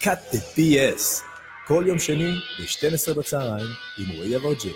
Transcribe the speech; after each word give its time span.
cut 0.00 0.32
the 0.32 0.38
BS, 0.56 1.22
כל 1.66 1.84
יום 1.86 1.98
שני 1.98 2.32
ב-12 2.58 3.14
בצהריים 3.18 3.66
עם 3.98 4.16
רועי 4.16 4.36
אברג'י. 4.36 4.72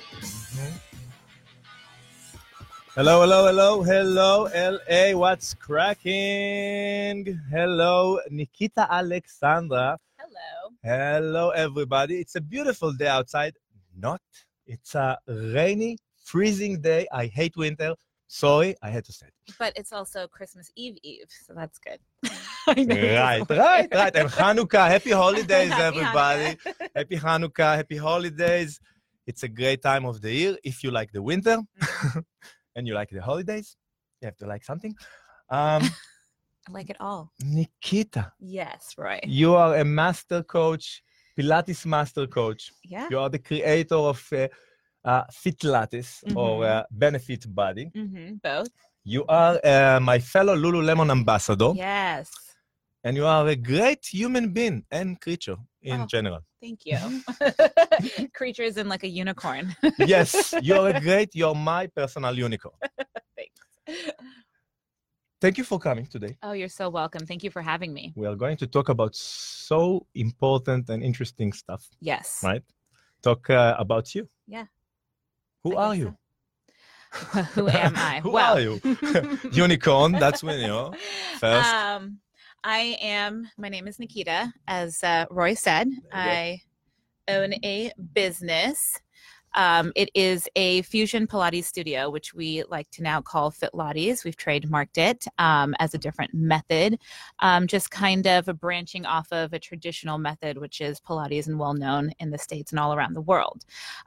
Hello, 2.97 3.21
hello, 3.23 3.47
hello, 3.47 3.83
hello, 3.84 4.49
LA, 4.75 5.13
what's 5.23 5.55
cracking? 5.55 7.18
Hello, 7.49 8.18
Nikita 8.29 8.84
Alexandra. 8.91 9.96
Hello. 10.18 10.50
Hello, 10.82 11.50
everybody. 11.50 12.14
It's 12.22 12.34
a 12.34 12.40
beautiful 12.40 12.90
day 12.93 13.06
outside. 13.06 13.54
Not. 13.96 14.20
It's 14.66 14.96
a 14.96 15.16
rainy, 15.29 15.98
freezing 16.25 16.80
day. 16.80 17.06
I 17.12 17.27
hate 17.27 17.56
winter. 17.56 17.95
Sorry, 18.27 18.75
I 18.82 18.90
had 18.90 19.04
to 19.04 19.12
say 19.12 19.27
it. 19.29 19.54
But 19.61 19.72
it's 19.77 19.93
also 19.93 20.27
Christmas 20.27 20.70
Eve 20.75 20.98
Eve, 21.02 21.30
so 21.46 21.54
that's 21.54 21.79
good. 21.79 22.00
I 22.68 22.84
know 22.84 22.95
this 22.95 23.20
Right, 23.20 23.50
right, 23.50 23.88
right. 23.93 24.16
And 24.16 24.29
Hanukkah. 24.29 24.88
Happy 24.88 25.11
holidays, 25.23 25.71
everybody. 25.71 26.57
Happy 26.96 27.18
Hanukkah. 27.18 27.75
Happy 27.75 27.97
holidays. 27.97 28.79
It's 29.25 29.43
a 29.43 29.47
great 29.47 29.82
time 29.82 30.06
of 30.06 30.21
the 30.21 30.32
year 30.33 30.57
if 30.64 30.84
you 30.84 30.92
like 30.92 31.11
the 31.11 31.21
winter 31.21 31.57
and 32.76 32.88
you 32.88 32.94
like 32.94 33.10
the 33.10 33.22
holidays. 33.22 33.76
You 34.22 34.28
have 34.28 34.38
to 34.38 34.46
like 34.48 34.64
something. 34.64 34.94
Um, 35.50 35.84
I 36.68 36.72
like 36.72 36.90
it 36.90 36.98
all. 37.00 37.32
Nikita, 37.44 38.32
Yes, 38.40 38.94
right. 38.98 39.23
you 39.26 39.56
are 39.56 39.78
a 39.78 39.84
master 39.84 40.44
coach, 40.44 41.04
Pilates 41.38 41.86
master 41.86 42.26
coach. 42.28 42.72
Yeah. 42.86 43.08
You 43.12 43.20
are 43.20 43.30
the 43.30 43.40
creator 43.40 43.95
of 43.95 44.26
uh, 44.32 44.48
uh, 45.06 45.23
Fit 45.32 45.59
Pilates 45.59 46.23
or 46.36 46.62
Mhm. 46.62 46.70
uh, 46.70 46.84
Benefit 46.92 47.54
Body. 47.54 47.92
Mm-hmm. 47.95 48.36
Both. 48.42 48.70
You 49.04 49.26
are 49.28 49.59
uh, 49.64 50.00
my 50.02 50.20
fellow 50.20 50.56
Lululemon 50.56 51.12
ambassador, 51.12 51.72
Yes. 51.76 52.30
And 53.04 53.16
you 53.18 53.26
are 53.26 53.48
a 53.48 53.56
great 53.56 54.06
human 54.06 54.50
being 54.54 54.86
and 54.92 55.20
creature 55.20 55.58
in 55.82 56.02
Oh. 56.02 56.06
general. 56.06 56.40
Thank 56.62 56.86
you. 56.86 56.98
Creatures 58.34 58.78
in 58.78 58.88
like 58.88 59.04
a 59.04 59.08
unicorn. 59.08 59.76
yes, 60.00 60.54
you're 60.62 60.90
a 60.90 61.00
great, 61.08 61.36
you're 61.36 61.56
my 61.56 61.88
personal 61.88 62.34
unicorn. 62.38 62.76
Thanks. 63.38 64.12
Thank 65.42 65.58
you 65.58 65.66
for 65.66 65.78
coming 65.78 66.06
today. 66.06 66.38
Oh, 66.42 66.54
you're 66.54 66.70
so 66.70 66.90
welcome. 66.90 67.26
Thank 67.28 67.44
you 67.44 67.52
for 67.52 67.62
having 67.62 67.94
me. 67.94 68.14
We 68.16 68.26
are 68.28 68.36
going 68.36 68.56
to 68.58 68.68
talk 68.68 68.88
about 68.88 69.14
so 69.16 70.08
important 70.16 70.90
and 70.90 71.04
interesting 71.04 71.52
stuff, 71.52 71.86
Yes. 72.00 72.40
right? 72.42 72.64
Talk 73.22 73.50
uh, 73.50 73.76
about 73.78 74.16
you. 74.16 74.30
Yeah. 74.48 74.66
Who 75.64 75.76
I 75.76 75.86
are 75.88 75.95
you? 75.95 76.16
so. 77.14 77.42
Who 77.56 77.67
am 77.67 77.94
I? 77.95 78.22
Who 78.22 78.32
well, 78.32 78.56
are 78.58 78.62
you? 78.62 78.80
Unicorn, 79.52 80.14
that's 80.14 80.42
when 80.44 80.60
you 80.62 80.67
know. 80.67 80.94
First. 81.40 81.70
Um, 81.73 82.20
I 82.64 82.97
am. 83.02 83.50
My 83.58 83.67
name 83.67 83.88
is 83.88 84.00
Nikita. 84.00 84.53
As 84.67 85.03
uh, 85.03 85.25
Roy 85.30 85.53
said. 85.53 85.89
I 86.14 86.61
own 87.28 87.53
a 87.64 87.92
business. 88.14 89.00
Um, 89.55 89.92
it 89.95 90.09
is 90.16 90.47
a 90.55 90.81
fusion 90.83 91.28
Pilates 91.28 91.66
studio, 91.66 92.09
which 92.09 92.33
we 92.33 92.64
like 92.70 92.89
to 92.92 93.03
now 93.03 93.22
call 93.22 93.52
Fitlates. 93.52 94.23
We've 94.23 94.38
trademarked 94.38 94.97
it 94.97 95.25
um, 95.38 95.75
as 95.80 95.94
a 95.94 95.97
different 95.97 96.33
method, 96.33 97.00
um, 97.39 97.67
just 97.67 97.92
kind 97.92 98.25
of 98.25 98.45
branching 98.59 99.05
off 99.05 99.27
of 99.31 99.53
a 99.53 99.59
traditional 99.59 100.17
method, 100.17 100.58
which 100.58 100.81
is 100.81 101.00
Pilates 101.00 101.48
and 101.48 101.59
well 101.59 101.73
known 101.73 102.11
in 102.20 102.31
the 102.31 102.38
States 102.38 102.72
and 102.72 102.80
all 102.80 102.94
around 102.95 103.14
the 103.14 103.22
world. 103.22 103.64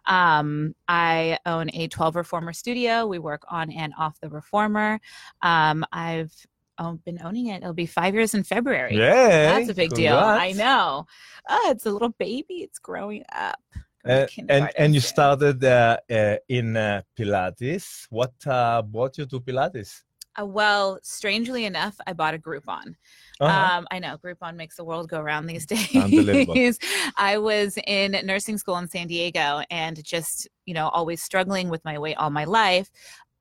Um, 0.06 0.74
I 0.88 1.38
own 1.46 1.70
a 1.74 1.88
12 1.88 2.16
reformer 2.16 2.52
studio. 2.52 3.06
We 3.06 3.18
work 3.18 3.42
on 3.48 3.70
and 3.70 3.92
off 3.98 4.18
the 4.20 4.30
reformer. 4.30 4.98
Um, 5.42 5.84
I've 5.92 6.34
oh, 6.78 6.98
been 7.04 7.20
owning 7.22 7.46
it. 7.46 7.58
It'll 7.62 7.72
be 7.72 7.86
five 7.86 8.14
years 8.14 8.34
in 8.34 8.42
February. 8.42 8.96
Yeah. 8.96 9.58
That's 9.58 9.70
a 9.70 9.74
big 9.74 9.90
deal. 9.90 10.16
I 10.16 10.52
know. 10.52 11.06
Oh, 11.48 11.68
it's 11.70 11.86
a 11.86 11.90
little 11.90 12.14
baby. 12.18 12.56
It's 12.56 12.78
growing 12.78 13.24
up. 13.34 13.60
Uh, 14.06 14.26
and 14.48 14.70
and 14.78 14.94
you 14.94 15.00
started 15.00 15.64
uh, 15.64 15.96
uh, 16.08 16.36
in 16.48 16.76
uh, 16.76 17.02
Pilates. 17.18 18.06
What 18.08 18.34
uh, 18.46 18.82
brought 18.82 19.18
you 19.18 19.26
to 19.26 19.40
Pilates? 19.40 20.02
Uh, 20.38 20.44
well, 20.44 20.98
strangely 21.02 21.64
enough, 21.64 21.96
I 22.06 22.12
bought 22.12 22.34
a 22.34 22.38
Groupon. 22.38 22.94
Uh-huh. 23.40 23.78
Um, 23.78 23.86
I 23.90 23.98
know 23.98 24.18
Groupon 24.18 24.56
makes 24.56 24.76
the 24.76 24.84
world 24.84 25.08
go 25.08 25.20
round 25.20 25.48
these 25.48 25.66
days. 25.66 26.78
I 27.16 27.38
was 27.38 27.78
in 27.86 28.12
nursing 28.24 28.58
school 28.58 28.76
in 28.78 28.88
San 28.88 29.06
Diego 29.06 29.62
and 29.70 30.02
just, 30.04 30.48
you 30.66 30.74
know, 30.74 30.88
always 30.88 31.22
struggling 31.22 31.68
with 31.68 31.84
my 31.84 31.98
weight 31.98 32.16
all 32.16 32.30
my 32.30 32.44
life. 32.44 32.90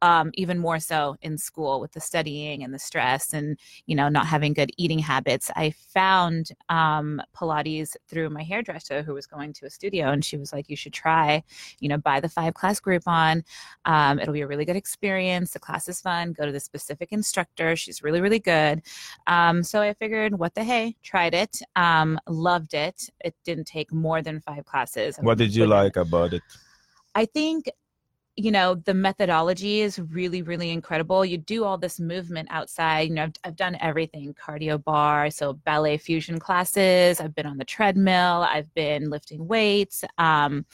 Um, 0.01 0.31
even 0.35 0.59
more 0.59 0.79
so 0.79 1.15
in 1.21 1.37
school 1.37 1.79
with 1.79 1.93
the 1.93 2.01
studying 2.01 2.63
and 2.63 2.73
the 2.73 2.79
stress 2.79 3.33
and 3.33 3.57
you 3.85 3.95
know 3.95 4.09
not 4.09 4.27
having 4.27 4.53
good 4.53 4.71
eating 4.77 4.99
habits. 4.99 5.49
I 5.55 5.71
found 5.71 6.49
um, 6.69 7.21
pilates 7.35 7.95
through 8.07 8.29
my 8.29 8.43
hairdresser 8.43 9.01
who 9.03 9.13
was 9.13 9.25
going 9.25 9.53
to 9.53 9.65
a 9.65 9.69
studio 9.69 10.09
and 10.09 10.23
she 10.23 10.37
was 10.37 10.53
like 10.53 10.69
you 10.69 10.75
should 10.75 10.93
try 10.93 11.43
you 11.79 11.89
know 11.89 11.97
buy 11.97 12.19
the 12.19 12.29
five 12.29 12.53
class 12.53 12.79
groupon 12.79 13.43
um, 13.85 14.19
it'll 14.19 14.33
be 14.33 14.41
a 14.41 14.47
really 14.47 14.65
good 14.65 14.75
experience. 14.75 15.51
The 15.51 15.59
class 15.59 15.87
is 15.87 16.01
fun. 16.01 16.33
Go 16.33 16.45
to 16.45 16.51
the 16.51 16.59
specific 16.59 17.11
instructor. 17.11 17.75
She's 17.75 18.03
really 18.03 18.21
really 18.21 18.39
good. 18.39 18.81
Um, 19.27 19.63
so 19.63 19.81
I 19.81 19.93
figured, 19.93 20.37
what 20.37 20.55
the 20.55 20.63
hey, 20.63 20.95
tried 21.03 21.33
it, 21.33 21.61
um, 21.75 22.19
loved 22.27 22.73
it. 22.73 23.09
It 23.23 23.35
didn't 23.43 23.65
take 23.65 23.91
more 23.91 24.21
than 24.21 24.41
five 24.41 24.65
classes. 24.65 25.17
what 25.21 25.37
did 25.37 25.55
you 25.55 25.65
like 25.65 25.95
about 25.95 26.33
it? 26.33 26.43
I 27.13 27.25
think, 27.25 27.69
you 28.37 28.51
know, 28.51 28.75
the 28.75 28.93
methodology 28.93 29.79
is 29.79 29.97
really, 29.97 30.41
really 30.41 30.71
incredible. 30.71 31.23
You 31.23 31.37
do 31.37 31.63
all 31.63 31.77
this 31.77 31.99
movement 31.99 32.49
outside. 32.51 33.07
You 33.07 33.15
know, 33.15 33.23
I've, 33.23 33.33
I've 33.45 33.55
done 33.55 33.77
everything 33.79 34.33
cardio 34.33 34.83
bar, 34.83 35.29
so 35.29 35.53
ballet 35.53 35.97
fusion 35.97 36.37
classes. 36.37 37.21
I've 37.21 37.33
been 37.33 37.45
on 37.45 37.57
the 37.57 37.65
treadmill. 37.65 38.45
I've 38.47 38.73
been 38.73 39.09
lifting 39.09 39.47
weights. 39.47 40.03
Um, 40.17 40.65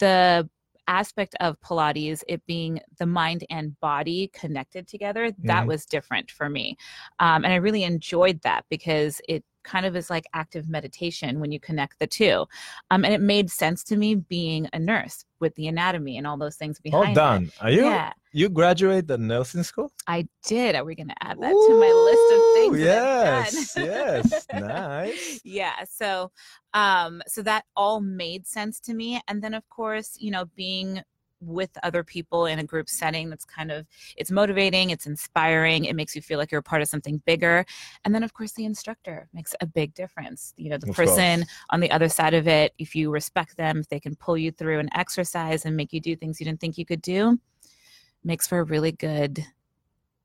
the 0.00 0.48
aspect 0.88 1.36
of 1.40 1.60
Pilates, 1.60 2.24
it 2.26 2.44
being 2.46 2.80
the 2.98 3.06
mind 3.06 3.44
and 3.50 3.78
body 3.80 4.30
connected 4.32 4.88
together, 4.88 5.30
that 5.44 5.64
Mhm. 5.64 5.68
was 5.68 5.86
different 5.86 6.30
for 6.30 6.48
me. 6.48 6.76
Um, 7.18 7.44
and 7.44 7.52
I 7.52 7.56
really 7.56 7.84
enjoyed 7.84 8.40
that 8.42 8.64
because 8.68 9.20
it 9.28 9.44
kind 9.64 9.84
of 9.84 9.94
is 9.94 10.08
like 10.08 10.24
active 10.32 10.68
meditation 10.68 11.40
when 11.40 11.52
you 11.52 11.60
connect 11.60 11.98
the 11.98 12.06
two. 12.06 12.46
Um, 12.90 13.04
and 13.04 13.12
it 13.12 13.20
made 13.20 13.50
sense 13.50 13.84
to 13.84 13.96
me 13.96 14.14
being 14.14 14.66
a 14.72 14.78
nurse 14.78 15.26
with 15.40 15.54
the 15.56 15.68
anatomy 15.68 16.16
and 16.16 16.26
all 16.26 16.38
those 16.38 16.56
things 16.56 16.80
behind 16.80 17.04
All 17.04 17.12
it. 17.12 17.14
done. 17.14 17.50
Are 17.60 17.70
you 17.70 17.84
Yeah, 17.84 18.12
you 18.32 18.48
graduate 18.48 19.06
the 19.06 19.18
nursing 19.18 19.62
school? 19.62 19.92
I 20.06 20.26
did. 20.44 20.74
Are 20.74 20.84
we 20.84 20.94
going 20.94 21.08
to 21.08 21.22
add 21.22 21.40
that 21.40 21.52
to 21.52 21.74
my 21.74 21.92
list 22.08 22.32
of 22.32 22.40
things? 22.54 22.80
Yes, 22.80 23.76
yes, 23.76 24.46
nice. 24.52 25.40
yeah 25.44 25.84
so 25.88 26.30
um 26.74 27.22
so 27.26 27.42
that 27.42 27.64
all 27.76 28.00
made 28.00 28.46
sense 28.46 28.80
to 28.80 28.94
me 28.94 29.20
and 29.28 29.42
then 29.42 29.54
of 29.54 29.68
course 29.68 30.16
you 30.18 30.30
know 30.30 30.44
being 30.56 31.02
with 31.40 31.70
other 31.84 32.02
people 32.02 32.46
in 32.46 32.58
a 32.58 32.64
group 32.64 32.88
setting 32.88 33.30
that's 33.30 33.44
kind 33.44 33.70
of 33.70 33.86
it's 34.16 34.30
motivating 34.30 34.90
it's 34.90 35.06
inspiring 35.06 35.84
it 35.84 35.94
makes 35.94 36.16
you 36.16 36.20
feel 36.22 36.36
like 36.36 36.50
you're 36.50 36.58
a 36.58 36.62
part 36.62 36.82
of 36.82 36.88
something 36.88 37.22
bigger 37.26 37.64
and 38.04 38.12
then 38.12 38.24
of 38.24 38.34
course 38.34 38.52
the 38.52 38.64
instructor 38.64 39.28
makes 39.32 39.54
a 39.60 39.66
big 39.66 39.94
difference 39.94 40.52
you 40.56 40.68
know 40.68 40.76
the 40.78 40.90
Of 40.90 40.96
person 40.96 41.40
course. 41.40 41.50
on 41.70 41.80
the 41.80 41.90
other 41.92 42.08
side 42.08 42.34
of 42.34 42.48
it 42.48 42.74
if 42.78 42.94
you 42.96 43.10
respect 43.10 43.56
them 43.56 43.78
if 43.78 43.88
they 43.88 44.00
can 44.00 44.16
pull 44.16 44.36
you 44.36 44.50
through 44.50 44.80
an 44.80 44.88
exercise 44.94 45.64
and 45.64 45.76
make 45.76 45.92
you 45.92 46.00
do 46.00 46.16
things 46.16 46.40
you 46.40 46.44
didn't 46.44 46.60
think 46.60 46.76
you 46.76 46.86
could 46.86 47.02
do 47.02 47.38
makes 48.24 48.46
for 48.46 48.58
a 48.60 48.64
really 48.64 48.92
good 48.92 49.44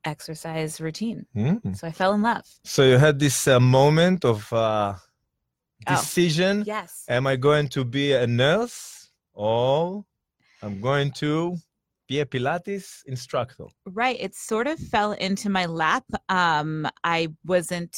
exercise 0.05 0.81
routine 0.81 1.25
Mm. 1.35 1.75
so 1.77 1.87
i 1.87 1.91
fell 1.91 2.13
in 2.13 2.21
love 2.21 2.45
So 2.63 2.83
you 2.83 2.97
had 2.97 3.19
this 3.19 3.47
uh, 3.47 3.59
moment 3.59 4.25
of 4.25 4.51
uh, 4.53 4.95
Oh. 5.87 5.95
decision. 5.95 6.63
yes 6.65 7.03
Am 7.09 7.27
I 7.27 7.35
going 7.35 7.67
to 7.69 7.83
be 7.83 8.13
a 8.13 8.25
nurse 8.27 9.09
or 9.33 10.05
I'm 10.61 10.79
going 10.79 11.11
to 11.23 11.57
be 12.07 12.21
a 12.21 12.25
Pilates 12.25 13.03
instructor? 13.05 13.65
Right. 13.85 14.17
It 14.19 14.33
sort 14.35 14.67
of 14.67 14.79
fell 14.79 15.11
into 15.11 15.49
my 15.49 15.65
lap. 15.65 16.05
Um, 16.29 16.87
I 17.03 17.27
wasn't 17.43 17.97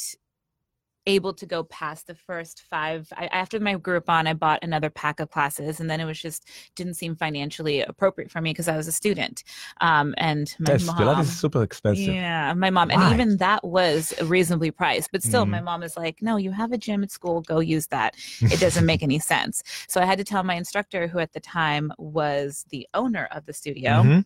able 1.06 1.32
to 1.34 1.46
go 1.46 1.62
past 1.64 2.06
the 2.06 2.14
first 2.14 2.62
five. 2.68 3.08
I, 3.16 3.26
after 3.26 3.60
my 3.60 3.76
Groupon, 3.76 4.26
I 4.26 4.32
bought 4.34 4.62
another 4.62 4.90
pack 4.90 5.20
of 5.20 5.30
classes, 5.30 5.80
and 5.80 5.88
then 5.88 6.00
it 6.00 6.04
was 6.04 6.20
just 6.20 6.48
didn't 6.74 6.94
seem 6.94 7.14
financially 7.16 7.80
appropriate 7.82 8.30
for 8.30 8.40
me 8.40 8.50
because 8.50 8.68
I 8.68 8.76
was 8.76 8.88
a 8.88 8.92
student. 8.92 9.44
Um, 9.80 10.14
and 10.18 10.54
my 10.58 10.72
yes, 10.72 10.84
mom. 10.86 10.96
Pilates 10.98 11.20
is 11.22 11.38
super 11.38 11.62
expensive. 11.62 12.06
Yeah, 12.14 12.52
my 12.54 12.70
mom, 12.70 12.88
Why? 12.88 13.02
and 13.02 13.12
even 13.14 13.36
that 13.38 13.64
was 13.64 14.12
reasonably 14.22 14.70
priced. 14.70 15.10
But 15.12 15.22
still, 15.22 15.46
my 15.46 15.60
Mhm. 15.60 15.64
mom 15.64 15.82
is 15.82 15.96
like, 15.96 16.20
"No, 16.22 16.36
you 16.36 16.50
have 16.50 16.72
a 16.72 16.78
gym 16.78 17.02
at 17.02 17.10
school. 17.10 17.40
Go 17.42 17.60
use 17.60 17.86
that. 17.88 18.16
It 18.40 18.60
doesn't 18.60 18.84
make 18.86 19.02
any 19.02 19.18
sense." 19.18 19.62
So 19.88 20.00
I 20.00 20.04
had 20.04 20.18
to 20.18 20.24
tell 20.24 20.42
my 20.42 20.54
instructor, 20.54 21.06
who 21.06 21.18
at 21.20 21.32
the 21.32 21.40
time 21.40 21.92
was 21.98 22.64
the 22.70 22.86
owner 22.94 23.28
of 23.30 23.46
the 23.46 23.52
studio, 23.52 24.02
Mhm. 24.02 24.24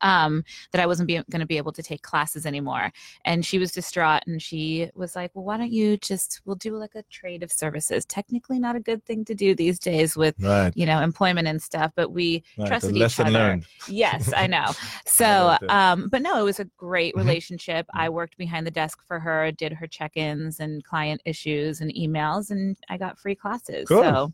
Um, 0.00 0.44
that 0.72 0.80
I 0.80 0.86
wasn't 0.86 1.08
going 1.08 1.24
to 1.40 1.46
be 1.46 1.56
able 1.56 1.72
to 1.72 1.82
take 1.82 2.02
classes 2.02 2.46
anymore. 2.46 2.92
And 3.24 3.44
she 3.44 3.58
was 3.58 3.72
distraught 3.72 4.22
and 4.26 4.40
she 4.42 4.90
was 4.94 5.16
like, 5.16 5.30
Well, 5.34 5.44
why 5.44 5.56
don't 5.56 5.72
you 5.72 5.96
just, 5.98 6.40
we'll 6.44 6.56
do 6.56 6.76
like 6.76 6.94
a 6.94 7.02
trade 7.04 7.42
of 7.42 7.52
services. 7.52 8.04
Technically, 8.04 8.58
not 8.58 8.76
a 8.76 8.80
good 8.80 9.04
thing 9.04 9.24
to 9.26 9.34
do 9.34 9.54
these 9.54 9.78
days 9.78 10.16
with, 10.16 10.34
Right. 10.40 10.72
you 10.76 10.86
know, 10.86 11.00
employment 11.00 11.48
and 11.48 11.60
stuff, 11.62 11.92
but 11.96 12.12
we 12.12 12.42
right. 12.58 12.68
trusted 12.68 12.96
a 12.96 13.04
each 13.06 13.20
other. 13.20 13.30
learned. 13.30 13.66
Yes, 13.88 14.32
I 14.36 14.46
know. 14.46 14.66
So, 15.06 15.56
that. 15.60 15.70
um, 15.70 16.08
but 16.08 16.20
no, 16.20 16.38
it 16.40 16.42
was 16.42 16.60
a 16.60 16.64
great 16.76 17.14
Mhm. 17.14 17.18
relationship. 17.18 17.86
I 17.94 18.08
worked 18.08 18.36
behind 18.36 18.66
the 18.66 18.70
desk 18.70 18.98
for 19.06 19.18
her, 19.20 19.50
did 19.52 19.72
her 19.72 19.86
check 19.86 20.16
ins 20.16 20.60
and 20.60 20.84
client 20.84 21.22
issues 21.24 21.80
and 21.80 21.92
emails, 21.94 22.50
and 22.50 22.76
I 22.88 22.96
got 22.98 23.18
free 23.18 23.34
classes. 23.34 23.88
Cool. 23.88 24.02
So 24.02 24.32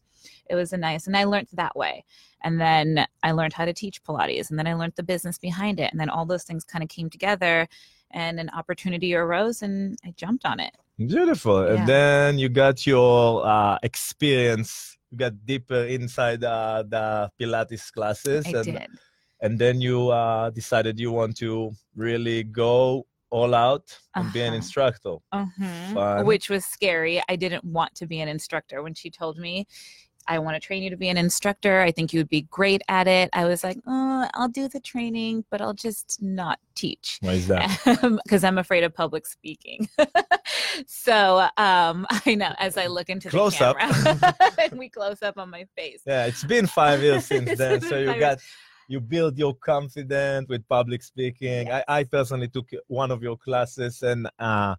it 0.50 0.54
was 0.54 0.72
a 0.72 0.76
nice, 0.76 1.06
and 1.06 1.16
I 1.16 1.24
learned 1.24 1.48
that 1.52 1.74
way. 1.76 2.04
And 2.44 2.60
then 2.60 3.06
I 3.22 3.32
learned 3.32 3.52
how 3.52 3.64
to 3.64 3.72
teach 3.72 4.02
Pilates, 4.02 4.50
and 4.50 4.58
then 4.58 4.66
I 4.66 4.74
learned 4.74 4.94
the 4.96 5.02
business 5.02 5.38
behind 5.38 5.78
it. 5.80 5.90
And 5.92 6.00
then 6.00 6.10
all 6.10 6.26
those 6.26 6.44
things 6.44 6.64
kind 6.64 6.82
of 6.82 6.88
came 6.88 7.08
together, 7.10 7.68
and 8.10 8.38
an 8.40 8.50
opportunity 8.50 9.14
arose, 9.14 9.62
and 9.62 9.96
I 10.04 10.12
jumped 10.16 10.44
on 10.44 10.58
it. 10.60 10.74
Beautiful. 10.98 11.64
Yeah. 11.64 11.74
And 11.74 11.88
then 11.88 12.38
you 12.38 12.48
got 12.48 12.86
your 12.86 13.46
uh, 13.46 13.78
experience. 13.82 14.96
You 15.10 15.18
got 15.18 15.46
deeper 15.46 15.84
inside 15.84 16.42
uh, 16.44 16.84
the 16.88 17.30
Pilates 17.40 17.92
classes, 17.92 18.46
I 18.46 18.50
and 18.50 18.64
did. 18.64 18.86
and 19.40 19.58
then 19.58 19.80
you 19.80 20.10
uh, 20.10 20.50
decided 20.50 20.98
you 20.98 21.12
want 21.12 21.36
to 21.38 21.72
really 21.96 22.42
go 22.44 23.06
all 23.30 23.54
out 23.54 23.98
and 24.14 24.30
be 24.32 24.40
an 24.40 24.48
Uh-huh. 24.48 24.56
instructor. 24.56 25.16
Mhm. 25.32 26.24
Which 26.26 26.50
was 26.50 26.66
scary. 26.66 27.22
I 27.28 27.36
didn't 27.36 27.64
want 27.64 27.94
to 27.96 28.06
be 28.06 28.20
an 28.20 28.28
instructor 28.28 28.82
when 28.82 28.92
she 28.94 29.08
told 29.10 29.38
me, 29.38 29.66
I 30.28 30.38
want 30.38 30.54
to 30.56 30.60
train 30.60 30.82
you 30.82 30.90
to 30.90 30.96
be 30.96 31.08
an 31.08 31.16
instructor. 31.16 31.80
I 31.80 31.90
think 31.90 32.12
you 32.12 32.20
would 32.20 32.28
be 32.28 32.42
great 32.42 32.82
at 32.88 33.08
it. 33.08 33.30
I 33.32 33.44
was 33.44 33.64
like, 33.64 33.78
oh, 33.86 34.28
I'll 34.34 34.48
do 34.48 34.68
the 34.68 34.80
training, 34.80 35.44
but 35.50 35.60
I'll 35.60 35.74
just 35.74 36.22
not 36.22 36.58
teach 36.74 37.18
Why 37.20 37.32
is 37.34 37.48
that? 37.48 37.80
because 38.24 38.44
I'm 38.44 38.58
afraid 38.58 38.84
of 38.84 38.94
public 38.94 39.26
speaking. 39.26 39.88
so 40.86 41.48
um, 41.56 42.06
I 42.26 42.34
know 42.34 42.54
as 42.58 42.76
I 42.76 42.86
look 42.86 43.08
into 43.10 43.28
Close 43.28 43.58
the 43.58 43.66
up. 43.66 43.78
camera 43.78 44.34
and 44.70 44.78
we 44.78 44.88
close 44.88 45.22
up 45.22 45.38
on 45.38 45.50
my 45.50 45.66
face. 45.76 46.02
Yeah, 46.06 46.26
it's 46.26 46.44
been 46.44 46.66
five 46.66 47.02
years 47.02 47.26
since 47.26 47.58
then. 47.58 47.80
So 47.80 47.98
you 47.98 48.18
got 48.18 48.38
you 48.88 49.00
build 49.00 49.38
your 49.38 49.54
confidence 49.54 50.48
with 50.48 50.66
public 50.68 51.02
speaking. 51.02 51.70
I, 51.70 51.84
I 51.88 52.04
personally 52.04 52.48
took 52.48 52.68
one 52.88 53.10
of 53.10 53.22
your 53.22 53.36
classes 53.36 54.02
and 54.02 54.28
uh 54.38 54.74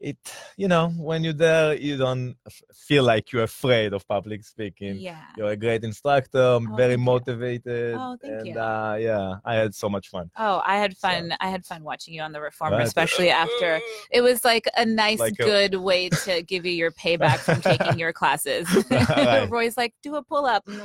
it 0.00 0.16
you 0.56 0.68
know 0.68 0.90
when 0.90 1.24
you're 1.24 1.32
there 1.32 1.74
you 1.74 1.96
don't 1.96 2.36
feel 2.72 3.02
like 3.02 3.32
you're 3.32 3.42
afraid 3.42 3.92
of 3.92 4.06
public 4.06 4.44
speaking 4.44 4.94
Yeah. 4.96 5.20
you're 5.36 5.48
a 5.50 5.56
great 5.56 5.82
instructor 5.82 6.38
Oh, 6.38 6.60
very 6.76 6.90
thank 6.94 7.00
you. 7.00 7.04
motivated 7.04 7.94
Oh, 7.98 8.16
thank 8.22 8.32
and 8.34 8.46
you. 8.46 8.58
uh 8.60 8.96
yeah 9.00 9.34
i 9.44 9.54
had 9.56 9.74
so 9.74 9.88
much 9.88 10.08
fun 10.08 10.30
Oh, 10.36 10.62
I 10.64 10.76
had 10.78 10.96
So- 10.96 11.08
fun. 11.08 11.34
I 11.40 11.48
had 11.48 11.64
fun 11.66 11.82
watching 11.82 12.14
you 12.14 12.22
on 12.22 12.32
the 12.32 12.40
reformer, 12.40 12.76
Right. 12.78 12.86
especially 12.86 13.30
after 13.30 13.80
it 14.12 14.20
was 14.20 14.44
like 14.44 14.66
a 14.76 14.84
nice, 14.86 15.18
Like 15.18 15.32
a- 15.40 15.44
good 15.44 15.74
way 15.76 16.08
to 16.10 16.42
give 16.42 16.64
you 16.64 16.72
your 16.72 16.92
payback 16.92 17.38
from 17.38 17.60
taking 17.60 17.98
your 17.98 18.12
classes. 18.12 18.66
Right. 18.90 19.48
Roy's 19.56 19.76
like, 19.76 19.94
do 20.02 20.14
a 20.16 20.22
pull 20.22 20.46
up. 20.46 20.66
No, 20.68 20.84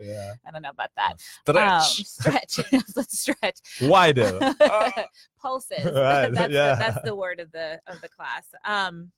yeah 0.00 0.34
I 0.46 0.50
don't 0.50 0.62
know 0.62 0.70
about 0.70 0.90
that. 0.96 1.20
stretch 1.20 1.98
Um, 1.98 2.04
stretch. 2.04 2.72
Let's 2.96 3.18
stretch. 3.20 3.58
wider 3.80 4.38
Ah. 4.60 5.04
Pulses. 5.42 5.84
Right, 5.94 6.32
That's, 6.32 6.52
yeah. 6.52 6.74
the, 6.74 6.78
that's 6.78 7.02
the 7.04 7.14
word 7.14 7.40
of 7.40 7.50
the 7.52 7.80
of 7.86 8.00
the 8.00 8.08
class. 8.08 8.46
Um, 8.64 9.10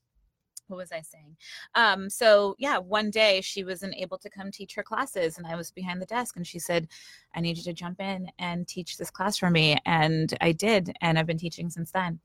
what 0.67 0.77
was 0.77 0.91
I 0.91 1.01
saying? 1.01 1.37
Um, 1.75 2.09
so 2.09 2.55
yeah, 2.57 2.77
one 2.79 3.11
day 3.11 3.41
she 3.41 3.63
wasn't 3.63 3.93
able 3.95 4.17
to 4.17 4.29
come 4.31 4.49
teach 4.51 4.73
her 4.75 4.81
classes, 4.83 5.37
and 5.37 5.45
I 5.45 5.55
was 5.55 5.69
behind 5.71 6.01
the 6.01 6.07
desk, 6.07 6.37
and 6.37 6.47
she 6.47 6.57
said, 6.59 6.87
"I 7.35 7.39
need 7.41 7.57
you 7.57 7.63
to 7.63 7.73
jump 7.73 8.01
in 8.01 8.29
and 8.39 8.67
teach 8.67 8.97
this 8.97 9.11
class 9.11 9.37
for 9.37 9.51
me," 9.51 9.77
and 9.85 10.35
I 10.41 10.51
did, 10.53 10.95
and 11.01 11.19
I've 11.19 11.27
been 11.27 11.37
teaching 11.37 11.69
since 11.69 11.91
then. 11.91 12.19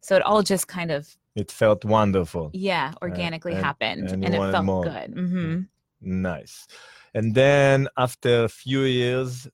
So 0.00 0.16
it 0.16 0.22
all 0.22 0.42
just 0.42 0.66
kind 0.66 0.90
of 0.90 1.16
it 1.36 1.50
felt 1.50 1.84
wonderful 1.84 2.50
yeah 2.52 2.92
organically 3.02 3.54
and- 3.54 3.64
happened, 3.64 4.10
and 4.10 4.24
and, 4.24 4.34
it 4.34 4.52
felt 4.52 4.64
more. 4.64 4.84
good. 4.84 5.14
hmm 5.14 5.60
Nice. 6.00 6.66
And 7.14 7.34
then 7.34 7.88
after 7.96 8.44
a 8.44 8.48
few 8.48 8.82
years 8.82 9.48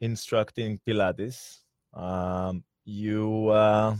instructing 0.00 0.78
Pilates, 0.86 1.58
um, 1.94 2.62
you 2.84 3.48
uh, 3.48 3.96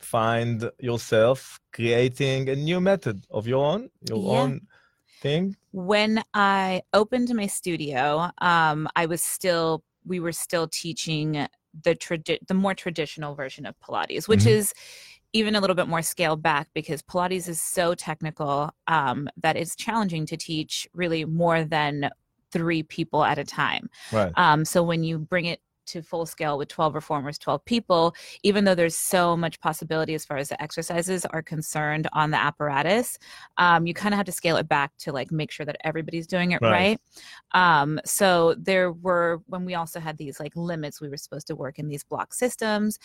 find 0.00 0.70
yourself 0.78 1.60
creating 1.72 2.48
a 2.48 2.56
new 2.56 2.80
method 2.80 3.24
of 3.30 3.46
your 3.46 3.64
own, 3.64 3.90
your 4.08 4.18
Yeah. 4.18 4.42
own 4.42 4.60
thing. 5.20 5.56
when 5.72 6.22
I 6.32 6.82
opened 6.94 7.32
my 7.34 7.46
studio, 7.46 8.30
um, 8.38 8.88
I 8.96 9.06
was 9.06 9.22
still 9.22 9.84
we 10.06 10.18
were 10.20 10.32
still 10.32 10.66
teaching 10.68 11.46
the 11.84 11.94
tradi- 11.94 12.38
the 12.48 12.54
more 12.54 12.74
traditional 12.74 13.34
version 13.34 13.66
of 13.66 13.78
Pilates, 13.80 14.26
which 14.26 14.44
Mhm. 14.44 14.50
is 14.58 14.72
even 15.34 15.54
a 15.54 15.60
little 15.60 15.76
bit 15.76 15.86
more 15.88 16.00
scaled 16.00 16.42
back 16.42 16.68
because 16.72 17.02
Pilates 17.02 17.46
is 17.48 17.60
so 17.60 17.94
technical 17.94 18.70
um, 18.86 19.28
that 19.36 19.56
it's 19.56 19.76
challenging 19.76 20.24
to 20.26 20.36
teach 20.36 20.88
really 20.94 21.26
more 21.26 21.64
than 21.64 22.08
three 22.50 22.82
people 22.82 23.22
at 23.22 23.38
a 23.38 23.44
time. 23.44 23.90
Right. 24.10 24.32
Um, 24.36 24.64
so 24.64 24.82
when 24.82 25.04
you 25.04 25.18
bring 25.18 25.44
it 25.44 25.60
to 25.88 26.02
full 26.02 26.26
scale 26.26 26.58
with 26.58 26.68
12 26.68 26.94
reformers, 26.94 27.38
12 27.38 27.64
people, 27.64 28.14
even 28.42 28.64
though 28.64 28.74
there's 28.74 28.96
so 28.96 29.36
much 29.36 29.60
possibility 29.60 30.14
as 30.14 30.24
far 30.24 30.36
as 30.36 30.48
the 30.48 30.62
exercises 30.62 31.24
are 31.26 31.42
concerned 31.42 32.08
on 32.12 32.30
the 32.30 32.36
apparatus, 32.38 33.18
um, 33.58 33.86
you 33.86 33.94
kind 33.94 34.14
of 34.14 34.16
have 34.16 34.26
to 34.26 34.32
scale 34.32 34.56
it 34.56 34.68
back 34.68 34.92
to 34.98 35.12
like 35.12 35.30
make 35.32 35.50
sure 35.50 35.66
that 35.66 35.76
everybody's 35.84 36.26
doing 36.26 36.52
it 36.52 36.60
Right. 36.62 36.70
right. 36.70 37.00
Um, 37.52 38.00
so 38.04 38.54
there 38.58 38.92
were 38.92 39.40
when 39.46 39.64
we 39.64 39.74
also 39.74 40.00
had 40.00 40.18
these 40.18 40.38
like 40.40 40.54
limits, 40.56 41.00
we 41.00 41.08
were 41.08 41.16
supposed 41.16 41.46
to 41.48 41.56
work 41.56 41.78
in 41.78 41.88
these 41.88 42.04
block 42.04 42.34
systems. 42.34 42.98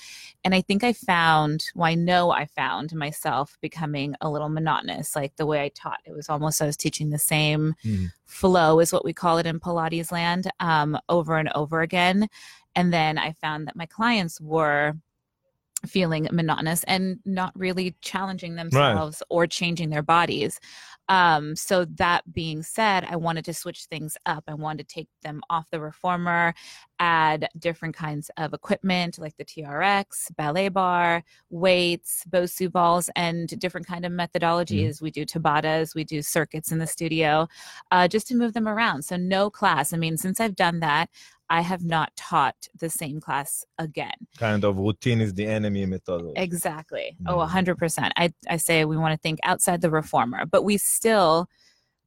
And 0.43 0.53
I 0.53 0.61
think 0.61 0.83
I 0.83 0.93
found, 0.93 1.65
well, 1.75 1.87
I 1.89 1.95
know 1.95 2.31
I 2.31 2.45
found 2.45 2.93
myself 2.93 3.57
becoming 3.61 4.15
a 4.21 4.29
little 4.29 4.49
monotonous, 4.49 5.15
like 5.15 5.35
the 5.37 5.45
way 5.45 5.61
I 5.63 5.69
taught. 5.69 5.99
It 6.05 6.13
was 6.13 6.29
almost 6.29 6.61
I 6.61 6.65
was 6.65 6.77
teaching 6.77 7.09
the 7.09 7.19
same 7.19 7.75
Mhm. 7.85 8.11
Flow 8.25 8.79
is 8.79 8.93
what 8.93 9.05
we 9.05 9.13
call 9.13 9.37
it 9.37 9.45
in 9.45 9.59
Pilates 9.59 10.11
land 10.11 10.49
um, 10.59 10.97
over 11.09 11.37
and 11.37 11.49
over 11.55 11.81
again. 11.81 12.27
And 12.75 12.91
then 12.91 13.17
I 13.17 13.33
found 13.33 13.67
that 13.67 13.75
my 13.75 13.85
clients 13.85 14.39
were 14.41 14.93
feeling 15.85 16.27
monotonous 16.31 16.83
and 16.85 17.19
not 17.25 17.51
really 17.55 17.95
challenging 18.01 18.55
themselves 18.55 19.21
or 19.29 19.45
changing 19.47 19.89
their 19.89 20.01
bodies. 20.01 20.59
Um, 21.09 21.55
so 21.55 21.85
that 21.85 22.31
being 22.33 22.63
said, 22.63 23.05
I 23.09 23.15
wanted 23.15 23.45
to 23.45 23.53
switch 23.53 23.85
things 23.85 24.17
up. 24.25 24.43
I 24.47 24.53
wanted 24.53 24.87
to 24.87 24.95
take 24.95 25.09
them 25.21 25.41
off 25.49 25.69
the 25.69 25.79
reformer, 25.81 26.53
add 26.99 27.49
different 27.59 27.95
kinds 27.95 28.31
of 28.37 28.53
equipment 28.53 29.19
like 29.19 29.35
the 29.37 29.45
TRX, 29.45 30.35
ballet 30.35 30.69
bar, 30.69 31.23
weights, 31.49 32.23
Bosu 32.29 32.71
balls, 32.71 33.09
and 33.15 33.47
different 33.59 33.87
kind 33.87 34.05
of 34.05 34.11
methodologies. 34.11 35.01
We 35.01 35.11
do 35.11 35.25
Tabatas, 35.25 35.93
we 35.93 36.03
do 36.03 36.21
circuits 36.21 36.71
in 36.71 36.79
the 36.79 36.87
studio, 36.87 37.47
uh, 37.91 38.07
just 38.07 38.27
to 38.27 38.35
move 38.35 38.53
them 38.53 38.67
around. 38.67 39.03
So 39.03 39.17
no 39.17 39.49
class. 39.49 39.93
I 39.93 39.97
mean, 39.97 40.17
since 40.17 40.39
I've 40.39 40.55
done 40.55 40.79
that, 40.79 41.09
I 41.53 41.61
have 41.61 41.83
not 41.85 42.15
taught 42.15 42.67
the 42.79 42.89
same 42.89 43.21
class 43.21 43.63
again. 43.77 44.17
Kind 44.39 44.63
of 44.63 44.79
routine 44.79 45.21
is 45.21 45.35
the 45.35 45.45
enemy 45.45 45.85
method. 45.85 46.31
Exactly. 46.35 47.15
Oh, 47.27 47.37
Mm. 47.37 47.47
100%. 47.47 48.09
I, 48.17 48.33
I 48.49 48.57
say 48.57 48.85
we 48.85 48.97
want 48.97 49.13
to 49.13 49.21
think 49.21 49.37
outside 49.43 49.81
the 49.81 49.91
reformer, 49.91 50.47
but 50.47 50.63
we 50.63 50.79
still 50.79 51.47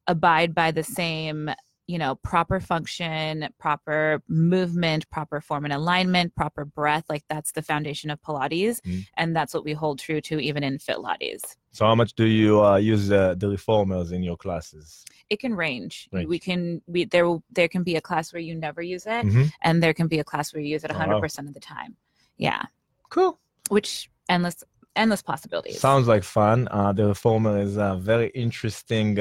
abide 0.08 0.52
by 0.52 0.72
the 0.72 0.82
same, 0.82 1.48
you 1.86 1.96
know, 1.96 2.16
proper 2.16 2.58
function, 2.58 3.48
proper 3.60 4.20
movement, 4.28 5.08
proper 5.10 5.40
form 5.40 5.64
and 5.64 5.72
alignment, 5.72 6.34
proper 6.34 6.64
breath. 6.64 7.04
Like 7.08 7.22
that's 7.28 7.52
the 7.52 7.62
foundation 7.62 8.10
of 8.10 8.20
Pilates. 8.22 8.80
Mm. 8.80 9.06
And 9.16 9.36
that's 9.36 9.54
what 9.54 9.64
we 9.64 9.74
hold 9.74 10.00
true 10.00 10.20
to 10.22 10.40
even 10.40 10.64
in 10.64 10.78
Fitlates. 10.78 11.54
So 11.76 11.84
how 11.84 11.94
much 11.94 12.14
do 12.14 12.24
you 12.24 12.64
uh, 12.64 12.76
use 12.76 13.12
uh, 13.12 13.34
the 13.36 13.48
reformers 13.50 14.10
in 14.10 14.22
your 14.22 14.38
classes? 14.38 15.04
It 15.28 15.40
can 15.40 15.54
range. 15.54 16.08
Range. 16.10 16.26
We 16.26 16.38
can, 16.38 16.80
we, 16.86 17.04
there, 17.04 17.26
will- 17.26 17.44
there 17.50 17.68
can 17.68 17.82
be 17.82 17.96
a 17.96 18.00
class 18.00 18.32
where 18.32 18.40
you 18.40 18.54
never 18.54 18.80
use 18.80 19.04
it 19.04 19.26
Mhm. 19.26 19.50
and 19.60 19.82
there 19.82 19.92
can 19.92 20.06
be 20.08 20.18
a 20.18 20.24
class 20.24 20.54
where 20.54 20.62
you 20.62 20.70
use 20.76 20.84
it 20.84 20.90
Oh, 20.90 20.94
100% 20.94 21.44
wow. 21.44 21.48
of 21.48 21.54
the 21.54 21.60
time. 21.60 21.92
Yeah. 22.38 22.62
Cool. 23.10 23.38
Which 23.68 24.10
endless, 24.30 24.64
endless 25.02 25.20
possibilities. 25.20 25.78
Sounds 25.78 26.08
like 26.08 26.24
fun. 26.24 26.66
Uh, 26.70 26.92
the 26.94 27.06
reformer 27.08 27.58
is 27.60 27.76
a 27.76 27.98
very 28.00 28.28
interesting 28.30 29.18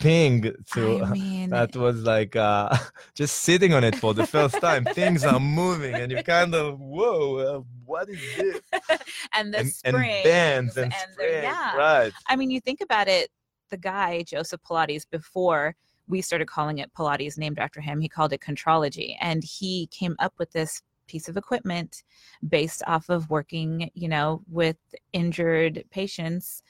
thing 0.00 0.52
to. 0.72 1.02
I 1.02 1.10
mean, 1.10 1.50
that 1.50 1.76
was 1.76 2.02
like 2.02 2.34
uh, 2.34 2.76
just 3.14 3.42
sitting 3.42 3.72
on 3.72 3.84
it 3.84 3.96
for 3.96 4.14
the 4.14 4.26
first 4.26 4.60
time. 4.60 4.84
Things 4.84 5.24
are 5.24 5.38
moving, 5.38 5.94
and 5.94 6.10
you 6.10 6.22
kind 6.22 6.54
of 6.54 6.80
whoa, 6.80 7.36
uh, 7.36 7.60
what 7.84 8.08
is 8.08 8.20
this? 8.36 8.60
and 9.34 9.54
the 9.54 9.58
and, 9.58 9.66
and 9.66 9.68
springs 9.68 10.24
bands 10.24 10.76
and, 10.76 10.92
the- 10.92 11.12
springs, 11.12 11.42
yeah. 11.42 11.76
right? 11.76 12.12
I 12.28 12.36
mean, 12.36 12.50
you 12.50 12.60
think 12.60 12.80
about 12.80 13.08
it. 13.08 13.30
The 13.70 13.76
guy 13.76 14.22
Joseph 14.22 14.60
Pilates 14.68 15.04
before 15.08 15.76
we 16.08 16.20
started 16.20 16.48
calling 16.48 16.78
it 16.78 16.92
Pilates, 16.92 17.38
named 17.38 17.60
after 17.60 17.80
him, 17.80 18.00
he 18.00 18.08
called 18.08 18.32
it 18.32 18.40
Contrology, 18.40 19.16
and 19.20 19.44
he 19.44 19.86
came 19.92 20.16
up 20.18 20.34
with 20.38 20.50
this 20.50 20.82
piece 21.06 21.28
of 21.28 21.36
equipment 21.36 22.02
based 22.48 22.82
off 22.86 23.08
of 23.08 23.30
working, 23.30 23.90
you 23.94 24.08
know, 24.08 24.42
with 24.48 24.76
injured 25.12 25.84
patients 25.90 26.62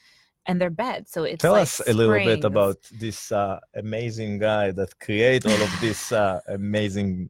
and 0.47 0.59
their 0.59 0.69
beds. 0.69 1.11
So 1.11 1.23
it's 1.23 1.41
Tell 1.41 1.53
like 1.53 1.63
us 1.63 1.81
a 1.87 1.93
little 1.93 2.15
bit 2.15 2.43
about 2.43 2.77
this 2.99 3.31
uh, 3.31 3.59
amazing 3.75 4.39
guy 4.39 4.71
that 4.71 4.99
create 4.99 5.45
all 5.45 5.61
of 5.61 5.71
this 5.81 6.11
uh, 6.11 6.39
amazing. 6.47 7.29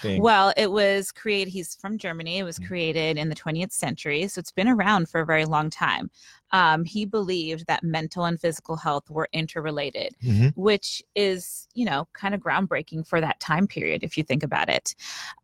thing? 0.00 0.22
Well, 0.22 0.52
it 0.56 0.70
was 0.70 1.10
created, 1.10 1.50
he's 1.50 1.74
from 1.74 1.98
Germany. 1.98 2.38
It 2.38 2.44
was 2.44 2.58
Mm. 2.58 2.66
created 2.68 3.18
in 3.18 3.28
the 3.28 3.34
20th 3.34 3.72
century. 3.72 4.28
So 4.28 4.38
it's 4.38 4.52
been 4.52 4.68
around 4.68 5.08
for 5.08 5.20
a 5.20 5.26
very 5.26 5.44
long 5.44 5.70
time. 5.70 6.08
Um, 6.52 6.84
he 6.84 7.04
believed 7.04 7.66
that 7.66 7.82
mental 7.82 8.24
and 8.24 8.40
physical 8.40 8.76
health 8.76 9.10
were 9.10 9.28
interrelated, 9.32 10.14
Mhm. 10.22 10.52
which 10.56 11.02
is, 11.16 11.66
you 11.74 11.84
know, 11.84 12.06
kind 12.12 12.32
of 12.34 12.40
groundbreaking 12.40 13.06
for 13.08 13.20
that 13.20 13.40
time 13.40 13.66
period, 13.66 14.04
if 14.04 14.16
you 14.16 14.22
think 14.22 14.44
about 14.44 14.68
it. 14.68 14.94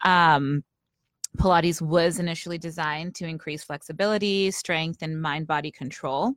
Um, 0.02 0.62
Pilates 1.36 1.82
was 1.82 2.20
initially 2.20 2.58
designed 2.58 3.16
to 3.16 3.26
increase 3.26 3.64
flexibility, 3.64 4.52
strength, 4.52 5.02
and 5.02 5.20
mind 5.20 5.48
body 5.48 5.72
control. 5.72 6.34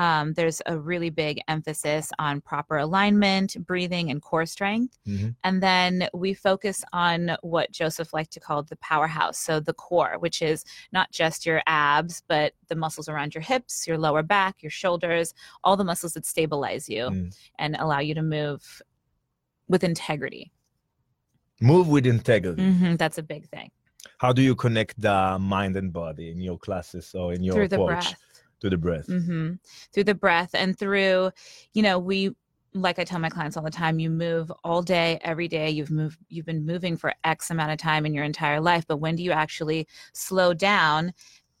Um, 0.00 0.32
there's 0.32 0.62
a 0.64 0.78
really 0.78 1.10
big 1.10 1.40
emphasis 1.46 2.10
on 2.18 2.40
proper 2.40 2.78
alignment, 2.78 3.54
breathing, 3.66 4.10
and 4.10 4.22
core 4.22 4.46
strength. 4.46 4.98
Mhm. 5.06 5.36
And 5.44 5.62
then 5.62 6.08
we 6.14 6.32
focus 6.32 6.82
on 6.94 7.36
what 7.42 7.70
Joseph 7.70 8.14
liked 8.14 8.32
to 8.32 8.40
call 8.40 8.62
the 8.62 8.76
powerhouse. 8.76 9.36
So 9.36 9.60
the 9.60 9.74
core, 9.74 10.16
which 10.18 10.40
is 10.40 10.64
not 10.90 11.12
just 11.12 11.44
your 11.44 11.60
abs, 11.66 12.22
but 12.28 12.54
the 12.68 12.76
muscles 12.76 13.10
around 13.10 13.34
your 13.34 13.42
hips, 13.42 13.86
your 13.86 13.98
lower 13.98 14.22
back, 14.22 14.62
your 14.62 14.70
shoulders, 14.70 15.34
all 15.64 15.76
the 15.76 15.84
muscles 15.84 16.14
that 16.14 16.24
stabilize 16.24 16.88
you 16.88 17.04
Mm. 17.10 17.36
and 17.58 17.76
allow 17.76 17.98
you 17.98 18.14
to 18.14 18.22
move 18.22 18.80
with 19.68 19.84
integrity. 19.84 20.50
Move 21.60 21.88
with 21.88 22.06
integrity. 22.06 22.62
Mhm, 22.62 22.96
that's 22.96 23.18
a 23.18 23.22
big 23.22 23.46
thing. 23.50 23.70
How 24.16 24.32
do 24.32 24.40
you 24.40 24.54
connect 24.54 24.98
the 24.98 25.36
mind 25.38 25.76
and 25.76 25.92
body 25.92 26.30
in 26.30 26.40
your 26.40 26.58
classes 26.58 27.14
or 27.14 27.34
in 27.34 27.42
your 27.42 27.54
Through 27.54 27.68
the 27.68 27.82
approach 27.82 28.06
breath. 28.06 28.29
To 28.60 28.70
the 28.70 28.76
breath? 28.76 29.06
hmm 29.06 29.52
Through 29.92 30.04
the 30.04 30.14
breath 30.14 30.50
and 30.54 30.78
through, 30.78 31.30
you 31.72 31.82
know, 31.82 31.98
we 31.98 32.34
like 32.72 32.98
I 32.98 33.04
tell 33.04 33.18
my 33.18 33.28
clients 33.28 33.56
all 33.56 33.64
the 33.64 33.70
time, 33.70 33.98
you 33.98 34.10
move 34.10 34.52
all 34.62 34.82
day, 34.82 35.18
every 35.22 35.48
day. 35.48 35.70
You've 35.70 35.90
moved, 35.90 36.18
you've 36.28 36.46
been 36.46 36.64
moving 36.64 36.96
for 36.96 37.12
X 37.24 37.50
amount 37.50 37.72
of 37.72 37.78
time 37.78 38.06
in 38.06 38.14
your 38.14 38.24
entire 38.24 38.60
life. 38.60 38.84
But 38.86 38.98
when 38.98 39.16
do 39.16 39.22
you 39.22 39.32
actually 39.32 39.88
slow 40.12 40.54
down 40.54 41.12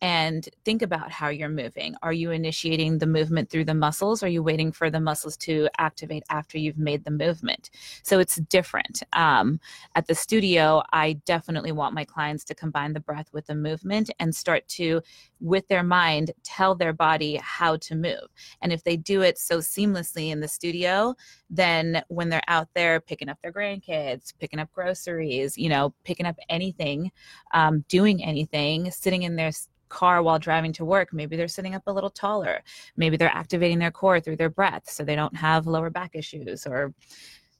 and 0.02 0.48
think 0.64 0.82
about 0.82 1.10
how 1.10 1.28
you're 1.28 1.48
moving? 1.48 1.94
Are 2.02 2.12
you 2.12 2.30
initiating 2.30 2.98
the 2.98 3.06
movement 3.06 3.50
through 3.50 3.66
the 3.66 3.74
muscles? 3.74 4.22
Are 4.22 4.28
you 4.28 4.42
waiting 4.42 4.72
for 4.72 4.90
the 4.90 5.00
muscles 5.00 5.36
to 5.38 5.68
activate 5.78 6.22
after 6.30 6.58
you've 6.58 6.78
made 6.78 7.04
the 7.04 7.10
movement? 7.10 7.70
So 8.02 8.18
it's 8.18 8.36
different. 8.36 9.02
Um, 9.12 9.60
at 9.94 10.06
the 10.06 10.14
studio, 10.14 10.82
I 10.92 11.14
definitely 11.24 11.72
want 11.72 11.94
my 11.94 12.04
clients 12.04 12.44
to 12.44 12.54
combine 12.54 12.94
the 12.94 13.00
breath 13.00 13.28
with 13.32 13.46
the 13.46 13.54
movement 13.54 14.10
and 14.18 14.34
start 14.34 14.66
to, 14.68 15.02
with 15.40 15.68
their 15.68 15.82
mind, 15.82 16.32
tell 16.42 16.74
their 16.74 16.92
body 16.92 17.36
how 17.42 17.76
to 17.76 17.94
move. 17.94 18.28
And 18.62 18.72
if 18.72 18.84
they 18.84 18.96
do 18.96 19.22
it 19.22 19.38
so 19.38 19.58
seamlessly 19.58 20.30
in 20.30 20.40
the 20.40 20.48
studio, 20.48 21.14
then 21.50 22.02
when 22.08 22.28
they're 22.28 22.42
out 22.48 22.68
there 22.74 23.00
picking 23.00 23.28
up 23.28 23.38
their 23.42 23.52
grandkids, 23.52 24.32
picking 24.38 24.58
up 24.58 24.72
groceries, 24.72 25.58
you 25.58 25.68
know, 25.68 25.92
picking 26.04 26.26
up 26.26 26.36
anything, 26.48 27.10
um, 27.52 27.84
doing 27.88 28.24
anything, 28.24 28.90
sitting 28.90 29.22
in 29.22 29.36
their 29.36 29.50
car 29.90 30.22
while 30.22 30.38
driving 30.38 30.72
to 30.74 30.84
work, 30.84 31.12
maybe 31.12 31.36
they're 31.36 31.48
sitting 31.48 31.74
up 31.74 31.82
a 31.86 31.92
little 31.92 32.10
taller. 32.10 32.62
Maybe 32.96 33.16
they're 33.16 33.36
activating 33.42 33.78
their 33.78 33.90
core 33.90 34.20
through 34.20 34.36
their 34.36 34.48
breath 34.48 34.88
so 34.88 35.04
they 35.04 35.16
don't 35.16 35.36
have 35.36 35.66
lower 35.66 35.90
back 35.90 36.12
issues 36.14 36.66
or 36.66 36.94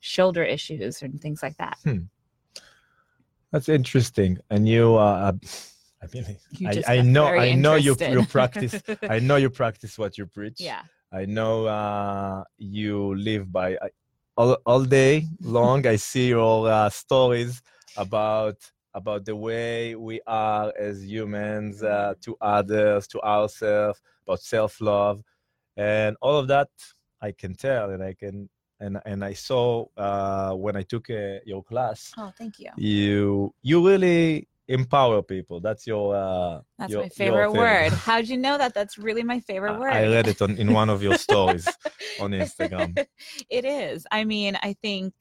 shoulder 0.00 0.42
issues 0.42 1.02
and 1.02 1.20
things 1.20 1.42
like 1.42 1.56
that. 1.58 1.78
That's 3.52 3.68
interesting. 3.68 4.38
And 4.48 4.68
you, 4.68 4.96
uh, 4.96 5.32
I 6.02 6.06
mean, 6.14 6.38
I, 6.66 6.96
I 6.96 7.00
know, 7.02 7.26
I 7.26 7.52
know 7.52 7.74
you, 7.74 7.94
you 8.00 8.24
practice. 8.24 8.80
I 9.02 9.18
know 9.18 9.36
you 9.36 9.50
practice 9.50 9.98
what 9.98 10.16
you 10.16 10.26
preach. 10.26 10.60
yeah. 10.60 10.82
I 11.12 11.24
know 11.24 11.66
uh, 11.66 12.44
you 12.56 13.16
live 13.16 13.50
by 13.50 13.72
I, 13.72 13.90
all, 14.36 14.56
all 14.64 14.84
day 14.84 15.26
long. 15.40 15.84
I 15.86 15.96
see 15.96 16.28
your 16.28 16.70
uh, 16.70 16.88
stories 16.88 17.62
about 17.96 18.56
about 18.94 19.24
the 19.24 19.36
way 19.36 19.94
we 19.94 20.20
are 20.26 20.72
as 20.78 21.04
humans 21.04 21.82
uh, 21.82 22.14
to 22.22 22.36
others, 22.40 23.06
to 23.08 23.20
ourselves, 23.22 24.00
about 24.26 24.40
self 24.40 24.80
love, 24.80 25.22
and 25.76 26.16
all 26.20 26.38
of 26.38 26.48
that 26.48 26.68
I 27.20 27.32
can 27.32 27.54
tell, 27.54 27.90
and 27.90 28.02
I 28.02 28.14
can 28.14 28.48
and 28.80 28.98
and 29.04 29.24
I 29.24 29.34
saw 29.34 29.86
uh, 29.96 30.52
when 30.54 30.76
I 30.76 30.82
took 30.82 31.10
uh, 31.10 31.38
your 31.44 31.62
class. 31.62 32.12
Oh, 32.18 32.32
thank 32.38 32.58
you. 32.58 32.70
You 32.76 33.54
you 33.62 33.86
really 33.86 34.48
empower 34.68 35.20
people. 35.22 35.60
That's 35.60 35.86
your 35.86 36.14
uh, 36.14 36.60
That's 36.78 36.92
your- 36.92 37.02
my 37.02 37.08
favorite 37.08 37.52
word. 37.52 37.92
How'd 38.06 38.28
you 38.28 38.38
know 38.38 38.56
that? 38.58 38.72
That's 38.74 38.96
really 38.98 39.22
my 39.22 39.40
favorite 39.40 39.74
I- 39.74 39.78
word. 39.78 39.92
I 39.92 40.06
read 40.08 40.28
it 40.28 40.40
on 40.42 40.56
in 40.56 40.72
one 40.72 40.88
of 40.88 41.02
your 41.02 41.16
stories 41.18 41.66
on 42.20 42.30
Instagram. 42.42 42.96
it 43.50 43.64
is. 43.64 44.06
I 44.10 44.24
mean, 44.24 44.56
I 44.62 44.74
think 44.80 45.12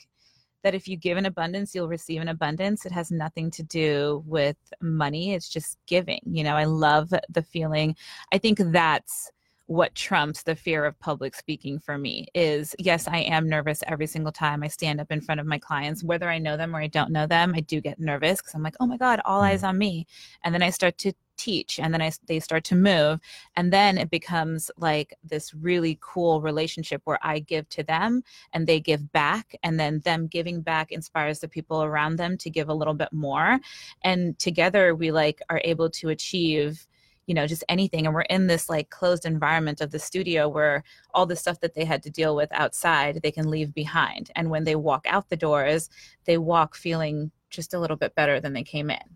that 0.63 0.75
if 0.75 0.87
you 0.87 0.97
give 0.97 1.17
in 1.17 1.25
abundance, 1.25 1.73
you'll 1.73 1.87
receive 1.87 2.21
in 2.21 2.27
abundance. 2.27 2.85
It 2.85 2.91
has 2.91 3.11
nothing 3.11 3.51
to 3.51 3.63
do 3.63 4.23
with 4.25 4.57
money. 4.81 5.33
It's 5.33 5.49
just 5.49 5.77
giving. 5.87 6.21
You 6.25 6.43
know, 6.43 6.55
I 6.55 6.65
love 6.65 7.13
the 7.29 7.41
feeling. 7.41 7.95
I 8.31 8.37
think 8.37 8.59
that's 8.59 9.31
what 9.69 9.93
trumps 9.93 10.41
the 10.41 10.55
fear 10.55 10.83
of 10.83 10.99
public 10.99 11.35
speaking 11.35 11.77
for 11.77 11.95
me 11.95 12.25
is 12.33 12.75
yes 12.79 13.07
i 13.07 13.19
am 13.19 13.47
nervous 13.47 13.83
every 13.85 14.07
single 14.07 14.31
time 14.31 14.63
i 14.63 14.67
stand 14.67 14.99
up 14.99 15.11
in 15.11 15.21
front 15.21 15.39
of 15.39 15.45
my 15.45 15.59
clients 15.59 16.03
whether 16.03 16.27
i 16.27 16.39
know 16.39 16.57
them 16.57 16.75
or 16.75 16.81
i 16.81 16.87
don't 16.87 17.11
know 17.11 17.27
them 17.27 17.53
i 17.55 17.59
do 17.59 17.79
get 17.79 17.99
nervous 17.99 18.41
because 18.41 18.55
i'm 18.55 18.63
like 18.63 18.75
oh 18.79 18.87
my 18.87 18.97
god 18.97 19.21
all 19.25 19.41
eyes 19.41 19.59
mm-hmm. 19.59 19.67
on 19.67 19.77
me 19.77 20.07
and 20.43 20.55
then 20.55 20.63
i 20.63 20.71
start 20.71 20.97
to 20.97 21.13
teach 21.39 21.79
and 21.79 21.93
then 21.93 22.01
I, 22.01 22.12
they 22.27 22.39
start 22.39 22.65
to 22.65 22.75
move 22.75 23.19
and 23.55 23.72
then 23.72 23.98
it 23.98 24.10
becomes 24.12 24.69
like 24.77 25.13
this 25.24 25.53
really 25.53 25.98
cool 26.01 26.41
relationship 26.41 27.01
where 27.05 27.17
i 27.24 27.39
give 27.39 27.67
to 27.69 27.84
them 27.84 28.22
and 28.53 28.67
they 28.67 28.79
give 28.79 29.12
back 29.13 29.55
and 29.63 29.79
then 29.79 30.01
them 30.01 30.27
giving 30.27 30.62
back 30.62 30.91
inspires 30.91 31.39
the 31.39 31.48
people 31.48 31.81
around 31.81 32.17
them 32.17 32.38
to 32.39 32.50
give 32.50 32.67
a 32.67 32.74
little 32.74 32.93
bit 32.93 33.12
more 33.13 33.58
and 34.03 34.38
together 34.38 34.93
we 34.93 35.12
like 35.12 35.39
are 35.50 35.62
able 35.63 35.89
to 35.89 36.10
achieve 36.10 36.86
you 37.25 37.34
know 37.34 37.48
just 37.48 37.63
anything 37.69 38.05
and 38.05 38.13
we're 38.13 38.22
in 38.22 38.48
this 38.48 38.69
like 38.69 38.89
closed 38.89 39.25
environment 39.25 39.79
of 39.79 39.91
the 39.91 40.00
studio 40.00 40.50
where 40.50 40.84
all 41.13 41.25
the 41.25 41.36
stuff 41.38 41.62
that 41.62 41.74
they 41.74 41.86
had 41.86 42.03
to 42.03 42.10
deal 42.10 42.36
with 42.36 42.50
outside 42.51 43.22
they 43.24 43.31
can 43.31 43.50
leave 43.50 43.74
behind 43.74 44.29
and 44.36 44.50
when 44.50 44.65
they 44.65 44.75
walk 44.75 45.05
out 45.08 45.29
the 45.29 45.38
doors 45.38 45.89
they 46.25 46.38
walk 46.38 46.75
feeling 46.75 47.31
just 47.50 47.74
a 47.74 47.79
little 47.79 47.98
bit 47.98 48.13
better 48.13 48.41
than 48.41 48.51
they 48.51 48.63
came 48.63 48.89
in 48.89 49.15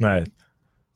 Right. 0.00 0.26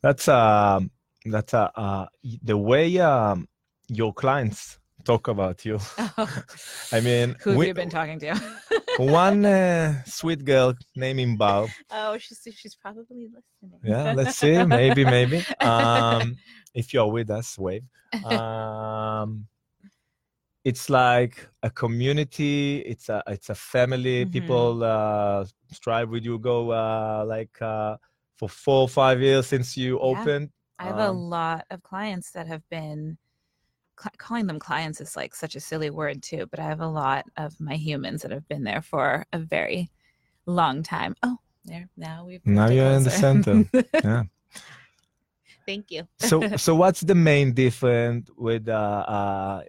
That's 0.04 0.28
um 0.28 0.90
that's 1.24 1.54
uh, 1.54 1.70
uh 1.74 2.06
the 2.42 2.58
way 2.58 2.98
um 2.98 3.48
your 3.88 4.12
clients 4.12 4.78
talk 5.04 5.28
about 5.28 5.64
you. 5.64 5.78
I 6.92 7.00
mean, 7.00 7.36
who 7.40 7.50
have 7.50 7.58
we- 7.58 7.68
you 7.68 7.74
been 7.74 7.88
talking 7.88 8.18
to 8.20 8.34
one 8.98 9.46
uh, 9.46 10.04
sweet 10.04 10.44
girl 10.44 10.74
named 10.94 11.20
Inbar. 11.20 11.68
oh 11.90 12.18
she's 12.18 12.46
she's 12.60 12.74
probably 12.74 13.28
listening 13.36 13.80
Yeah, 13.82 14.12
let's 14.12 14.36
see. 14.36 14.62
Maybe, 14.64 15.04
maybe. 15.04 15.38
Um, 15.62 16.36
if 16.74 16.92
you're 16.92 17.10
with 17.10 17.30
us, 17.30 17.58
wave. 17.58 17.84
Um, 18.22 19.46
it's 20.64 20.90
like 20.90 21.48
a 21.62 21.70
community. 21.70 22.78
It's 22.92 23.08
a 23.08 23.22
it's 23.26 23.48
a 23.48 23.54
family. 23.54 24.26
Mhm. 24.26 24.32
People 24.36 24.84
uh, 24.84 25.44
strive 25.72 26.10
with 26.10 26.24
you. 26.24 26.38
Go 26.38 26.70
uh, 26.72 27.24
like 27.26 27.56
uh, 27.62 27.96
for 28.36 28.48
four 28.48 28.82
or 28.82 28.88
five 28.88 29.20
years 29.20 29.46
since 29.46 29.76
you 29.76 29.98
Yeah. 29.98 30.20
opened. 30.20 30.50
I 30.78 30.84
have 30.86 30.98
a 30.98 31.08
Um, 31.08 31.16
lot 31.16 31.66
of 31.70 31.82
clients 31.82 32.32
that 32.32 32.46
have 32.46 32.68
been 32.68 33.16
cl- 33.98 34.12
calling 34.18 34.46
them 34.46 34.58
clients 34.58 35.00
is 35.00 35.16
like 35.16 35.34
such 35.34 35.54
a 35.54 35.60
silly 35.60 35.90
word 35.90 36.22
too, 36.22 36.46
but 36.50 36.58
I 36.58 36.64
have 36.64 36.80
a 36.80 36.88
lot 36.88 37.24
of 37.36 37.58
my 37.60 37.74
humans 37.76 38.22
that 38.22 38.32
have 38.32 38.46
been 38.48 38.64
there 38.64 38.82
for 38.82 39.24
a 39.32 39.38
very 39.38 39.90
long 40.46 40.82
time. 40.82 41.14
Oh, 41.22 41.38
there 41.64 41.88
now 41.96 42.24
we've 42.26 42.44
Now 42.44 42.68
you're 42.68 42.90
in 42.90 43.04
the 43.04 43.10
closer. 43.10 43.64
Yeah. 44.04 44.24
Thank 45.66 45.90
you. 45.90 46.06
so 46.18 46.40
so 46.56 46.74
what's 46.74 47.00
the 47.00 47.14
main 47.14 47.52
difference 47.54 48.28
with 48.36 48.68
uh, 48.68 49.04
uh, 49.08 49.62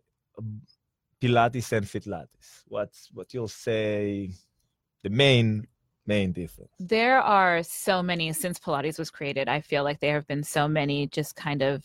Pilates 1.22 1.72
and 1.72 1.86
Fitlates? 1.86 2.64
What's 2.68 3.10
what 3.14 3.34
you'll 3.34 3.48
say 3.48 4.32
the 5.04 5.10
main 5.10 5.68
main 6.08 6.32
difference? 6.32 6.72
There 6.80 7.20
are 7.20 7.64
so 7.64 8.02
many 8.04 8.32
since 8.34 8.60
Pilates 8.60 9.00
was 9.00 9.10
created. 9.10 9.48
I 9.48 9.62
feel 9.62 9.84
like 9.84 10.00
there 10.00 10.16
have 10.16 10.28
been 10.28 10.44
so 10.44 10.68
many 10.68 11.08
just 11.08 11.36
kind 11.36 11.62
of 11.62 11.84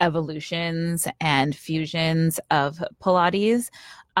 evolutions 0.00 1.06
and 1.20 1.54
fusions 1.54 2.40
of 2.50 2.82
Pilates. 3.02 3.70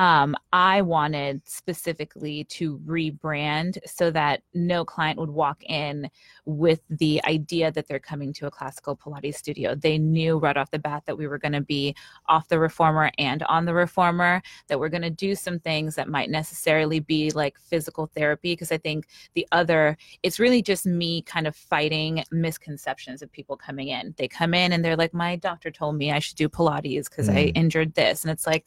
Um, 0.00 0.34
I 0.50 0.80
wanted 0.80 1.42
specifically 1.46 2.44
to 2.44 2.78
rebrand 2.86 3.76
so 3.84 4.10
that 4.12 4.40
no 4.54 4.82
client 4.82 5.18
would 5.18 5.28
walk 5.28 5.62
in 5.64 6.08
with 6.46 6.80
the 6.88 7.20
idea 7.26 7.70
that 7.70 7.86
they're 7.86 7.98
coming 7.98 8.32
to 8.32 8.46
a 8.46 8.50
classical 8.50 8.96
Pilates 8.96 9.34
studio. 9.34 9.74
They 9.74 9.98
knew 9.98 10.38
right 10.38 10.56
off 10.56 10.70
the 10.70 10.78
bat 10.78 11.02
that 11.04 11.18
we 11.18 11.26
were 11.26 11.36
going 11.36 11.52
to 11.52 11.60
be 11.60 11.94
off 12.30 12.48
the 12.48 12.58
reformer 12.58 13.10
and 13.18 13.42
on 13.42 13.66
the 13.66 13.74
reformer, 13.74 14.40
that 14.68 14.80
we're 14.80 14.88
going 14.88 15.02
to 15.02 15.10
do 15.10 15.34
some 15.34 15.58
things 15.58 15.96
that 15.96 16.08
might 16.08 16.30
necessarily 16.30 17.00
be 17.00 17.30
like 17.32 17.58
physical 17.58 18.06
therapy. 18.06 18.52
Because 18.52 18.72
I 18.72 18.78
think 18.78 19.06
the 19.34 19.46
other, 19.52 19.98
it's 20.22 20.40
really 20.40 20.62
just 20.62 20.86
me 20.86 21.20
kind 21.20 21.46
of 21.46 21.54
fighting 21.54 22.24
misconceptions 22.30 23.20
of 23.20 23.30
people 23.30 23.54
coming 23.54 23.88
in. 23.88 24.14
They 24.16 24.28
come 24.28 24.54
in 24.54 24.72
and 24.72 24.82
they're 24.82 24.96
like, 24.96 25.12
my 25.12 25.36
doctor 25.36 25.70
told 25.70 25.96
me 25.96 26.10
I 26.10 26.20
should 26.20 26.38
do 26.38 26.48
Pilates 26.48 27.10
because 27.10 27.28
I 27.28 27.48
Mm. 27.48 27.52
injured 27.54 27.94
this. 27.94 28.24
And 28.24 28.30
it's 28.30 28.46
like, 28.46 28.66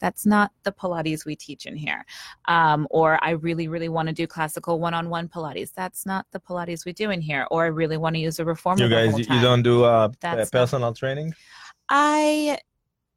that's 0.00 0.26
not 0.26 0.50
the 0.64 0.72
Pilates 0.72 1.24
we 1.24 1.36
teach 1.36 1.66
in 1.66 1.76
here. 1.76 2.04
Um, 2.46 2.86
or 2.90 3.18
I 3.22 3.30
really, 3.30 3.68
really 3.68 3.88
want 3.88 4.08
to 4.08 4.14
do 4.14 4.26
classical 4.26 4.80
one 4.80 4.94
on 4.94 5.08
one 5.10 5.28
Pilates. 5.28 5.72
That's 5.72 6.04
not 6.06 6.26
the 6.32 6.40
Pilates 6.40 6.84
we 6.84 6.92
do 6.92 7.10
in 7.10 7.20
here. 7.20 7.46
Or 7.50 7.64
I 7.64 7.68
really 7.68 7.96
want 7.96 8.16
to 8.16 8.20
use 8.20 8.38
a 8.40 8.44
reformer. 8.44 8.82
You 8.82 8.88
guys, 8.90 9.18
you 9.18 9.40
don't 9.40 9.62
do 9.62 9.84
uh, 9.84 10.08
That's 10.20 10.34
uh, 10.34 10.36
not- 10.42 10.50
personal 10.52 10.92
training? 10.94 11.34
I 11.88 12.58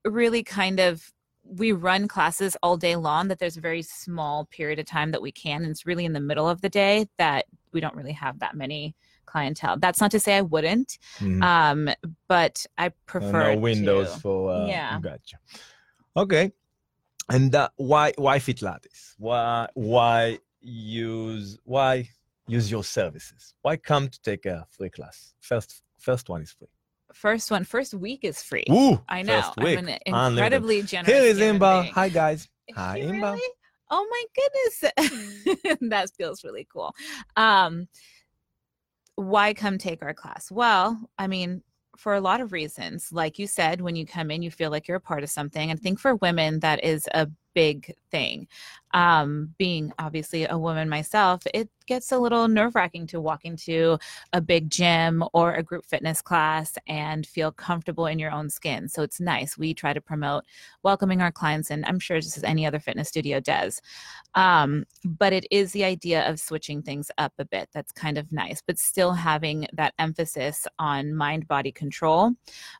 really 0.06 0.44
kind 0.44 0.80
of 0.80 1.12
we 1.50 1.72
run 1.72 2.10
classes 2.10 2.58
all 2.62 2.76
day 2.76 2.98
long 2.98 3.30
that 3.30 3.40
there's 3.40 3.56
a 3.56 3.62
very 3.62 3.82
small 3.82 4.46
period 4.48 4.80
of 4.80 4.86
time 4.86 5.12
that 5.12 5.22
we 5.22 5.32
can 5.32 5.62
and 5.62 5.72
it's 5.72 5.86
really 5.86 6.04
in 6.04 6.12
the 6.12 6.20
middle 6.20 6.48
of 6.50 6.60
the 6.60 6.68
day 6.68 7.08
that 7.18 7.46
we 7.72 7.80
don't 7.80 7.96
really 7.96 8.12
have 8.12 8.40
that 8.40 8.54
many 8.54 8.94
clientele 9.26 9.78
that's 9.80 10.02
not 10.02 10.12
to 10.12 10.20
say 10.20 10.36
i 10.36 10.42
wouldn't 10.42 10.98
Mhm. 11.20 11.42
um 11.44 11.90
but 12.28 12.66
i 12.78 12.88
Uh, 12.88 12.90
prefer 13.06 13.54
no 13.54 13.60
windows 13.60 14.14
to. 14.14 14.20
for 14.20 14.52
uh, 14.52 14.68
Yeah. 14.68 15.00
gotcha 15.00 15.38
okay 16.18 16.52
and 17.30 17.54
uh, 17.56 17.70
why 17.76 18.14
why 18.18 18.40
Fitlates 18.40 19.14
why 19.18 19.68
why 19.74 20.40
use 20.62 21.58
why 21.64 22.08
use 22.48 22.72
your 22.72 22.84
services 22.84 23.54
why 23.62 23.76
come 23.78 24.08
to 24.08 24.22
take 24.22 24.46
a 24.46 24.66
free 24.70 24.90
class 24.90 25.34
first 25.40 25.82
first 26.00 26.30
one 26.30 26.42
is 26.42 26.52
free 26.52 26.68
first 27.14 27.52
one 27.52 27.64
first 27.64 27.94
week 27.94 28.22
is 28.24 28.42
free 28.42 28.64
Woo! 28.70 29.02
i 29.10 29.22
know 29.22 29.42
first 29.42 29.58
i'm 29.58 29.88
an 29.88 29.98
Unlimited. 30.06 30.34
incredibly 30.34 30.82
generous 30.84 31.14
here 31.14 31.24
is 31.24 31.38
Inbar 31.40 31.82
being. 31.84 31.94
hi 31.94 32.10
guys 32.10 32.48
Is 32.68 32.76
Hi, 32.76 33.00
Inbar. 33.00 33.34
really? 33.34 33.50
Oh 33.90 34.06
my 34.16 34.24
goodness. 34.36 35.78
that 35.90 36.10
feels 36.18 36.44
really 36.44 36.68
cool. 36.72 36.94
Um, 37.38 37.88
why 39.16 39.54
come 39.54 39.78
take 39.78 40.04
our 40.04 40.14
class? 40.14 40.52
Well, 40.52 41.00
I 41.18 41.28
mean, 41.28 41.64
for 41.98 42.14
a 42.14 42.22
lot 42.22 42.42
of 42.42 42.52
reasons. 42.52 43.12
Like 43.12 43.40
you 43.40 43.48
said, 43.48 43.82
when 43.82 43.96
you 43.96 44.06
come 44.06 44.32
in, 44.32 44.42
you 44.42 44.52
feel 44.52 44.72
like 44.72 44.88
you're 44.88 44.98
a 44.98 45.02
part 45.02 45.24
of 45.24 45.30
something. 45.30 45.70
And 45.72 45.80
I 45.80 45.82
think 45.82 46.00
for 46.00 46.16
women, 46.16 46.60
that 46.60 46.84
is 46.84 47.08
a 47.14 47.28
big 47.54 47.94
thing. 48.12 48.48
Um, 48.94 49.54
being 49.58 49.92
obviously 50.00 50.46
a 50.46 50.58
woman 50.58 50.90
myself, 50.90 51.42
it 51.54 51.70
gets 51.88 52.12
a 52.12 52.18
little 52.18 52.48
nerve 52.48 52.76
wracking 52.76 53.08
to 53.08 53.20
walk 53.20 53.46
into 53.46 53.98
a 54.34 54.42
big 54.42 54.70
gym 54.70 55.24
or 55.34 55.54
a 55.54 55.64
group 55.64 55.86
fitness 55.86 56.22
class 56.22 56.78
and 56.88 57.26
feel 57.26 57.52
comfortable 57.52 58.06
in 58.06 58.20
your 58.20 58.32
own 58.32 58.50
skin. 58.50 58.88
So 58.90 59.02
it's 59.02 59.20
nice. 59.20 59.58
We 59.58 59.74
try 59.74 59.94
to 59.94 60.02
promote 60.02 60.44
welcoming 60.84 61.22
our 61.22 61.32
clients 61.32 61.72
and 61.72 61.86
I'm 61.86 62.00
sure 62.00 62.20
just 62.20 62.38
as 62.38 62.44
any 62.44 62.66
other 62.66 62.80
fitness 62.80 63.08
studio 63.08 63.40
does. 63.40 63.82
Um, 64.36 64.86
but 65.04 65.34
it 65.34 65.48
is 65.50 65.72
the 65.72 65.86
idea 65.86 66.30
of 66.30 66.40
switching 66.40 66.82
things 66.84 67.10
up 67.18 67.34
a 67.40 67.46
bit 67.46 67.70
that's 67.74 67.92
kind 67.92 68.18
of 68.18 68.32
nice, 68.32 68.62
but 68.66 68.78
still 68.78 69.14
having 69.14 69.68
that 69.74 69.94
emphasis 69.98 70.68
on 70.78 71.16
mind 71.16 71.48
body 71.48 71.72
control. 71.72 72.34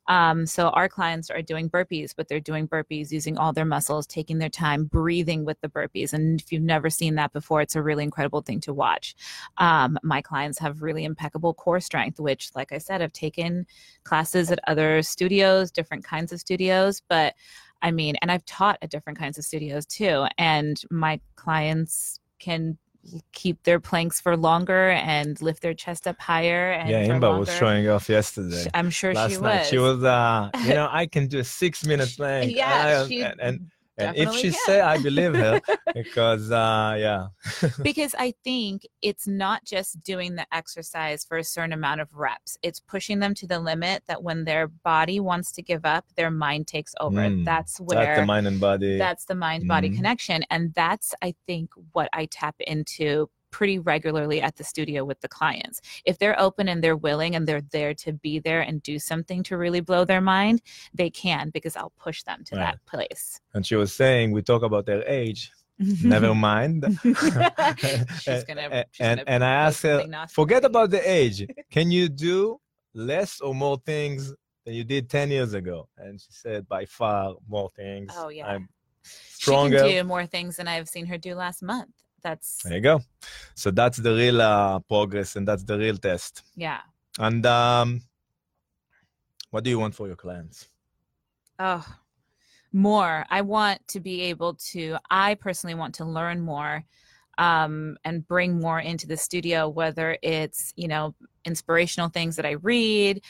Um, 0.08 0.46
so 0.46 0.70
our 0.70 0.90
clients 0.90 1.30
are 1.30 1.42
doing 1.42 1.70
burpees, 1.70 2.14
but 2.16 2.28
they're 2.28 2.40
doing 2.40 2.68
burpees 2.68 3.12
using 3.12 3.38
all 3.38 3.54
their 3.54 3.66
muscles, 3.66 4.06
taking 4.06 4.38
their 4.38 4.50
time, 4.50 4.86
breathing 4.86 5.46
with 5.46 5.60
the 5.62 5.70
burpees. 5.70 6.07
And 6.14 6.40
if 6.42 6.52
you've 6.52 6.62
never 6.64 6.90
seen 6.90 7.16
that 7.16 7.34
before, 7.34 7.62
it's 7.62 7.76
a 7.76 7.82
really 7.82 8.04
incredible 8.04 8.42
thing 8.42 8.60
to 8.62 8.74
watch. 8.74 9.16
Um, 9.58 9.98
my 10.04 10.22
clients 10.22 10.60
have 10.60 10.82
really 10.82 11.04
impeccable 11.04 11.54
core 11.54 11.80
strength, 11.80 12.20
which, 12.20 12.50
like 12.56 12.72
I 12.72 12.78
said, 12.78 13.02
I've 13.02 13.14
taken 13.14 13.66
classes 14.04 14.52
at 14.52 14.60
other 14.68 15.02
studios, 15.02 15.72
different 15.72 16.04
kinds 16.04 16.32
of 16.32 16.40
studios, 16.40 17.02
but 17.08 17.34
I 17.82 17.92
mean, 17.92 18.16
and 18.22 18.32
I've 18.32 18.46
taught 18.46 18.80
at 18.82 18.90
different 18.90 19.20
kinds 19.20 19.38
of 19.38 19.46
studios 19.46 19.86
too. 19.86 20.26
And 20.38 20.82
my 20.90 21.20
clients 21.36 22.20
can 22.40 22.78
keep 23.32 23.64
their 23.64 23.80
planks 23.80 24.20
for 24.20 24.36
longer 24.36 24.90
and 24.90 25.42
lift 25.42 25.62
their 25.62 25.74
chest 25.74 26.08
up 26.08 26.20
higher. 26.20 26.72
And 26.72 26.90
yeah 26.90 27.08
Inbar 27.08 27.40
was 27.40 27.54
showing 27.54 27.88
off 27.90 28.10
yesterday 28.10 28.68
I'm 28.74 28.90
sure 28.90 29.14
last 29.14 29.32
she 29.32 29.38
night 29.38 29.60
was. 29.60 29.68
she 29.68 29.78
was 29.78 30.04
uh 30.04 30.50
you 30.66 30.74
know 30.74 30.90
i 30.92 31.06
can 31.06 31.28
do 31.28 31.40
a 31.40 31.44
six 31.44 31.86
minute 31.86 32.14
plank 32.18 32.54
yeah, 32.56 33.04
I- 33.04 33.08
she 33.08 33.22
and, 33.22 33.40
and 33.40 33.72
and 33.98 34.18
if 34.18 34.32
she 34.34 34.52
can. 34.52 34.60
say 34.66 34.82
i 34.82 34.98
believe 34.98 35.34
her 35.34 35.60
because 35.94 36.52
uh 36.52 36.96
yeah 37.00 37.28
because 37.84 38.14
I 38.20 38.34
think 38.44 38.86
it's 39.02 39.28
not 39.28 39.64
just 39.66 40.02
doing 40.04 40.36
the 40.36 40.46
exercise 40.52 41.24
for 41.26 41.38
a 41.38 41.44
certain 41.44 41.74
amount 41.74 42.02
of 42.02 42.14
reps. 42.14 42.58
It's 42.62 42.80
pushing 42.80 43.20
them 43.20 43.34
to 43.36 43.48
the 43.48 43.60
limit 43.60 44.04
that 44.08 44.22
when 44.24 44.44
their 44.46 44.68
body 44.68 45.20
wants 45.20 45.52
to 45.54 45.62
give 45.62 45.86
up, 45.86 46.06
their 46.16 46.30
mind 46.32 46.68
takes 46.68 46.94
over. 47.00 47.18
Mm, 47.22 47.46
That's 47.46 47.78
that's 47.78 47.80
where 47.80 48.16
the 48.22 48.26
mind 48.26 48.48
and 48.48 48.60
body 48.60 48.98
that's 48.98 49.26
the 49.26 49.36
mind 49.36 49.68
body 49.68 49.90
Mhm. 49.90 49.96
connection 49.96 50.44
and 50.50 50.74
that's 50.74 51.14
i 51.22 51.34
think 51.48 51.72
what 51.94 52.08
i 52.14 52.26
tap 52.26 52.56
into 52.60 53.30
pretty 53.58 53.80
regularly 53.80 54.40
at 54.40 54.56
the 54.56 54.64
studio 54.64 55.04
with 55.04 55.20
the 55.22 55.28
clients. 55.40 55.82
If 56.06 56.20
they're 56.20 56.40
open 56.48 56.66
and 56.70 56.80
they're 56.84 57.02
willing 57.10 57.34
and 57.36 57.48
they're 57.48 57.66
there 57.78 57.96
to 58.06 58.14
be 58.14 58.38
there 58.38 58.62
and 58.62 58.84
do 58.84 59.00
something 59.00 59.42
to 59.48 59.58
really 59.58 59.80
blow 59.90 60.06
their 60.06 60.22
mind 60.22 60.62
they 60.94 61.10
can 61.10 61.50
because 61.50 61.76
i'll 61.76 61.96
push 62.08 62.20
them 62.22 62.40
to 62.48 62.56
Right. 62.56 62.66
that 62.66 62.78
place. 62.86 63.42
And 63.56 63.66
she 63.66 63.76
was 63.76 63.92
saying 64.02 64.26
we 64.32 64.44
talk 64.44 64.62
about 64.62 64.86
their 64.86 65.04
age. 65.22 65.42
Never 66.16 66.36
mind. 66.36 66.78
She's 67.04 68.44
gonna- 68.50 68.70
and, 68.78 68.86
she's 68.92 69.08
and, 69.10 69.24
and 69.34 69.44
i 69.44 69.54
asked 69.66 69.82
her 69.82 69.98
forget 70.30 70.64
about 70.72 70.90
the 70.92 71.02
age. 71.20 71.40
Can 71.76 71.88
you 71.98 72.10
do 72.10 72.60
less 72.94 73.42
or 73.42 73.56
more 73.56 73.78
things 73.92 74.20
than 74.66 74.74
you 74.76 74.84
did 74.84 75.10
10 75.10 75.32
years 75.32 75.54
ago? 75.56 75.88
And 75.98 76.22
she 76.22 76.32
said 76.44 76.68
by 76.68 76.86
far 76.86 77.34
more 77.50 77.70
things. 77.76 78.14
Oh, 78.16 78.30
yeah. 78.30 78.46
i'm 78.54 78.70
stronger. 79.04 79.80
she 79.80 79.84
can 79.96 80.04
do 80.04 80.08
more 80.16 80.26
things 80.36 80.58
than 80.58 80.68
i've 80.68 80.90
seen 80.96 81.06
her 81.08 81.18
do 81.18 81.34
last 81.34 81.64
month 81.64 81.96
that's 82.24 82.64
there 82.64 82.76
you 82.76 82.82
go. 82.82 83.02
So 83.56 83.72
that's 83.72 83.98
the 83.98 84.14
real 84.14 84.42
uh, 84.42 84.80
progress 84.80 85.36
and 85.36 85.48
that's 85.48 85.64
the 85.64 85.78
real 85.78 85.98
test. 85.98 86.44
Yeah. 86.56 86.82
And 87.20 87.46
um 87.46 88.02
what 89.52 89.64
do 89.64 89.70
you 89.70 89.80
want 89.80 89.96
for 89.96 90.08
your 90.08 90.16
clients? 90.16 90.68
Oh 91.60 91.86
more. 92.74 93.26
I 93.30 93.42
want 93.42 93.86
to 93.90 94.00
be 94.00 94.22
able 94.22 94.56
to 94.72 94.98
i 95.10 95.36
personally 95.36 95.76
want 95.76 95.96
to 95.96 96.06
learn 96.06 96.40
more 96.42 96.84
um, 97.38 97.98
and 98.04 98.28
bring 98.28 98.60
more 98.60 98.80
into 98.80 99.08
the 99.08 99.18
studio 99.18 99.70
whether 99.70 100.18
it's 100.24 100.74
you 100.76 100.88
know 100.88 101.14
inspirational 101.46 102.10
things 102.10 102.36
that 102.36 102.46
i 102.46 102.52
read 102.52 103.22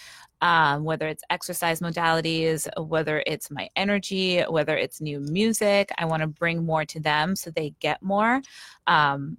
um, 0.42 0.84
whether 0.84 1.08
it's 1.08 1.24
exercise 1.30 1.80
modalities 1.80 2.68
whether 2.88 3.24
it's 3.26 3.50
my 3.50 3.70
energy 3.76 4.42
whether 4.42 4.78
it's 4.78 5.02
new 5.02 5.20
music 5.20 5.92
i 5.98 6.06
want 6.06 6.22
to 6.22 6.28
bring 6.28 6.66
more 6.66 6.86
to 6.86 7.00
them 7.00 7.36
so 7.36 7.50
they 7.52 7.74
get 7.80 8.02
more 8.02 8.42
um, 8.88 9.38